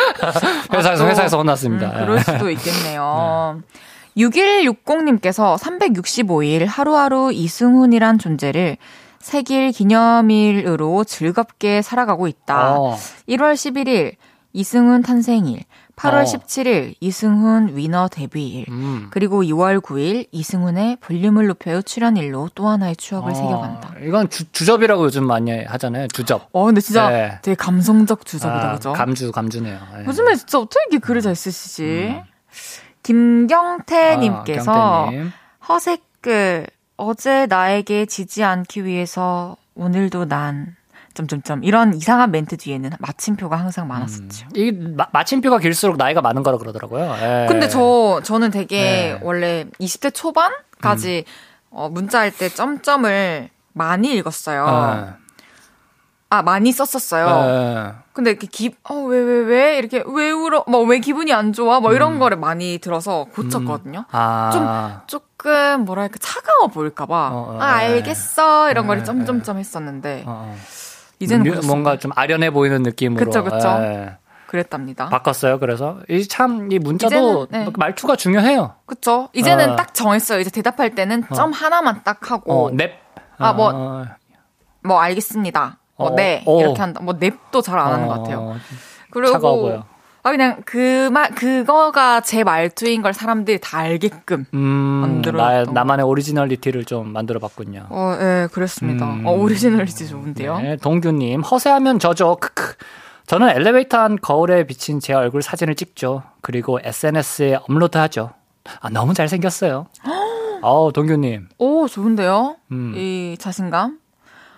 회사에서 0.74 1.04
또, 1.04 1.10
회사에서 1.10 1.38
혼났습니다. 1.38 1.88
음, 1.89 2.00
그럴 2.06 2.20
수도 2.20 2.50
있겠네요. 2.52 3.62
6160님께서 4.18 5.58
365일 5.58 6.66
하루하루 6.68 7.32
이승훈이란 7.32 8.18
존재를 8.20 8.78
생일 9.20 9.72
기념일으로 9.72 11.04
즐겁게 11.04 11.82
살아가고 11.82 12.28
있다. 12.28 12.80
어. 12.80 12.95
1월 13.30 13.54
11일 13.54 14.16
이승훈 14.54 15.02
탄생일, 15.04 15.64
8월 15.98 16.22
어. 16.22 16.24
17일 16.24 16.93
이승훈 17.00 17.76
위너 17.76 18.08
데뷔일, 18.08 18.66
음. 18.70 19.08
그리고 19.10 19.41
6월 19.43 19.82
9일 19.82 20.28
이승훈의 20.32 20.98
볼륨을 21.02 21.48
높여요 21.48 21.82
출연일로 21.82 22.52
또 22.54 22.68
하나의 22.70 22.95
추억을 22.95 23.32
어, 23.32 23.36
새겨간다. 23.36 23.95
이건 24.04 24.30
주, 24.30 24.50
주접이라고 24.52 25.06
요즘 25.06 25.26
많이 25.26 25.64
하잖아요. 25.66 26.08
주접. 26.10 26.50
어, 26.52 26.66
근데 26.66 26.82
진짜 26.82 27.10
네. 27.10 27.39
되게 27.41 27.56
감성적 27.56 28.26
주작이다, 28.26 28.70
아, 28.70 28.74
그죠? 28.76 28.93
감주 28.93 29.32
감주네요. 29.32 29.80
예. 30.00 30.06
요즘에 30.06 30.36
진짜 30.36 30.60
어떻게 30.60 30.80
이렇게 30.89 31.00
글을 31.00 31.22
잘 31.22 31.36
쓰시지? 31.36 31.84
음. 31.84 32.22
김경태님께서 33.02 34.72
아, 34.72 35.06
경태님. 35.06 35.32
허세글 35.68 36.68
어제 36.98 37.45
나에게 37.48 38.06
지지 38.06 38.43
않기 38.43 38.86
위해서 38.86 39.58
오늘도 39.76 40.26
난 40.26 40.76
점점점 41.18 41.63
이런 41.63 41.95
이상한 41.95 42.32
멘트 42.32 42.57
뒤에는 42.57 42.91
마침표가 42.99 43.55
항상 43.55 43.88
많았었죠. 43.88 44.47
이 44.55 44.72
마, 44.72 45.07
마침표가 45.11 45.57
길수록 45.57 45.97
나이가 45.97 46.22
많은 46.22 46.43
거라 46.43 46.57
그러더라고요. 46.57 47.15
예. 47.22 47.45
근데 47.49 47.68
저 47.68 48.22
저는 48.24 48.51
되게 48.51 48.82
네. 48.82 49.20
원래 49.24 49.65
20대 49.82 50.13
초반까지 50.13 51.26
어, 51.72 51.89
문자할 51.89 52.32
때 52.32 52.49
점점을 52.49 53.49
많이 53.74 54.15
읽었어요. 54.15 55.07
예. 55.09 55.28
아 56.30 56.41
많이 56.43 56.72
썼었어요. 56.72 57.26
예. 57.49 58.07
근데 58.18 58.32
이렇게 58.32 58.47
기, 58.47 58.76
어, 58.89 58.95
왜, 58.95 59.20
왜, 59.20 59.39
왜? 59.41 59.78
이렇게, 59.78 60.03
왜 60.07 60.32
울어? 60.32 60.65
뭐, 60.68 60.82
왜 60.82 60.97
기분이 60.97 61.32
안 61.32 61.53
좋아? 61.53 61.80
뭐, 61.80 61.91
음. 61.91 61.95
이런 61.95 62.18
거를 62.18 62.36
많이 62.36 62.80
들어서 62.80 63.28
고쳤거든요. 63.32 64.05
아. 64.11 65.03
조금, 65.05 65.86
뭐랄까, 65.86 66.18
차가워 66.20 66.70
보일까봐. 66.70 67.30
어, 67.32 67.38
어, 67.38 67.57
아, 67.61 67.84
예. 67.84 67.93
알겠어. 67.93 68.72
이런 68.72 68.86
예, 68.86 68.88
거를 68.88 69.01
예. 69.01 69.05
점점점 69.05 69.59
했었는데, 69.59 70.24
어, 70.26 70.49
어. 70.51 70.57
이제는 71.20 71.43
뮤- 71.43 71.49
고쳤습니다. 71.51 71.74
뭔가 71.74 71.97
좀 71.99 72.11
아련해 72.15 72.51
보이는 72.51 72.84
느낌으로. 72.84 73.26
그쵸, 73.26 73.43
그쵸. 73.43 73.68
예. 73.82 74.18
그랬답니다. 74.47 75.09
바꿨어요. 75.09 75.59
그래서 75.59 75.99
이참이 76.09 76.80
문자도 76.80 77.47
이제는, 77.49 77.65
네. 77.65 77.72
말투가 77.76 78.15
중요해요. 78.15 78.76
그쵸? 78.86 79.28
이제는 79.34 79.72
어. 79.72 79.76
딱 79.76 79.93
정했어요. 79.93 80.39
이제 80.39 80.49
대답할 80.49 80.95
때는 80.95 81.24
점 81.36 81.51
하나만 81.51 82.01
딱 82.05 82.32
하고, 82.32 82.68
어, 82.68 82.72
넵. 82.72 82.91
아, 83.38 83.51
뭐, 83.51 83.72
어, 83.74 84.05
뭐, 84.84 84.99
알겠습니다. 85.01 85.80
뭐, 85.97 86.07
어, 86.11 86.15
네. 86.15 86.43
어. 86.45 86.59
이렇게 86.61 86.80
한다. 86.80 87.01
뭐, 87.03 87.13
넵도 87.20 87.61
잘 87.61 87.78
안 87.78 87.91
하는 87.93 88.07
것 88.07 88.20
같아요. 88.20 88.39
어, 88.39 88.55
그리고, 89.11 89.34
차가워 89.34 89.61
보여. 89.61 89.84
아, 90.28 90.32
그냥 90.32 90.61
그 90.65 91.09
말, 91.09 91.34
그거가 91.34 92.19
제 92.19 92.43
말투인 92.43 93.01
걸 93.01 93.13
사람들이 93.13 93.59
다 93.61 93.78
알게끔. 93.78 94.45
음, 94.53 94.59
만들어놨던 94.59 95.73
나, 95.73 95.80
나만의 95.82 96.05
오리지널리티를 96.05 96.84
좀 96.84 97.13
만들어 97.13 97.39
봤군요. 97.39 97.86
어, 97.89 98.17
예, 98.19 98.49
그랬습니다. 98.51 99.05
음. 99.05 99.25
어, 99.25 99.32
오리지널리티 99.32 100.05
좋은데요? 100.09 100.59
네, 100.59 100.75
동규 100.75 101.13
님, 101.13 101.41
허세하면 101.41 101.99
저죠. 101.99 102.36
크크. 102.41 102.75
저는 103.25 103.49
엘리베이터 103.49 103.99
안 103.99 104.17
거울에 104.17 104.65
비친 104.65 104.99
제 104.99 105.13
얼굴 105.13 105.41
사진을 105.41 105.75
찍죠. 105.75 106.23
그리고 106.41 106.80
SNS에 106.84 107.59
업로드하죠. 107.69 108.32
아, 108.82 108.89
너무 108.89 109.13
잘생겼어요. 109.13 109.88
어우, 110.61 110.91
동규 110.91 111.15
님. 111.15 111.47
오, 111.57 111.88
좋은데요? 111.88 112.57
음. 112.73 112.93
이 112.97 113.38
자신감? 113.39 113.99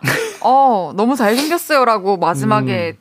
어, 0.42 0.94
너무 0.96 1.16
잘생겼어요라고 1.16 2.18
마지막에 2.18 2.88
이렇게 2.88 3.00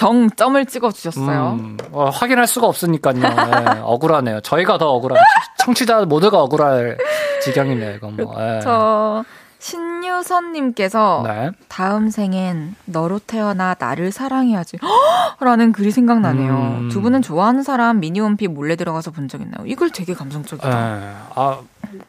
정점을 0.00 0.64
찍어주셨어요. 0.64 1.58
음, 1.60 1.76
어, 1.92 2.08
확인할 2.08 2.46
수가 2.46 2.66
없으니까요. 2.68 3.16
네, 3.20 3.20
억울하네요. 3.84 4.40
저희가 4.40 4.78
더 4.78 4.88
억울하네요. 4.92 5.22
청취자 5.58 6.06
모두가 6.06 6.40
억울할 6.40 6.96
지경이네요, 7.42 7.96
이건 7.96 8.16
뭐. 8.16 8.34
예. 8.40 8.60
저, 8.62 9.22
신유선님께서 9.58 11.22
네. 11.26 11.50
다음 11.68 12.08
생엔 12.08 12.76
너로 12.86 13.18
태어나 13.18 13.76
나를 13.78 14.10
사랑해야지. 14.10 14.78
라는 15.38 15.72
글이 15.72 15.90
생각나네요. 15.90 16.52
음. 16.54 16.88
두 16.90 17.02
분은 17.02 17.20
좋아하는 17.20 17.62
사람 17.62 18.00
미니홈피 18.00 18.48
몰래 18.48 18.76
들어가서 18.76 19.10
본 19.10 19.28
적 19.28 19.42
있나요? 19.42 19.66
이걸 19.66 19.90
되게 19.90 20.14
감성적이다. 20.14 20.68
예. 20.70 21.12
아, 21.34 21.58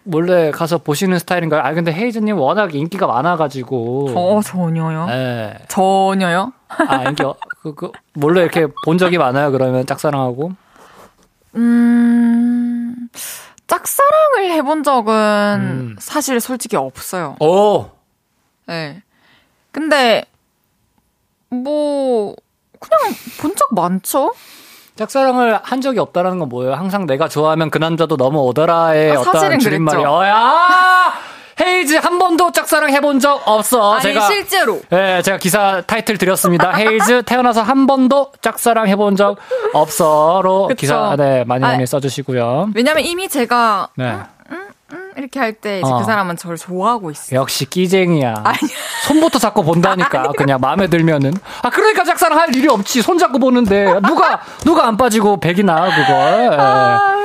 몰래 0.04 0.52
가서 0.52 0.78
보시는 0.78 1.20
스타일인가요? 1.20 1.62
아, 1.62 1.74
근데 1.74 1.92
헤이즈님 1.92 2.38
워낙 2.38 2.74
인기가 2.74 3.06
많아가지고. 3.06 4.12
저 4.14 4.50
전혀요. 4.50 5.08
예. 5.10 5.58
전혀요? 5.68 6.54
아, 6.88 7.04
인기, 7.04 7.24
어, 7.24 7.36
그, 7.62 7.74
그, 7.76 7.92
몰래 8.14 8.42
이렇게 8.42 8.68
본 8.86 8.98
적이 8.98 9.18
많아요, 9.18 9.52
그러면 9.52 9.86
짝사랑하고. 9.86 10.52
음, 11.56 13.10
짝사랑을 13.68 14.52
해본 14.52 14.84
적은 14.84 15.14
음. 15.14 15.96
사실 16.00 16.40
솔직히 16.40 16.76
없어요. 16.76 17.36
오! 17.40 17.90
네. 18.68 19.02
근데, 19.72 20.26
뭐, 21.50 22.36
그냥 22.80 23.14
본 23.40 23.56
적 23.56 23.74
많죠? 23.74 24.34
짝사랑을 24.96 25.60
한 25.64 25.82
적이 25.82 26.00
없다라는 26.00 26.40
건 26.40 26.50
뭐예요? 26.50 26.74
항상 26.74 27.06
내가 27.06 27.28
좋아하면 27.28 27.70
그 27.70 27.78
남자도 27.78 28.18
넘어오더라의 28.18 29.16
아, 29.16 29.20
어떤 29.22 29.60
줄임말이. 29.60 29.98
그랬죠. 29.98 30.12
어, 30.18 30.26
야! 30.26 31.14
헤이즈 31.62 31.96
한 31.96 32.18
번도 32.18 32.52
짝사랑 32.52 32.90
해본 32.92 33.20
적 33.20 33.42
없어. 33.46 33.94
아니, 33.94 34.02
제가. 34.04 34.22
실제로. 34.28 34.82
예, 34.92 35.22
제가 35.24 35.38
기사 35.38 35.82
타이틀 35.82 36.18
드렸습니다. 36.18 36.72
헤이즈 36.76 37.24
태어나서 37.24 37.62
한 37.62 37.86
번도 37.88 38.32
짝사랑 38.42 38.88
해본 38.88 39.16
적 39.16 39.38
없어로 39.74 40.68
그쵸. 40.68 40.76
기사 40.76 41.16
네 41.18 41.44
많이 41.46 41.62
많이 41.62 41.84
아, 41.84 41.86
써주시고요. 41.86 42.70
왜냐면 42.76 43.04
이미 43.04 43.28
제가, 43.30 43.90
네, 43.96 44.18
음, 44.52 45.12
이렇게 45.18 45.40
할 45.40 45.54
때 45.54 45.82
어. 45.84 46.00
그 46.00 46.04
사람은 46.04 46.38
저를 46.38 46.58
좋아하고 46.58 47.12
있어요. 47.12 47.40
역시 47.40 47.66
끼쟁이야. 47.70 48.42
아니. 48.44 48.58
손부터 49.08 49.40
잡고 49.40 49.64
본다니까. 49.64 50.32
그냥 50.38 50.60
마음에 50.60 50.88
들면은. 50.88 51.34
아 51.62 51.70
그러니까 51.70 52.04
짝사랑 52.04 52.40
할 52.40 52.56
일이 52.56 52.68
없지. 52.68 53.02
손 53.02 53.18
잡고 53.18 53.40
보는데 53.40 53.86
누가 54.08 54.42
누가 54.66 54.88
안 54.88 54.98
빠지고 54.98 55.40
백이 55.40 55.64
나 55.64 55.84
그걸. 55.90 56.50
예. 56.54 56.58
아, 56.58 57.16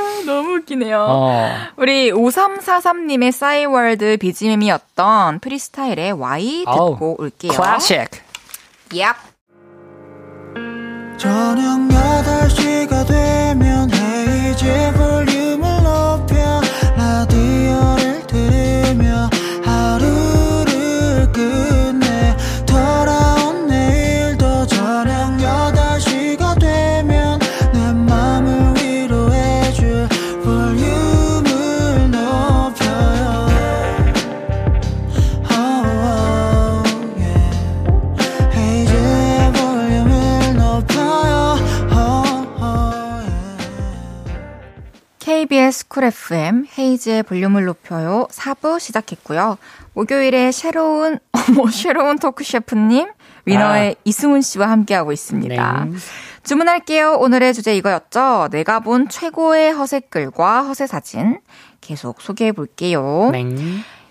웃기네요. 0.57 1.07
어. 1.09 1.50
우리 1.76 2.11
5343님의 2.12 3.32
싸이월드 3.32 4.16
BGM이었던 4.18 5.40
프리스타일의 5.40 6.12
Y 6.12 6.64
듣고 6.66 6.70
아우, 6.70 7.16
올게요. 7.18 7.52
클래식. 7.52 8.09
얍. 8.90 9.14
저녁 11.18 11.78
8시가 11.88 13.07
되면 13.07 13.90
헤이즈 13.90 14.92
볼륨을 14.96 15.82
높여 15.82 16.61
KBS 45.66 45.88
쿨 45.88 46.04
FM 46.04 46.66
헤이즈의 46.78 47.22
볼륨을 47.24 47.64
높여요 47.64 48.28
4부 48.30 48.78
시작했고요. 48.78 49.58
목요일에 49.94 50.52
새로운 50.52 51.18
어머 51.32 51.68
새로운 51.70 52.18
토크 52.18 52.44
셰프님 52.44 53.08
위너의 53.46 53.96
이승훈 54.04 54.42
씨와 54.42 54.70
함께하고 54.70 55.12
있습니다. 55.12 55.84
네. 55.84 55.96
주문할게요. 56.44 57.14
오늘의 57.14 57.52
주제 57.54 57.76
이거였죠. 57.76 58.48
내가 58.52 58.80
본 58.80 59.08
최고의 59.08 59.72
허세글과 59.72 60.62
허세 60.62 60.86
사진 60.86 61.40
계속 61.80 62.20
소개해 62.20 62.52
볼게요. 62.52 63.30
네. 63.32 63.44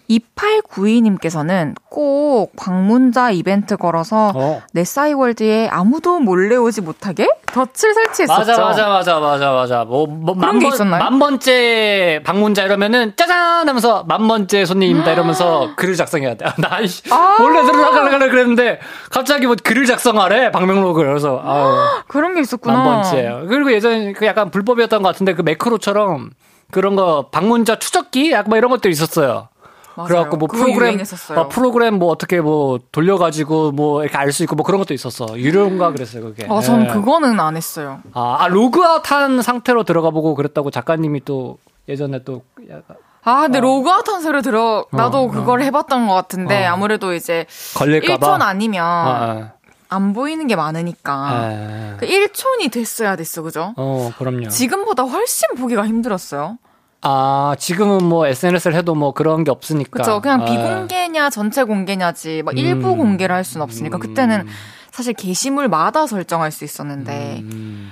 2892님께서는 0.10 1.76
꼭 1.90 2.54
방문자 2.58 3.32
이벤트 3.32 3.78
걸어서 3.78 4.32
어. 4.36 4.62
내 4.74 4.84
싸이월드에 4.84 5.70
아무도 5.70 6.20
몰래 6.20 6.56
오지 6.56 6.82
못하게 6.82 7.28
덫을 7.48 7.94
설치했었죠. 7.94 8.28
맞아, 8.40 8.58
맞아, 8.58 8.88
맞아, 8.90 9.20
맞아, 9.20 9.52
맞아. 9.52 9.84
뭐, 9.86 10.06
뭐, 10.08 10.36
그런 10.36 10.40
만 10.56 10.60
게 10.60 10.66
번, 10.68 10.74
있었나요? 10.74 11.04
만 11.04 11.20
번째 11.20 12.22
방문자 12.26 12.64
이러면은, 12.64 13.14
짜잔! 13.16 13.68
하면서, 13.70 14.04
만 14.08 14.28
번째 14.28 14.66
손님입니다. 14.66 15.12
이러면서 15.14 15.70
글을 15.78 15.96
작성해야 15.96 16.36
돼. 16.36 16.46
아, 16.50 16.54
나, 16.58 16.80
이씨, 16.80 17.02
아. 17.14 17.38
원래 17.40 17.62
들어가려고 17.64 18.30
그랬는데, 18.30 18.80
갑자기 19.10 19.46
뭐 19.48 19.56
글을 19.64 19.86
작성하래. 19.86 20.52
방명록을. 20.52 21.06
그래서, 21.08 21.42
아유. 21.44 21.76
그런 22.08 22.34
게 22.36 22.42
있었구나. 22.42 22.76
만 22.76 22.84
번째. 23.02 23.40
그리고 23.48 23.72
예전에 23.72 24.14
그 24.14 24.26
약간 24.26 24.52
불법이었던 24.52 25.02
것 25.02 25.08
같은데 25.10 25.34
그 25.34 25.42
매크로처럼 25.42 26.32
그런 26.72 26.96
거 26.96 27.28
방문자 27.32 27.78
추적기 27.80 28.32
약간 28.32 28.50
뭐 28.50 28.58
이런 28.58 28.70
것도 28.72 28.90
있었어요. 28.90 29.48
맞아요. 29.96 30.08
그래갖고 30.08 30.38
뭐 30.38 30.48
그거 30.48 30.66
프로그램. 30.66 31.00
어, 31.36 31.48
프로그램 31.48 31.96
뭐 31.96 32.10
어떻게 32.10 32.42
뭐 32.42 32.80
돌려가지고 32.92 33.72
뭐 33.72 34.04
이렇게 34.04 34.18
알 34.18 34.32
수 34.32 34.44
있고 34.44 34.56
뭐 34.56 34.66
그런 34.66 34.80
것도 34.80 34.94
있었어. 34.94 35.40
유료인가 35.40 35.92
그랬어요 35.92 36.24
그게. 36.24 36.46
아, 36.50 36.60
전 36.62 36.84
예. 36.84 36.88
그거는 36.88 37.40
안 37.40 37.56
했어요. 37.56 38.02
아, 38.14 38.38
아 38.40 38.48
로그아웃한 38.50 39.42
상태로 39.42 39.84
들어가 39.84 40.10
보고 40.10 40.36
그랬다고 40.36 40.72
작가님이 40.72 41.24
또 41.24 41.58
예전에 41.88 42.24
또 42.24 42.44
약간 42.70 42.98
아, 43.28 43.42
근데 43.42 43.60
로그아웃 43.60 44.08
한 44.08 44.22
소리 44.22 44.42
들어, 44.44 44.86
나도 44.92 45.18
어, 45.18 45.28
그걸 45.32 45.64
해봤던 45.64 46.08
것 46.08 46.14
같은데, 46.14 46.68
어. 46.68 46.74
아무래도 46.74 47.16
이제, 47.16 47.48
걸릴까봐. 47.76 48.38
1촌 48.38 48.42
아니면, 48.44 48.86
아, 48.86 49.52
안 49.90 50.14
보이는 50.14 50.46
게 50.46 50.54
아, 50.54 50.58
많으니까. 50.58 51.12
아. 51.14 51.98
그 52.00 52.06
1촌이 52.06 52.72
됐어야 52.72 53.16
됐어, 53.16 53.42
그죠? 53.42 53.74
어, 53.78 54.12
그럼요. 54.20 54.50
지금보다 54.50 55.04
훨씬 55.04 55.48
보기가 55.58 55.88
힘들었어요. 55.88 56.60
아, 57.02 57.56
지금은 57.60 58.04
뭐 58.04 58.26
SNS를 58.28 58.76
해도 58.76 58.96
뭐 58.96 59.12
그런 59.14 59.44
게 59.44 59.52
없으니까. 59.52 60.00
그쵸. 60.04 60.22
그냥 60.22 60.42
아. 60.42 60.46
비공개냐, 60.46 61.30
전체 61.30 61.64
공개냐지, 61.64 62.42
막 62.44 62.58
일부 62.58 62.94
음. 62.94 62.98
공개를 62.98 63.36
할 63.36 63.44
수는 63.44 63.64
없으니까, 63.64 63.98
그때는 64.00 64.48
사실 64.92 65.14
게시물마다 65.14 66.08
설정할 66.08 66.52
수 66.52 66.64
있었는데, 66.64 67.42
음. 67.44 67.92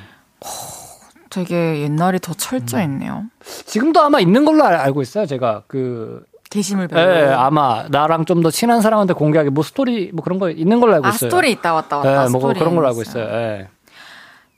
되게 1.29 1.81
옛날이 1.81 2.19
더 2.19 2.33
철저했네요. 2.33 3.25
지금도 3.65 4.01
아마 4.01 4.19
있는 4.19 4.45
걸로 4.45 4.63
알- 4.65 4.75
알고 4.75 5.01
있어요. 5.01 5.25
제가 5.25 5.63
그 5.67 6.23
게시물 6.51 6.87
별로. 6.87 7.01
예, 7.15 7.25
아마 7.33 7.85
나랑 7.89 8.25
좀 8.25 8.43
더 8.43 8.51
친한 8.51 8.81
사람한테 8.81 9.13
공개하기 9.13 9.49
뭐 9.49 9.63
스토리 9.63 10.11
뭐 10.13 10.23
그런 10.23 10.37
거 10.37 10.51
있는 10.51 10.79
걸로 10.79 10.93
알고 10.93 11.07
아, 11.07 11.09
있어요. 11.09 11.29
스토리 11.31 11.51
있다 11.51 11.73
왔다 11.73 12.01
예, 12.05 12.09
왔다. 12.09 12.29
뭐 12.29 12.39
스토리 12.41 12.59
그런 12.59 12.75
걸로 12.75 12.87
알고 12.89 13.01
있어요. 13.01 13.23
있어요. 13.23 13.35
예. 13.35 13.67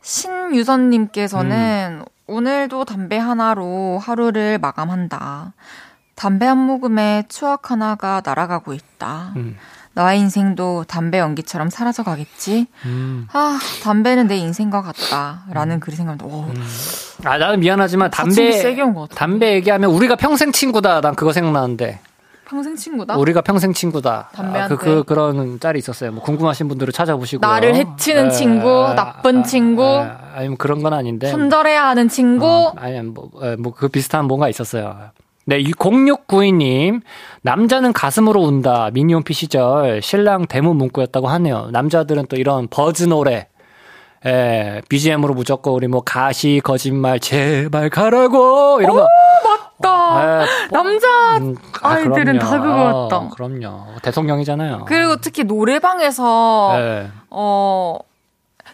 신유선님께서는 0.02 2.00
음. 2.02 2.06
오늘도 2.28 2.86
담배 2.86 3.18
하나로 3.18 4.00
하루를 4.00 4.58
마감한다. 4.60 5.54
담배 6.16 6.46
한 6.46 6.58
모금에 6.58 7.24
추억 7.30 7.72
하나가 7.72 8.22
날아가고 8.24 8.74
있다. 8.74 9.34
음. 9.36 9.58
나의 9.94 10.20
인생도 10.20 10.86
담배 10.88 11.20
연기처럼 11.20 11.70
사라져 11.70 12.04
가겠지? 12.04 12.68
음. 12.86 13.28
아, 13.32 13.58
담배는 13.84 14.28
내 14.28 14.36
인생과 14.38 14.82
같다. 14.82 15.44
라는 15.52 15.80
글이 15.80 15.96
생각난다. 15.96 16.26
오, 16.26 16.52
아, 17.24 17.38
나는 17.38 17.62
미안하지만 17.62 18.12
담배. 18.12 18.34
담배 19.16 19.54
얘기하면 19.54 19.90
우리가 19.92 20.16
평생 20.18 20.52
친구다. 20.52 21.00
난 21.00 21.16
그거 21.16 21.32
생각나는데. 21.32 22.00
평생 22.46 22.76
친구다? 22.76 23.18
우리가 23.18 23.41
평생 23.41 23.74
친구다. 23.74 24.30
아, 24.36 24.68
그, 24.68 24.78
그 24.78 25.04
그런 25.04 25.60
짤이 25.60 25.80
있었어요. 25.80 26.12
뭐 26.12 26.24
궁금하신 26.24 26.68
분들은 26.68 26.93
찾아보시고요. 26.93 27.50
나를 27.50 27.76
해치는 27.76 28.30
친구, 28.32 28.93
나쁜 28.96 29.43
친구, 29.43 29.84
아 29.84 30.41
니면 30.41 30.58
그런 30.58 30.82
건 30.84 30.93
아닌데. 30.93 31.28
손절해야 31.28 31.86
하는 31.88 32.08
친구. 32.08 32.46
어, 32.46 32.74
아니, 32.78 33.02
뭐, 33.02 33.30
뭐, 33.60 33.74
그 33.74 33.88
비슷한 33.88 34.26
뭔가 34.26 34.48
있었어요. 34.50 34.96
네, 35.48 35.62
0692님. 35.62 37.02
남자는 37.41 37.93
가슴으로 37.93 38.41
운다. 38.41 38.89
미니홈피 38.93 39.34
시절 39.34 40.02
신랑 40.02 40.48
대문 40.48 40.78
문구였다고 40.78 41.28
하네요. 41.28 41.70
남자들은 41.72 42.26
또 42.30 42.36
이런 42.36 42.68
버즈 42.70 43.04
노래. 43.04 43.48
예, 44.26 44.82
BGM으로 44.89 45.36
무조건 45.36 45.74
우리 45.76 45.88
뭐 45.88 46.02
가시, 46.02 46.60
거짓말, 46.64 47.20
제발 47.20 47.91
가라고. 47.91 48.82
이런 48.82 48.96
거. 48.96 49.08
나 49.78 50.44
예, 50.44 50.68
남자 50.72 51.38
음, 51.38 51.56
아이들은 51.82 52.40
다 52.40 52.50
그럼요. 52.50 52.64
그거였다. 52.64 53.18
어, 53.18 53.30
그럼요. 53.30 53.88
대통령이잖아요. 54.02 54.86
그리고 54.88 55.18
특히 55.18 55.44
노래방에서 55.44 56.74
예. 56.78 57.12
어, 57.30 58.00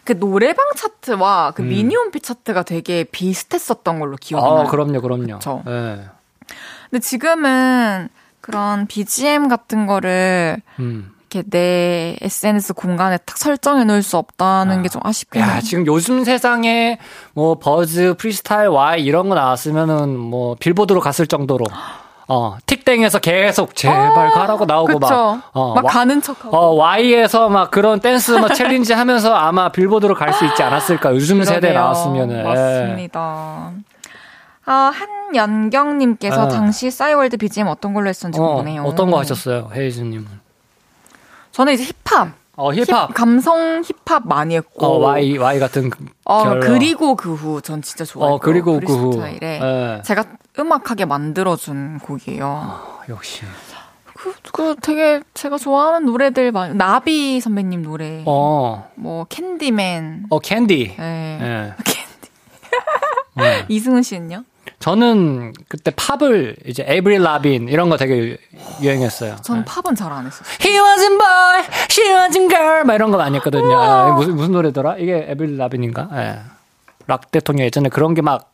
그 0.04 0.18
노래방 0.18 0.64
차트와 0.76 1.52
그 1.52 1.62
음. 1.62 1.68
미니홈피 1.68 2.20
차트가 2.20 2.62
되게 2.62 3.04
비슷했었던 3.04 3.98
걸로 3.98 4.16
기억이 4.16 4.44
어, 4.44 4.58
나요. 4.58 4.66
그럼요, 4.68 5.00
그럼요. 5.00 5.34
그쵸. 5.34 5.62
예. 5.66 6.04
근데 6.90 7.00
지금은 7.00 8.08
그런 8.40 8.86
BGM 8.86 9.48
같은 9.48 9.86
거를 9.86 10.60
음. 10.78 11.12
이렇게 11.32 11.42
내 11.48 12.16
SNS 12.20 12.74
공간에 12.74 13.16
딱 13.18 13.38
설정해 13.38 13.84
놓을 13.84 14.02
수 14.02 14.18
없다는 14.18 14.82
게좀 14.82 15.00
아쉽긴 15.04 15.42
해요. 15.42 15.50
야, 15.50 15.60
지금 15.60 15.86
요즘 15.86 16.24
세상에 16.24 16.98
뭐 17.34 17.58
버즈, 17.58 18.14
프리스타일 18.18 18.68
Y 18.68 19.02
이런 19.02 19.28
거 19.28 19.34
나왔으면은 19.34 20.16
뭐 20.18 20.56
빌보드로 20.60 21.00
갔을 21.00 21.26
정도로 21.26 21.64
어, 22.28 22.56
틱땡에서 22.66 23.18
계속 23.20 23.74
제발 23.74 24.30
가라고 24.30 24.64
나오고 24.66 24.92
아, 24.92 24.94
그쵸. 24.94 25.08
막 25.08 25.50
어, 25.52 25.74
막 25.74 25.84
와- 25.84 25.90
가는 25.90 26.20
척하고. 26.20 26.56
어, 26.56 26.74
Y에서 26.76 27.48
막 27.48 27.70
그런 27.70 28.00
댄스 28.00 28.32
막 28.32 28.54
챌린지 28.54 28.92
하면서 28.92 29.34
아마 29.34 29.70
빌보드로 29.70 30.14
갈 30.14 30.32
수 30.32 30.44
있지 30.46 30.62
않았을까. 30.62 31.12
요즘 31.14 31.42
세대 31.44 31.60
그러게요. 31.60 31.80
나왔으면은. 31.80 32.38
예. 32.38 32.42
맞습니다. 32.42 33.72
아, 34.64 34.92
한연경님께서 34.94 36.42
아. 36.42 36.48
당시 36.48 36.90
싸이월드 36.90 37.36
BGM 37.36 37.66
어떤 37.68 37.92
걸로 37.94 38.08
했었는지 38.08 38.38
어, 38.40 38.44
궁금해요. 38.46 38.82
어떤 38.84 39.10
거 39.10 39.18
하셨어요, 39.18 39.70
헤이즈 39.74 40.00
님은? 40.02 40.41
저는 41.52 41.74
이제 41.74 41.84
힙합. 42.04 42.28
어, 42.56 42.72
힙합. 42.72 43.10
힙- 43.10 43.14
감성 43.14 43.82
힙합 43.82 44.26
많이 44.26 44.54
했고. 44.56 44.86
어, 44.86 44.98
Y 44.98 45.38
Y 45.38 45.58
같은 45.58 45.90
어, 46.24 46.42
결. 46.44 46.60
그리고 46.60 47.14
그 47.16 47.34
후 47.34 47.60
전 47.62 47.80
진짜 47.82 48.04
좋아했고 48.04 48.34
어, 48.34 48.38
그리고 48.38 48.78
그 48.80 48.92
후. 48.92 49.10
프리스타일에 49.10 49.60
예. 49.62 50.02
제가 50.02 50.24
음악하게 50.58 51.04
만들어준 51.06 52.00
곡이에요. 52.00 52.46
어, 52.46 53.00
역시. 53.08 53.42
그, 54.14 54.32
그 54.52 54.76
되게 54.80 55.20
제가 55.34 55.58
좋아하는 55.58 56.06
노래들 56.06 56.52
많이 56.52 56.74
나비 56.76 57.40
선배님 57.40 57.82
노래 57.82 58.22
어. 58.26 58.88
뭐 58.94 59.24
캔디맨 59.28 60.26
어, 60.30 60.38
캔디. 60.38 60.96
예. 60.98 61.02
예. 61.02 61.74
캔디 61.84 63.64
이승훈 63.72 64.02
씨는요? 64.02 64.44
저는 64.82 65.52
그때 65.68 65.92
팝을 65.94 66.56
이제 66.66 66.84
에이브릴 66.86 67.22
라빈 67.22 67.68
이런 67.68 67.88
거 67.88 67.96
되게 67.96 68.18
유- 68.18 68.36
유행했어요. 68.82 69.36
전 69.42 69.64
팝은 69.64 69.94
잘 69.94 70.10
안 70.12 70.26
했었어요. 70.26 70.56
He 70.60 70.76
was 70.76 71.07
a 71.07 71.18
boy, 71.18 71.64
she 71.88 72.12
was 72.12 72.39
a 72.39 72.48
girl 72.50 72.84
막 72.84 72.94
이런 72.94 73.12
거 73.12 73.16
많이 73.16 73.36
했거든요. 73.36 73.78
아, 73.78 74.12
무슨 74.12 74.34
무슨 74.34 74.52
노래더라? 74.52 74.96
이게 74.98 75.26
에이브릴 75.28 75.56
라빈인가? 75.56 76.08
예. 76.14 76.40
락 77.06 77.30
대통령 77.30 77.64
예전에 77.66 77.88
그런 77.90 78.14
게 78.14 78.22
막 78.22 78.50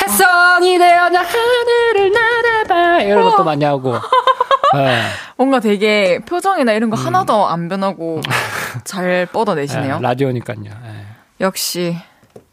혜성이 0.00 0.78
되어 0.78 1.08
나 1.10 1.22
하늘을 1.22 2.12
날아봐 2.12 3.02
이런 3.02 3.22
것도 3.22 3.44
많이 3.44 3.64
하고. 3.64 3.94
예. 4.76 5.02
뭔가 5.36 5.60
되게 5.60 6.18
표정이나 6.26 6.72
이런 6.72 6.90
거 6.90 6.96
하나도 6.96 7.46
안 7.46 7.68
변하고 7.68 8.20
잘 8.84 9.26
뻗어내시네요. 9.32 9.96
예, 9.98 10.02
라디오니까요. 10.02 10.64
예. 10.64 11.06
역시 11.40 11.96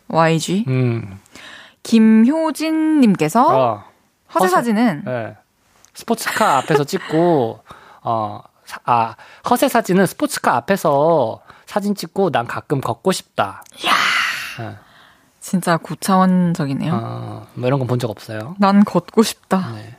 YG 0.10 0.66
음. 0.68 1.20
김효진님께서 1.90 3.46
어. 3.48 3.84
허세. 4.36 4.48
사진은 4.48 5.04
예. 5.08 5.38
스포츠카 5.94 6.58
앞에서 6.60 6.84
찍고 6.84 7.60
어. 8.04 8.42
사- 8.66 8.80
아, 8.86 9.16
허세 9.50 9.68
사진은 9.68 10.06
스포츠카 10.06 10.56
앞에서 10.56 11.42
사진 11.66 11.96
찍고 11.96 12.30
난 12.32 12.46
가끔 12.46 12.82
걷고 12.82 13.12
싶다. 13.12 13.64
예. 14.62 14.76
진짜 15.40 15.78
고차원적이네요. 15.78 16.94
어, 16.94 17.48
뭐 17.56 17.68
이런 17.68 17.80
건 17.80 17.88
본 17.88 17.98
적 18.00 18.10
없어요. 18.12 18.56
난 18.60 18.84
걷고 18.84 19.24
싶다. 19.24 19.72
네. 19.74 19.96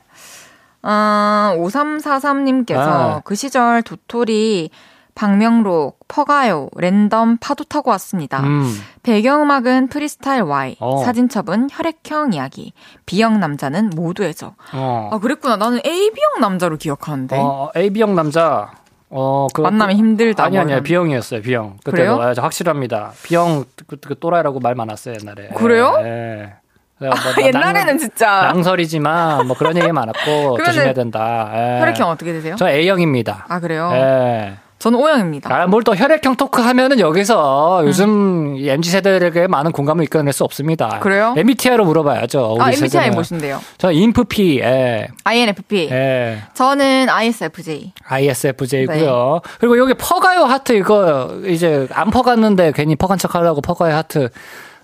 아, 0.83 1.53
5343님께서 1.57 2.77
아. 2.79 3.21
그 3.25 3.35
시절 3.35 3.81
도토리, 3.83 4.69
박명록, 5.15 5.99
퍼가요, 6.07 6.69
랜덤 6.75 7.37
파도 7.37 7.63
타고 7.63 7.89
왔습니다. 7.91 8.39
음. 8.41 8.71
배경음악은 9.03 9.87
프리스타일 9.89 10.43
Y, 10.43 10.77
어. 10.79 10.97
사진첩은 11.03 11.69
혈액형 11.71 12.33
이야기, 12.33 12.73
B형 13.05 13.39
남자는 13.39 13.91
모두의 13.95 14.33
적. 14.33 14.55
어. 14.73 15.09
아, 15.11 15.19
그랬구나. 15.19 15.57
나는 15.57 15.79
AB형 15.85 16.39
남자로 16.39 16.77
기억하는데. 16.77 17.37
어, 17.39 17.69
AB형 17.75 18.15
남자. 18.15 18.71
어, 19.13 19.47
그 19.53 19.59
만남이 19.61 19.95
힘들다. 19.95 20.45
아니 20.45 20.53
뭐 20.55 20.61
아니요. 20.61 20.75
이런. 20.75 20.83
B형이었어요. 20.83 21.41
B형. 21.41 21.77
그때도 21.83 21.91
그래요? 21.91 22.21
아, 22.21 22.33
저 22.33 22.41
확실합니다. 22.41 23.11
B형 23.23 23.65
그, 23.87 23.97
그 23.97 24.17
또라이라고 24.17 24.59
말 24.61 24.73
많았어요, 24.75 25.15
옛날에. 25.21 25.49
그래요? 25.49 25.97
예. 26.03 26.53
뭐 26.99 27.09
나- 27.09 27.45
옛날에는 27.47 27.85
낭- 27.87 27.97
진짜 27.97 28.41
낭설이지만 28.53 29.47
뭐 29.47 29.57
그런 29.57 29.75
얘기 29.75 29.91
많았고 29.91 30.57
조심해야 30.63 30.93
된다. 30.93 31.51
예. 31.53 31.81
혈액형 31.81 32.07
어떻게 32.09 32.31
되세요? 32.31 32.55
저 32.57 32.69
A형입니다. 32.69 33.45
아, 33.49 33.59
그래요? 33.59 33.89
예. 33.93 34.53
저는 34.81 34.97
O형입니다. 34.99 35.53
아, 35.55 35.67
뭘 35.67 35.83
또 35.83 35.95
혈액형 35.95 36.35
토크 36.35 36.61
하면은 36.61 36.99
여기서 36.99 37.81
요즘 37.85 38.55
이 38.57 38.67
MZ 38.69 38.89
세대에게 38.91 39.47
많은 39.47 39.71
공감을 39.71 40.03
이끌어낼 40.05 40.33
수 40.33 40.43
없습니다. 40.43 40.99
그래요? 40.99 41.33
MBTI로 41.37 41.85
물어봐야죠. 41.85 42.53
우리 42.55 42.61
아, 42.61 42.67
MBTI 42.67 42.89
세대는. 42.89 43.11
무엇인데요? 43.13 43.59
저 43.77 43.91
인프피, 43.91 44.59
예, 44.59 45.07
INFP. 45.23 45.89
예. 45.91 46.39
저는 46.53 47.09
ISFJ. 47.09 47.93
ISFJ고요. 48.03 49.41
그리고 49.59 49.77
여기 49.77 49.93
퍼가요 49.93 50.43
하트 50.43 50.73
이거 50.73 51.29
이제 51.45 51.87
안 51.93 52.09
퍼갔는데 52.11 52.71
괜히 52.75 52.95
퍼간 52.95 53.17
척하려고 53.17 53.61
퍼가요 53.61 53.95
하트 53.95 54.29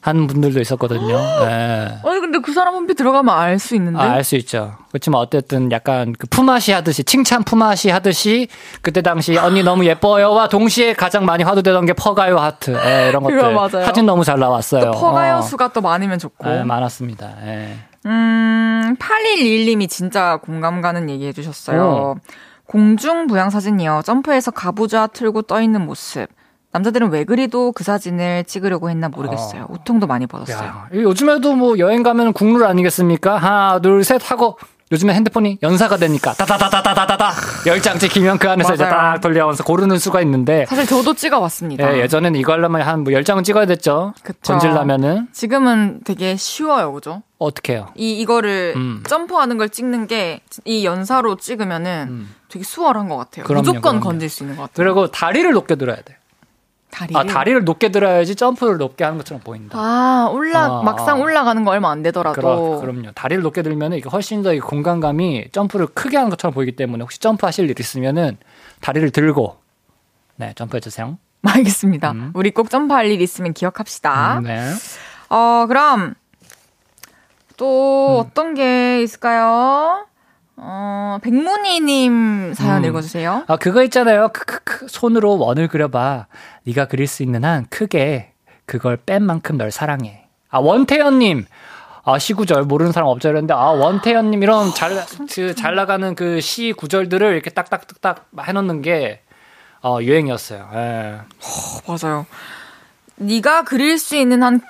하는 0.08 0.26
분들도 0.28 0.60
있었거든요. 0.62 1.16
예. 1.42 2.00
아니 2.04 2.20
근데 2.22 2.40
그 2.40 2.54
사람 2.54 2.74
홈피 2.76 2.94
들어가면 2.96 3.36
알 3.38 3.60
수 3.60 3.76
있는데. 3.76 4.00
아, 4.00 4.12
알 4.14 4.24
수 4.24 4.36
있죠. 4.38 4.76
그렇지만 4.90 5.22
어쨌든 5.22 5.72
약간 5.72 6.14
그 6.18 6.28
품앗이 6.28 6.74
하듯이 6.74 7.04
칭찬 7.04 7.44
품앗이 7.44 7.92
하듯이 7.92 8.48
그때 8.82 9.02
당시 9.02 9.38
언니 9.38 9.64
너무 9.64 9.86
예뻐요와 9.86 10.48
동시에 10.50 10.94
가장 10.94 11.26
많이 11.26 11.44
화두되던 11.44 11.86
게 11.86 11.94
퍼가요 11.94 12.38
하트 12.38 12.72
예, 12.86 13.10
이런 13.10 13.22
것들 13.24 13.54
맞아요. 13.54 13.86
사진 13.86 14.06
너무 14.06 14.24
잘 14.24 14.40
나왔어요. 14.40 14.86
또 14.86 14.92
퍼가요 14.92 15.38
어. 15.38 15.42
수가 15.42 15.70
또 15.74 15.82
많으면 15.82 16.20
좋고. 16.20 16.50
예, 16.50 16.64
많았습니다. 16.64 17.34
예. 17.46 17.78
음, 18.06 18.96
8111님이 19.00 19.90
진짜 19.90 20.38
공감 20.38 20.82
가는 20.82 21.10
얘기 21.10 21.28
해주셨어요. 21.28 22.16
공중 22.66 23.28
부양 23.28 23.50
사진이요. 23.50 24.02
점프해서 24.06 24.52
가부좌 24.52 25.08
틀고 25.08 25.44
떠 25.44 25.62
있는 25.62 25.86
모습. 25.86 26.28
남자들은 26.78 27.10
왜 27.10 27.24
그리도 27.24 27.72
그 27.72 27.84
사진을 27.84 28.44
찍으려고 28.46 28.90
했나 28.90 29.10
모르겠어요. 29.10 29.64
어. 29.64 29.68
우통도 29.74 30.06
많이 30.06 30.28
벌었어요. 30.28 30.58
야, 30.58 30.88
요즘에도 30.94 31.56
뭐 31.56 31.80
여행 31.80 32.04
가면 32.04 32.34
국룰 32.34 32.66
아니겠습니까? 32.66 33.38
하나, 33.38 33.80
둘, 33.80 34.04
셋 34.04 34.22
하고 34.32 34.60
요즘에 34.90 35.14
핸드폰이 35.16 35.58
연사가 35.64 35.98
되니까 35.98 36.32
다다다다다다다 36.36 37.34
열장 37.66 38.00
찍히면 38.00 38.38
그 38.38 38.50
안에서 38.50 38.76
이제 38.76 38.86
딱 38.86 39.20
돌려와서 39.20 39.66
고르는 39.66 39.98
수가 40.00 40.22
있는데 40.22 40.66
사실 40.66 40.86
저도 40.86 41.14
찍어 41.14 41.40
왔습니다. 41.40 41.98
예, 41.98 42.08
전에는 42.08 42.40
이거 42.40 42.54
하려면 42.54 42.84
한뭐 42.84 43.12
열장은 43.12 43.44
찍어야 43.44 43.66
됐죠. 43.66 44.14
건질라면은 44.46 45.28
지금은 45.34 46.02
되게 46.06 46.38
쉬워요, 46.38 46.94
그죠? 46.94 47.22
어떻게 47.38 47.74
해요? 47.74 47.88
이 47.96 48.14
이거를 48.22 48.74
음. 48.78 49.04
점프하는 49.08 49.58
걸 49.58 49.68
찍는 49.70 50.08
게 50.08 50.40
이 50.64 50.86
연사로 50.86 51.36
찍으면은 51.36 52.06
음. 52.10 52.36
되게 52.48 52.64
수월한 52.64 53.10
것 53.10 53.18
같아요. 53.18 53.44
그럼요, 53.46 53.62
무조건 53.64 53.82
그럼요. 53.82 54.00
건질 54.06 54.30
수 54.30 54.44
있는 54.44 54.56
것 54.56 54.64
같아요. 54.64 54.86
그리고 54.86 55.12
다리를 55.12 55.52
높게 55.52 55.76
들어야 55.76 55.98
돼. 55.98 56.16
다리를. 56.92 57.20
아, 57.20 57.24
다리를 57.26 57.64
높게 57.64 57.90
들어야지 57.90 58.36
점프를 58.36 58.78
높게 58.78 59.04
하는 59.04 59.18
것처럼 59.18 59.42
보인다. 59.44 59.78
아, 59.78 60.30
올라, 60.32 60.80
아, 60.80 60.82
막상 60.84 61.18
아. 61.18 61.22
올라가는 61.22 61.64
거 61.64 61.72
얼마 61.72 61.92
안 61.92 62.02
되더라도. 62.04 62.80
그럼, 62.80 62.82
그럼요. 62.82 63.12
다리를 63.14 63.44
높게 63.44 63.62
들면 63.62 63.94
이게 63.94 64.10
훨씬 64.10 64.42
더 64.42 64.54
이 64.54 64.60
공간감이 64.60 65.50
점프를 65.52 65.88
크게 65.88 66.18
하는 66.18 66.30
것처럼 66.30 66.54
보이기 66.54 66.76
때문에 66.76 67.02
혹시 67.04 67.20
점프하실 67.20 67.70
일 67.70 67.80
있으면은 67.80 68.38
다리를 68.82 69.10
들고 69.12 69.58
네, 70.38 70.54
점프해 70.56 70.80
주세요. 70.80 71.18
알겠습니다. 71.44 72.12
음. 72.12 72.32
우리 72.34 72.52
꼭 72.52 72.70
점프할 72.70 73.06
일 73.08 73.22
있으면 73.22 73.54
기억합시다. 73.54 74.40
음, 74.40 74.44
네. 74.44 74.72
어, 75.30 75.66
그럼 75.68 76.16
또 77.58 78.22
음. 78.22 78.26
어떤 78.26 78.54
게 78.54 79.02
있을까요? 79.04 80.06
어, 80.60 81.20
백문희님 81.22 82.54
사연 82.56 82.84
음. 82.84 82.90
읽어주세요. 82.90 83.44
아, 83.48 83.58
그거 83.58 83.84
있잖아요. 83.84 84.30
크크크 84.30 84.88
손으로 84.90 85.38
원을 85.38 85.68
그려봐. 85.68 86.26
네가 86.64 86.86
그릴 86.86 87.06
수 87.08 87.22
있는 87.24 87.46
한 87.46 87.66
크게 87.70 88.32
그걸 88.66 88.98
뺀 88.98 89.24
만큼 89.24 89.58
널 89.58 89.72
사랑해. 89.72 90.26
아, 90.50 90.60
원태현님. 90.60 91.46
아, 92.04 92.18
시 92.20 92.34
구절 92.34 92.64
모르는 92.64 92.92
사람 92.94 93.10
없죠 93.10 93.30
이랬는데 93.30 93.54
아, 93.54 93.70
원태현님 93.72 94.42
이런 94.42 94.74
잘, 94.74 94.92
그, 95.34 95.54
잘 95.54 95.76
나가는 95.76 96.16
그 96.16 96.40
시 96.42 96.74
구절들을 96.76 97.34
이렇게 97.34 97.50
딱딱딱딱 97.50 98.30
해놓는 98.48 98.82
게 98.82 99.22
어, 99.84 100.00
유행이었어요. 100.02 100.70
예. 100.74 101.18
어, 101.20 101.82
맞아요. 101.86 102.26
네가 103.18 103.64
그릴 103.64 103.98
수 104.00 104.16
있는 104.16 104.42
한 104.42 104.62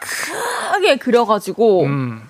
크게 0.72 0.98
그려가지고 0.98 1.84
음, 1.86 2.24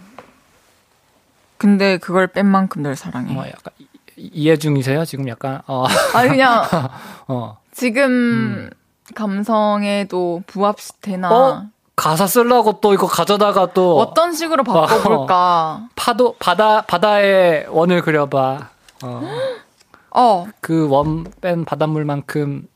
근데 1.58 1.98
그걸 1.98 2.28
뺀 2.28 2.46
만큼 2.46 2.84
널 2.84 2.96
사랑해. 2.96 3.34
뭐 3.34 3.46
약간 3.48 3.74
이- 3.80 3.88
이해 4.34 4.58
중이세요? 4.58 5.06
지금 5.06 5.28
약간 5.28 5.62
어, 5.68 5.86
아니 6.14 6.30
그냥 6.30 6.64
어. 7.28 7.58
지금 7.72 8.70
감성에도 9.16 10.42
부합되나 10.48 11.30
어? 11.32 11.64
가사 11.96 12.28
쓰려고 12.28 12.80
또 12.80 12.94
이거 12.94 13.08
가져다가 13.08 13.74
또 13.74 13.98
어떤 14.00 14.34
식으로 14.34 14.64
바꿔볼까? 14.64 15.88
파도 15.96 16.36
바다 16.40 16.82
바다에 16.82 17.66
원을 17.70 18.02
그려봐. 18.02 18.70
어. 19.04 19.22
어, 20.12 20.48
그 20.62 20.88
원 20.90 21.26
뺀 21.42 21.66
바닷물만큼 21.66 22.68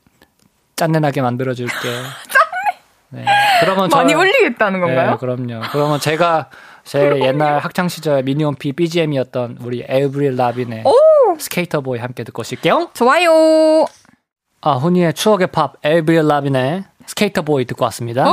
짠내나게 0.76 1.22
만들어줄게. 1.22 1.72
네. 3.10 3.24
그러면 3.60 3.90
저- 3.90 3.96
많이 3.98 4.14
울리겠다는 4.14 4.80
건가요? 4.80 5.10
네, 5.12 5.16
그럼요. 5.18 5.60
그러면 5.70 6.00
제가 6.00 6.48
제 6.84 7.20
옛날 7.20 7.58
학창 7.58 7.88
시절 7.88 8.22
미니홈피 8.22 8.72
BGM이었던 8.72 9.58
우리 9.62 9.84
에브릴 9.86 10.36
라빈의 10.36 10.84
Sk8er 11.38 11.80
Boi 11.80 11.98
함께 11.98 12.24
듣고 12.24 12.40
오실게요. 12.40 12.90
좋아요. 12.94 13.86
아, 14.60 14.74
훈이의 14.74 15.14
추억의 15.14 15.48
팝 15.48 15.74
에브릴 15.82 16.26
라빈의 16.26 16.84
Sk8er 17.06 17.42
Boi 17.42 17.64
듣고 17.64 17.84
왔습니다. 17.86 18.24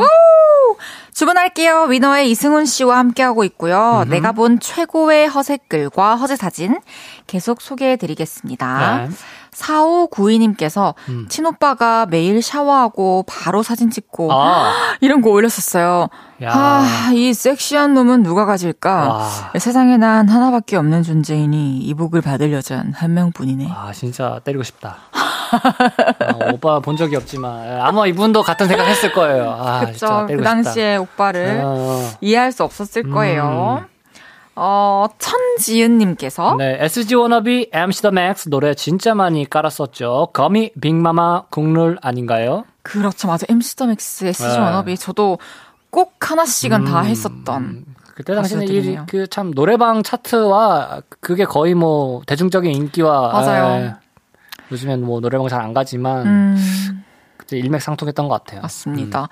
주문할게요. 1.13 1.84
위너의 1.84 2.30
이승훈 2.32 2.65
씨와 2.65 2.97
함께하고 2.97 3.43
있고요. 3.45 4.05
내가 4.09 4.32
본 4.32 4.59
최고의 4.59 5.27
허세글과 5.27 6.15
허세 6.15 6.36
사진 6.36 6.80
계속 7.27 7.61
소개해 7.61 7.97
드리겠습니다. 7.97 9.07
네. 9.07 9.09
4592님께서 9.51 10.93
음. 11.09 11.25
친오빠가 11.30 12.05
매일 12.05 12.41
샤워하고 12.41 13.25
바로 13.27 13.63
사진 13.63 13.89
찍고 13.89 14.32
아, 14.32 14.73
이런 15.01 15.21
거 15.21 15.30
올렸었어요. 15.32 16.07
야. 16.43 16.51
아, 16.53 17.11
이 17.13 17.34
섹시한 17.34 17.93
놈은 17.93 18.23
누가 18.23 18.45
가질까? 18.45 19.07
와. 19.09 19.30
세상에 19.57 19.97
난 19.97 20.30
하나밖에 20.30 20.77
없는 20.77 21.03
존재이니 21.03 21.80
이 21.80 21.86
복을 21.86 22.22
받을 22.21 22.53
여잔 22.53 22.93
한 22.93 23.13
명뿐이네. 23.13 23.67
아, 23.69 23.91
진짜 23.93 24.39
때리고 24.43 24.63
싶다. 24.63 24.97
아, 25.52 26.52
오빠 26.54 26.80
본 26.80 26.95
적이 26.97 27.16
없지만 27.18 27.82
아마 27.82 28.08
이분도 28.08 28.43
같은 28.43 28.68
생각 28.68 28.86
했을 28.86 29.12
거예요. 29.12 29.50
아, 29.52 29.86
그쵸. 29.86 30.26
그 30.28 30.41
당시에 30.41 30.97
오빠를 30.97 31.47
싶다. 31.47 31.64
어. 31.66 32.10
이해할 32.22 32.52
수 32.52 32.64
없었을 32.64 33.10
거예요. 33.10 33.80
음. 33.84 34.00
어, 34.62 35.08
천지은님께서 35.20 36.56
네, 36.58 36.78
SG 36.82 37.16
워너비 37.16 37.70
MC 37.72 38.02
더 38.02 38.12
맥스 38.12 38.50
노래 38.50 38.74
진짜 38.74 39.16
많이 39.16 39.50
깔았었죠. 39.50 40.30
거미 40.34 40.72
빅마마 40.82 41.43
국룰 41.50 41.97
아닌가요? 42.02 42.66
그렇죠. 42.84 43.30
맞아. 43.30 43.45
MC 43.50 43.76
더 43.78 43.86
맥스의 43.86 44.34
SG 44.34 44.51
네. 44.52 44.60
워너비 44.60 44.97
저도 44.97 45.39
꼭 45.89 46.14
하나씩은 46.20 46.84
다 46.84 47.02
음. 47.02 47.06
했었던. 47.06 47.86
그때 48.16 48.36
당시는. 48.36 48.68
이그참 48.68 49.54
노래방 49.54 50.04
차트와 50.04 51.04
그게 51.22 51.45
거의 51.45 51.74
뭐 51.74 52.22
대중적인 52.26 52.70
인기와 52.70 53.32
맞아요. 53.32 53.86
에, 53.86 53.93
요즘엔 54.72 55.03
뭐 55.03 55.20
노래방 55.22 55.47
잘 55.47 55.61
안 55.61 55.74
가지만 55.74 56.26
음, 56.28 57.03
그때 57.38 57.57
일맥상통했던 57.57 58.28
것 58.28 58.43
같아요. 58.43 58.61
맞습니다. 58.61 59.28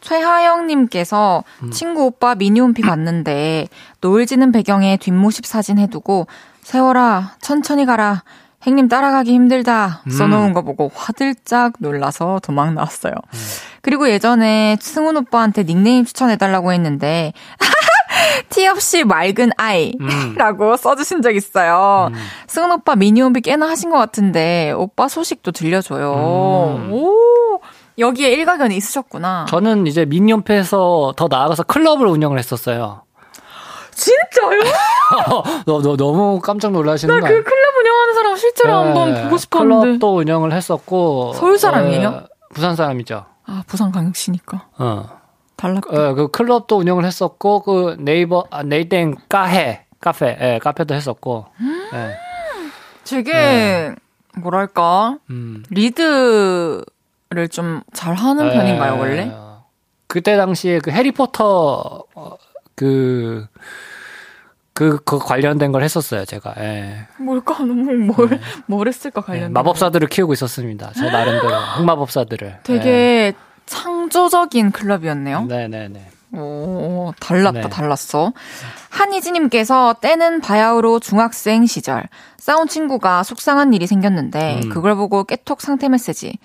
최하영님께서 0.00 1.44
음. 1.62 1.70
친구 1.70 2.04
오빠 2.04 2.34
미니홈피 2.34 2.82
봤는데 2.82 3.68
노을 4.00 4.26
지는 4.26 4.52
배경에 4.52 4.96
뒷모습 4.96 5.46
사진 5.46 5.78
해두고 5.78 6.26
세월아 6.62 7.36
천천히 7.40 7.86
가라 7.86 8.22
행님 8.64 8.88
따라가기 8.88 9.32
힘들다 9.32 10.02
써놓은 10.08 10.52
거 10.52 10.62
보고 10.62 10.90
화들짝 10.94 11.72
놀라서 11.80 12.40
도망 12.44 12.74
나왔어요. 12.74 13.12
그리고 13.80 14.08
예전에 14.08 14.76
승훈 14.80 15.16
오빠한테 15.16 15.64
닉네임 15.64 16.04
추천해달라고 16.04 16.72
했는데 16.72 17.32
티 18.50 18.66
없이 18.66 19.04
맑은 19.04 19.50
아이라고 19.56 20.76
써주신 20.76 21.22
적 21.22 21.34
있어요. 21.34 22.10
승훈 22.46 22.72
오빠 22.72 22.94
미니홈피 22.96 23.40
꽤나 23.40 23.68
하신 23.68 23.90
것 23.90 23.98
같은데 23.98 24.72
오빠 24.72 25.08
소식도 25.08 25.52
들려줘요. 25.52 26.78
음. 26.78 26.92
오 26.92 27.60
여기에 27.98 28.30
일가견이 28.32 28.76
있으셨구나. 28.76 29.46
저는 29.48 29.86
이제 29.86 30.04
민연패에서 30.04 31.14
더 31.16 31.28
나아가서 31.28 31.64
클럽을 31.64 32.06
운영을 32.06 32.38
했었어요. 32.38 33.02
진짜요? 33.94 34.60
너, 35.66 35.82
너 35.82 35.96
너무 35.96 36.40
깜짝 36.40 36.72
놀라시는 36.72 37.14
거그 37.14 37.26
아니에요? 37.26 37.44
클럽 37.44 37.76
운영하는 37.78 38.14
사람 38.14 38.36
실제로 38.36 38.74
한번 38.74 39.12
네, 39.14 39.22
보고 39.24 39.36
싶었는데. 39.36 39.86
클럽도 39.86 40.16
운영을 40.16 40.52
했었고 40.52 41.34
서울 41.34 41.58
사람이에요? 41.58 42.08
에, 42.08 42.20
부산 42.54 42.74
사람이죠. 42.74 43.26
아 43.46 43.62
부산 43.66 43.92
강역시니까 43.92 44.68
어. 44.78 45.21
달랐다. 45.62 46.10
어, 46.10 46.14
그 46.14 46.28
클럽도 46.28 46.76
운영을 46.76 47.04
했었고 47.04 47.62
그 47.62 47.96
네이버 47.98 48.44
아, 48.50 48.62
네이땡 48.62 49.16
카페 49.28 49.84
카페 50.00 50.36
예, 50.40 50.58
카페도 50.60 50.94
했었고. 50.94 51.46
예. 51.94 52.16
되게 53.04 53.94
뭐랄까 54.38 55.18
음. 55.30 55.62
리드를 55.70 56.84
좀 57.50 57.82
잘하는 57.92 58.46
예. 58.48 58.52
편인가요 58.52 58.98
원래? 58.98 59.32
그때 60.06 60.36
당시에 60.36 60.78
그 60.80 60.90
해리포터 60.90 62.04
어, 62.14 62.36
그 62.74 63.46
그, 64.74 64.98
그 65.04 65.18
관련된 65.18 65.70
걸 65.70 65.82
했었어요, 65.82 66.24
제가. 66.24 66.54
예. 66.58 67.06
뭘까? 67.18 67.58
너무 67.58 67.92
뭘, 67.92 68.40
뭘 68.66 68.88
했을까 68.88 69.20
예, 69.20 69.26
관련. 69.26 69.52
마법사들을 69.52 70.08
키우고 70.08 70.32
있었습니다. 70.32 70.92
저 70.96 71.10
나름대로. 71.10 71.54
흑마법사들을. 71.76 72.60
되게 72.62 73.34
창조적인 73.66 74.70
클럽이었네요. 74.72 75.46
예. 75.50 75.54
네네네. 75.68 76.08
오, 76.34 77.12
달랐다, 77.20 77.60
네. 77.60 77.68
달랐어. 77.68 78.32
한희지님께서 78.88 79.96
때는 80.00 80.40
바야흐로 80.40 80.98
중학생 81.00 81.66
시절 81.66 82.04
싸운 82.38 82.68
친구가 82.68 83.22
속상한 83.22 83.74
일이 83.74 83.86
생겼는데 83.86 84.60
음. 84.64 84.68
그걸 84.70 84.94
보고 84.96 85.24
깨톡 85.24 85.60
상태 85.60 85.88
메시지 85.90 86.38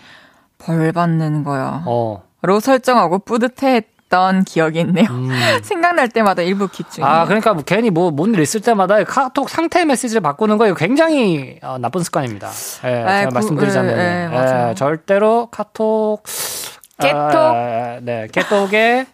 벌 0.57 0.91
받는 0.91 1.43
거요. 1.43 1.83
어. 1.85 2.23
로 2.41 2.59
설정하고 2.59 3.19
뿌듯해했던 3.19 4.43
기억이 4.43 4.79
있네요. 4.81 5.05
음. 5.09 5.29
생각날 5.63 6.09
때마다 6.09 6.41
일부 6.41 6.67
기중. 6.67 7.03
아, 7.05 7.25
그러니까 7.25 7.53
뭐 7.53 7.63
괜히 7.63 7.89
뭐, 7.89 8.11
뭔 8.11 8.33
일 8.33 8.41
있을 8.41 8.59
때마다 8.61 9.03
카톡 9.05 9.49
상태 9.49 9.85
메시지를 9.85 10.21
바꾸는 10.21 10.57
거 10.57 10.67
이거 10.67 10.75
굉장히 10.75 11.59
어, 11.63 11.77
나쁜 11.79 12.03
습관입니다. 12.03 12.49
예, 12.85 13.03
아, 13.03 13.19
제가 13.19 13.29
그, 13.29 13.33
말씀드리자면. 13.35 13.97
예, 13.97 14.23
예, 14.25 14.27
맞아요. 14.27 14.75
절대로 14.75 15.47
카톡. 15.49 16.23
깨톡? 16.99 17.35
아, 17.35 17.99
네, 18.01 18.27
깨톡에 18.31 19.05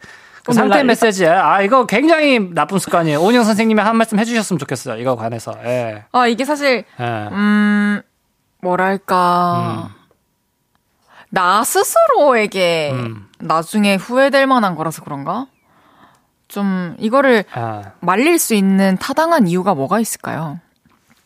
그 0.46 0.52
어, 0.52 0.54
상태 0.54 0.84
메시지에 0.84 1.30
아, 1.30 1.62
이거 1.62 1.86
굉장히 1.86 2.54
나쁜 2.54 2.80
습관이에요. 2.80 3.20
오은영 3.22 3.44
선생님이 3.44 3.82
한 3.82 3.96
말씀 3.96 4.20
해주셨으면 4.20 4.60
좋겠어요. 4.60 5.00
이거 5.00 5.16
관해서. 5.16 5.54
예. 5.64 6.04
아, 6.12 6.28
이게 6.28 6.44
사실, 6.44 6.84
예. 7.00 7.04
음, 7.04 8.02
뭐랄까. 8.62 9.90
나 11.30 11.64
스스로에게 11.64 12.92
음. 12.94 13.28
나중에 13.40 13.96
후회될 13.96 14.46
만한 14.48 14.76
거라서 14.76 15.04
그런가? 15.04 15.48
좀, 16.48 16.96
이거를 17.00 17.46
아, 17.54 17.94
말릴 18.02 18.38
수 18.38 18.54
있는 18.54 18.98
타당한 18.98 19.48
이유가 19.48 19.74
뭐가 19.74 20.00
있을까요? 20.00 20.60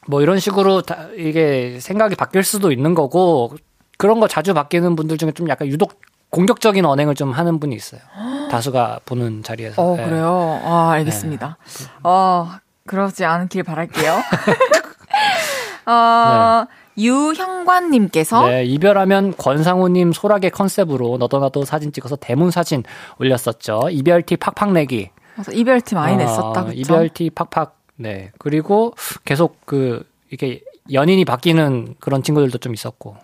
뭐 0.07 0.21
이런 0.21 0.39
식으로 0.39 0.81
다 0.83 1.07
이게 1.17 1.79
생각이 1.81 2.15
바뀔 2.15 2.43
수도 2.43 2.71
있는 2.71 2.93
거고 2.93 3.53
그런 3.97 4.19
거 4.19 4.27
자주 4.27 4.53
바뀌는 4.53 4.95
분들 4.95 5.17
중에 5.17 5.31
좀 5.31 5.49
약간 5.49 5.67
유독 5.67 5.99
공격적인 6.37 6.85
언행을 6.85 7.15
좀 7.15 7.31
하는 7.31 7.59
분이 7.59 7.75
있어요. 7.75 7.99
다수가 8.51 8.99
보는 9.05 9.41
자리에서. 9.41 9.81
어, 9.81 9.97
예. 9.97 10.03
그래요? 10.03 10.61
아, 10.63 10.91
알겠습니다. 10.91 11.57
어, 12.03 12.51
그러지 12.85 13.25
않길 13.25 13.63
바랄게요. 13.63 14.13
어, 15.87 16.65
유형관님께서 16.95 18.49
네, 18.49 18.65
이별하면 18.65 19.35
권상우님 19.35 20.13
소라게 20.13 20.49
컨셉으로 20.49 21.17
너도 21.17 21.39
나도 21.39 21.65
사진 21.65 21.91
찍어서 21.91 22.15
대문 22.17 22.51
사진 22.51 22.83
올렸었죠. 23.19 23.89
이별티 23.89 24.37
팍팍 24.37 24.73
내기. 24.73 25.09
그래서 25.33 25.51
이별티 25.51 25.95
많이 25.95 26.13
어, 26.13 26.17
냈었다, 26.17 26.65
그쵸? 26.65 26.73
이별티 26.75 27.31
팍팍. 27.31 27.77
네. 27.95 28.31
그리고 28.37 28.93
계속 29.25 29.65
그 29.65 30.05
이렇게 30.29 30.61
연인이 30.91 31.25
바뀌는 31.25 31.95
그런 31.99 32.21
친구들도 32.21 32.59
좀 32.59 32.75
있었고. 32.75 33.17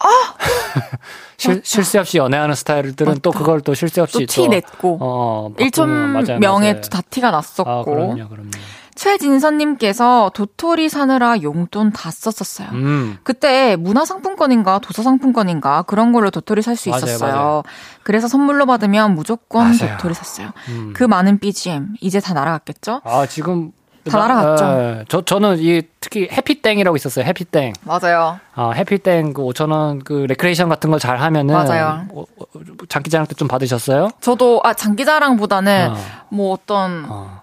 아! 0.00 0.34
실, 1.36 1.60
실수 1.64 1.98
없이 1.98 2.18
연애하는 2.18 2.54
스타일들은 2.54 3.20
또 3.22 3.30
그걸 3.30 3.60
또 3.60 3.74
실수 3.74 4.02
없이 4.02 4.18
또티 4.26 4.48
냈고. 4.48 4.98
어, 5.00 5.50
바꾸는- 5.56 5.70
1천 5.70 5.86
맞아요, 5.88 6.38
명에 6.38 6.72
맞아요. 6.74 6.80
다 6.82 7.00
티가 7.08 7.30
났었고. 7.30 7.70
아, 7.70 7.84
그럼요, 7.84 8.28
그럼요. 8.28 8.50
최진선님께서 8.96 10.30
도토리 10.34 10.88
사느라 10.88 11.40
용돈 11.42 11.90
다 11.92 12.10
썼었어요. 12.10 12.68
음. 12.72 13.18
그때 13.22 13.76
문화상품권인가 13.76 14.80
도서상품권인가 14.80 15.82
그런 15.82 16.12
걸로 16.12 16.30
도토리 16.30 16.60
살 16.62 16.76
수 16.76 16.90
있었어요. 16.90 17.18
맞아요. 17.32 17.62
그래서 18.02 18.28
선물로 18.28 18.66
받으면 18.66 19.14
무조건 19.14 19.64
맞아요. 19.78 19.96
도토리 19.96 20.14
샀어요. 20.14 20.50
음. 20.68 20.92
그 20.94 21.04
많은 21.04 21.38
BGM 21.38 21.94
이제 22.00 22.20
다 22.20 22.34
날아갔겠죠? 22.34 23.00
아, 23.04 23.26
지금 23.26 23.72
다 24.08 24.18
날아갔죠. 24.18 24.64
예, 24.64 25.04
저 25.08 25.20
저는 25.22 25.58
이 25.58 25.82
특히 26.00 26.28
해피땡이라고 26.30 26.96
있었어요. 26.96 27.24
해피땡. 27.24 27.72
맞아요. 27.82 28.38
아, 28.54 28.70
해피땡 28.70 29.32
그 29.34 29.42
5천 29.42 29.70
원그 29.72 30.26
레크레이션 30.28 30.68
같은 30.68 30.90
걸 30.90 30.98
잘 31.00 31.18
하면은 31.18 31.54
맞아요. 31.54 32.06
어, 32.12 32.22
어, 32.22 32.44
장기자랑 32.88 33.26
때 33.26 33.34
좀 33.34 33.48
받으셨어요? 33.48 34.10
저도 34.20 34.60
아 34.64 34.72
장기자랑보다는 34.74 35.90
어. 35.92 35.96
뭐 36.30 36.52
어떤 36.54 37.06
어. 37.08 37.40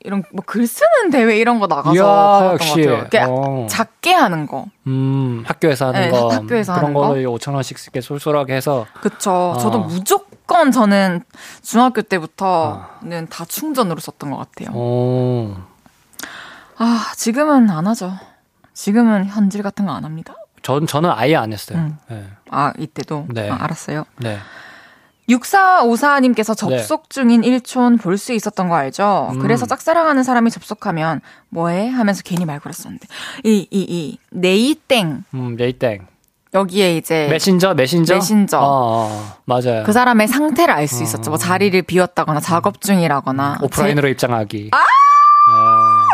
이런 0.00 0.22
뭐 0.32 0.42
글 0.46 0.66
쓰는 0.66 1.10
대회 1.10 1.38
이런 1.38 1.58
거 1.60 1.66
나가서 1.66 1.94
이야, 1.94 2.52
역시. 2.52 2.82
것 2.86 2.96
같아요. 3.04 3.26
어. 3.30 3.66
작게 3.70 4.12
하는 4.12 4.46
거. 4.46 4.66
음, 4.86 5.42
학교에서 5.46 5.86
하는 5.86 6.00
네, 6.02 6.10
거. 6.10 6.28
학교에서 6.28 6.74
그런 6.74 6.84
하는 6.84 6.94
거. 6.94 7.08
걸로 7.08 7.20
5천 7.38 7.54
원씩 7.54 7.78
이렇게 7.82 8.02
쏠쏠하게 8.02 8.54
해서 8.54 8.84
그쵸. 9.00 9.30
어. 9.56 9.58
저도 9.58 9.78
무조건 9.80 10.70
저는 10.70 11.22
중학교 11.62 12.02
때부터는 12.02 13.28
다 13.30 13.44
충전으로 13.46 13.98
썼던 14.00 14.30
것 14.30 14.36
같아요. 14.36 14.68
어. 14.74 15.66
아, 16.78 17.12
지금은 17.16 17.70
안 17.70 17.86
하죠. 17.86 18.12
지금은 18.72 19.26
현질 19.26 19.62
같은 19.62 19.86
거 19.86 19.92
안 19.92 20.04
합니다. 20.04 20.34
전 20.62 20.86
저는 20.86 21.10
아예 21.10 21.36
안 21.36 21.52
했어요. 21.52 21.78
음. 21.78 21.98
네. 22.08 22.26
아, 22.50 22.72
이때도? 22.78 23.26
네. 23.30 23.50
아, 23.50 23.58
알았어요. 23.60 24.04
네. 24.18 24.38
6454님께서 25.28 26.54
접속 26.56 27.08
중인 27.10 27.44
일촌 27.44 27.96
볼 27.96 28.18
수 28.18 28.32
있었던 28.34 28.68
거 28.68 28.74
알죠? 28.74 29.30
음. 29.32 29.38
그래서 29.40 29.64
짝사랑하는 29.66 30.22
사람이 30.22 30.50
접속하면 30.50 31.20
뭐해? 31.48 31.88
하면서 31.88 32.22
괜히 32.22 32.44
말 32.44 32.60
걸었었는데. 32.60 33.06
이, 33.44 33.66
이, 33.70 33.86
이, 33.88 34.18
네이땡. 34.30 35.24
음, 35.34 35.56
레이땡. 35.56 36.06
여기에 36.52 36.96
이제 36.98 37.26
메신저, 37.30 37.74
메신저? 37.74 38.14
메신저. 38.14 38.58
어, 38.58 39.08
어, 39.10 39.36
맞아요. 39.44 39.82
그 39.84 39.92
사람의 39.92 40.28
상태를 40.28 40.72
알 40.74 40.86
수 40.88 41.02
있었죠. 41.02 41.30
뭐 41.30 41.38
자리를 41.38 41.80
비웠다거나 41.82 42.40
작업 42.40 42.80
중이라거나. 42.80 43.58
음. 43.60 43.64
오프라인으로 43.64 44.08
입장하기. 44.08 44.70
아! 44.72 44.78
어, 45.50 46.06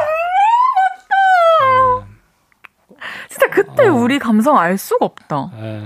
제- 2.89 2.90
진짜 3.29 3.49
그때 3.49 3.89
우리 3.89 4.19
감성 4.19 4.59
알 4.59 4.79
수가 4.79 5.05
없다. 5.07 5.51
예. 5.61 5.83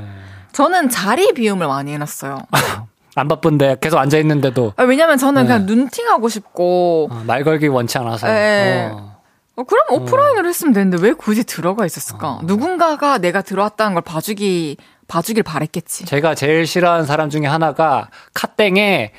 저는 0.52 0.88
자리 0.88 1.32
비움을 1.32 1.66
많이 1.66 1.92
해놨어요. 1.92 2.38
안 3.16 3.28
바쁜데 3.28 3.76
계속 3.80 3.98
앉아 3.98 4.18
있는데도 4.18 4.72
아, 4.76 4.82
왜냐면 4.82 5.18
저는 5.18 5.42
네. 5.42 5.48
그냥 5.48 5.66
눈팅하고 5.66 6.28
싶고, 6.28 7.08
어, 7.10 7.22
말 7.26 7.44
걸기 7.44 7.68
원치 7.68 7.96
않아서. 7.98 8.26
네. 8.26 8.90
어. 8.92 9.14
어, 9.56 9.62
그럼 9.62 9.84
오프라인으로 9.90 10.48
했으면 10.48 10.72
되는데 10.72 10.98
왜 11.00 11.12
굳이 11.12 11.44
들어가 11.44 11.86
있었을까? 11.86 12.40
누군가가 12.42 13.18
내가 13.18 13.40
들어왔다는 13.40 13.94
걸 13.94 14.02
봐주기, 14.02 14.76
봐주길 15.06 15.44
바랬겠지. 15.44 16.06
제가 16.06 16.34
제일 16.34 16.66
싫어하는 16.66 17.06
사람 17.06 17.30
중에 17.30 17.46
하나가 17.46 18.08
카땡에 18.34 19.12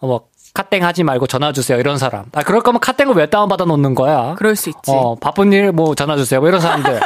어, 0.00 0.06
뭐 0.06 0.28
카땡 0.58 0.82
하지 0.84 1.04
말고 1.04 1.28
전화 1.28 1.52
주세요 1.52 1.78
이런 1.78 1.98
사람. 1.98 2.24
아 2.34 2.42
그럴 2.42 2.62
거면 2.62 2.80
카땡을 2.80 3.14
왜 3.14 3.26
다운 3.26 3.48
받아 3.48 3.64
놓는 3.64 3.94
거야? 3.94 4.34
그럴 4.36 4.56
수 4.56 4.68
있지. 4.70 4.90
어 4.90 5.14
바쁜 5.14 5.52
일 5.52 5.70
뭐 5.72 5.94
전화 5.94 6.16
주세요 6.16 6.40
뭐 6.40 6.48
이런 6.48 6.60
사람들. 6.60 6.98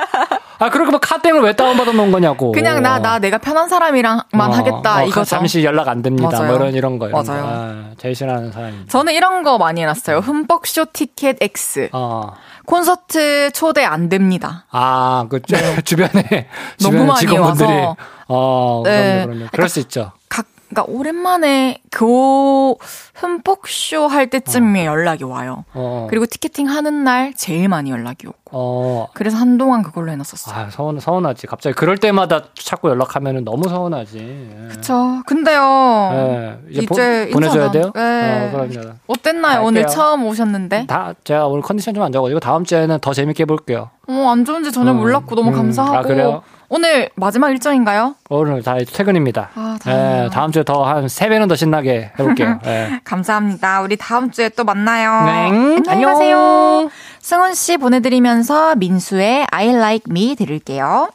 아 0.58 0.70
그럴 0.70 0.86
거면 0.86 1.00
카땡을 1.00 1.42
왜 1.42 1.52
다운 1.54 1.76
받아 1.76 1.92
놓은 1.92 2.10
거냐고. 2.12 2.52
그냥 2.52 2.80
나, 2.82 2.98
나 3.00 3.18
내가 3.18 3.36
편한 3.38 3.68
사람이랑만 3.68 4.24
어, 4.34 4.52
하겠다, 4.54 5.02
어, 5.02 5.06
이거죠. 5.06 5.24
잠시 5.24 5.64
연락 5.64 5.88
안 5.88 6.00
됩니다. 6.00 6.30
맞아요. 6.30 6.46
뭐 6.46 6.56
이런 6.56 6.74
이런 6.74 6.98
거. 6.98 7.08
이런 7.08 7.26
맞아요. 7.26 7.42
거. 7.42 7.48
아, 7.52 7.84
제일 7.98 8.14
싫어하는 8.14 8.52
사람입니다. 8.52 8.90
저는 8.90 9.12
이런 9.12 9.42
거 9.42 9.58
많이 9.58 9.82
해놨어요. 9.82 10.18
흠뻑 10.20 10.66
쇼 10.66 10.84
티켓 10.92 11.36
X. 11.42 11.90
어. 11.92 12.32
콘서트 12.64 13.50
초대 13.52 13.84
안 13.84 14.08
됩니다. 14.08 14.64
아, 14.70 15.26
그 15.28 15.42
주- 15.42 15.54
주변에 15.84 16.22
네. 16.30 16.46
너무 16.80 16.92
주변에 16.92 17.04
많이 17.06 17.20
직원분들이 17.20 17.68
와서. 17.70 17.96
어, 18.28 18.82
네. 18.84 19.12
그럼요, 19.24 19.26
그럼요. 19.34 19.48
그럴 19.52 19.68
수 19.68 19.80
있죠. 19.80 20.12
각, 20.28 20.46
그러니까 20.72 20.84
오랜만에 20.88 21.78
그 21.90 22.74
흠뻑 23.14 23.60
쇼 23.68 24.08
할 24.08 24.28
때쯤에 24.30 24.86
연락이 24.86 25.22
와요. 25.24 25.64
어. 25.74 26.06
그리고 26.10 26.26
티켓팅 26.26 26.68
하는 26.68 27.04
날 27.04 27.34
제일 27.34 27.68
많이 27.68 27.90
연락이 27.90 28.26
오고. 28.26 28.36
어. 28.52 29.06
그래서 29.14 29.36
한동안 29.36 29.82
그걸로 29.82 30.10
해놨었어요. 30.12 30.54
아, 30.54 30.70
서운, 30.70 30.98
서운하지. 30.98 31.46
갑자기 31.46 31.74
그럴 31.74 31.98
때마다 31.98 32.42
자꾸 32.54 32.88
연락하면 32.88 33.44
너무 33.44 33.68
서운하지. 33.68 34.18
예. 34.18 34.68
그쵸. 34.68 35.22
근데요. 35.26 36.10
예, 36.14 36.58
이제, 36.70 36.82
이제 36.82 37.30
보, 37.32 37.40
내줘야 37.40 37.70
돼요? 37.70 37.92
네. 37.94 38.48
어, 38.48 38.50
그럼요. 38.52 38.90
어땠나요? 39.06 39.52
갈게요. 39.54 39.66
오늘 39.68 39.86
처음 39.86 40.24
오셨는데? 40.26 40.86
다, 40.86 41.14
제가 41.24 41.46
오늘 41.46 41.62
컨디션 41.62 41.94
좀 41.94 42.02
안 42.02 42.10
좋아가지고 42.12 42.40
다음 42.40 42.64
주에는 42.64 42.98
더 43.00 43.12
재밌게 43.12 43.42
해볼게요. 43.42 43.90
어, 44.08 44.28
안 44.30 44.44
좋은지 44.44 44.72
전혀 44.72 44.90
음, 44.90 44.96
몰랐고 44.96 45.34
너무 45.36 45.50
음, 45.50 45.54
감사하고. 45.54 45.96
아? 46.32 46.40
오늘 46.74 47.10
마지막 47.16 47.50
일정인가요? 47.50 48.14
오늘 48.30 48.62
다 48.62 48.76
퇴근입니다. 48.78 49.50
아. 49.54 49.76
예, 49.86 50.30
다음 50.32 50.50
주에 50.52 50.62
더 50.64 50.84
한 50.84 51.06
세배는더 51.06 51.54
신나게 51.54 52.12
해볼게요. 52.18 52.60
예. 52.64 53.00
감사합니다. 53.04 53.82
우리 53.82 53.98
다음 53.98 54.30
주에 54.30 54.48
또 54.48 54.64
만나요. 54.64 55.10
네. 55.26 55.30
안녕히 55.50 55.82
안녕. 55.86 56.12
가세요. 56.14 56.90
승훈 57.20 57.52
씨 57.52 57.76
보내드리면서 57.76 58.76
민수의 58.76 59.46
I 59.50 59.68
Like 59.68 60.04
Me 60.10 60.34
들을게요. 60.34 61.10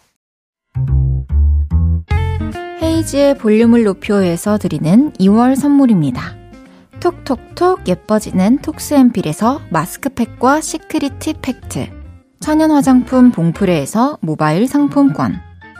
헤이즈의 2.83 3.39
볼륨을 3.39 3.83
높여요에서 3.83 4.59
드리는 4.59 5.11
2월 5.13 5.55
선물입니다. 5.55 6.35
톡톡톡 6.99 7.87
예뻐지는 7.87 8.59
톡스앤필에서 8.59 9.61
마스크팩과 9.71 10.61
secret 10.61 11.13
팩트 11.41 11.89
천연 12.41 12.69
화장품 12.69 13.31
봉프레에서 13.31 14.19
모바일 14.21 14.67
상품권 14.67 15.41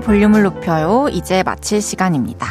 볼륨을 0.00 0.42
높여요. 0.42 1.08
이제 1.10 1.42
마칠 1.42 1.80
시간입니다. 1.80 2.46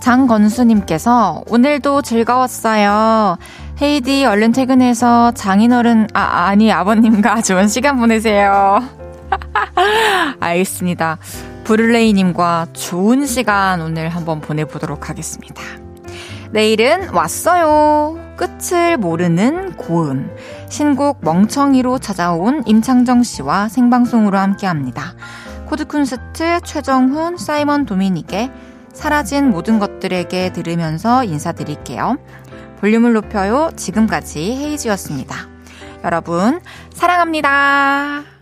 장건수님께서 0.00 1.44
오늘도 1.48 2.02
즐거웠어요. 2.02 3.36
헤이디 3.80 4.24
얼른 4.24 4.52
퇴근해서 4.52 5.32
장인어른, 5.32 6.08
아, 6.12 6.46
아니, 6.46 6.72
아버님과 6.72 7.40
좋은 7.42 7.68
시간 7.68 7.98
보내세요. 7.98 8.82
알겠습니다. 10.40 11.18
브룰레이님과 11.64 12.68
좋은 12.72 13.26
시간 13.26 13.80
오늘 13.80 14.08
한번 14.08 14.40
보내보도록 14.40 15.08
하겠습니다. 15.08 15.62
내일은 16.52 17.10
왔어요. 17.10 18.18
끝을 18.36 18.96
모르는 18.96 19.76
고음. 19.76 20.34
신곡 20.68 21.18
멍청이로 21.22 21.98
찾아온 21.98 22.62
임창정 22.66 23.22
씨와 23.22 23.68
생방송으로 23.68 24.36
함께 24.36 24.66
합니다. 24.66 25.14
코드쿤스트 25.70 26.62
최정훈, 26.64 27.36
사이먼 27.36 27.86
도미닉의 27.86 28.50
사라진 28.92 29.50
모든 29.50 29.78
것들에게 29.78 30.52
들으면서 30.52 31.22
인사드릴게요. 31.22 32.18
볼륨을 32.80 33.12
높여요. 33.12 33.70
지금까지 33.76 34.56
헤이지였습니다. 34.56 35.36
여러분, 36.02 36.60
사랑합니다. 36.92 38.39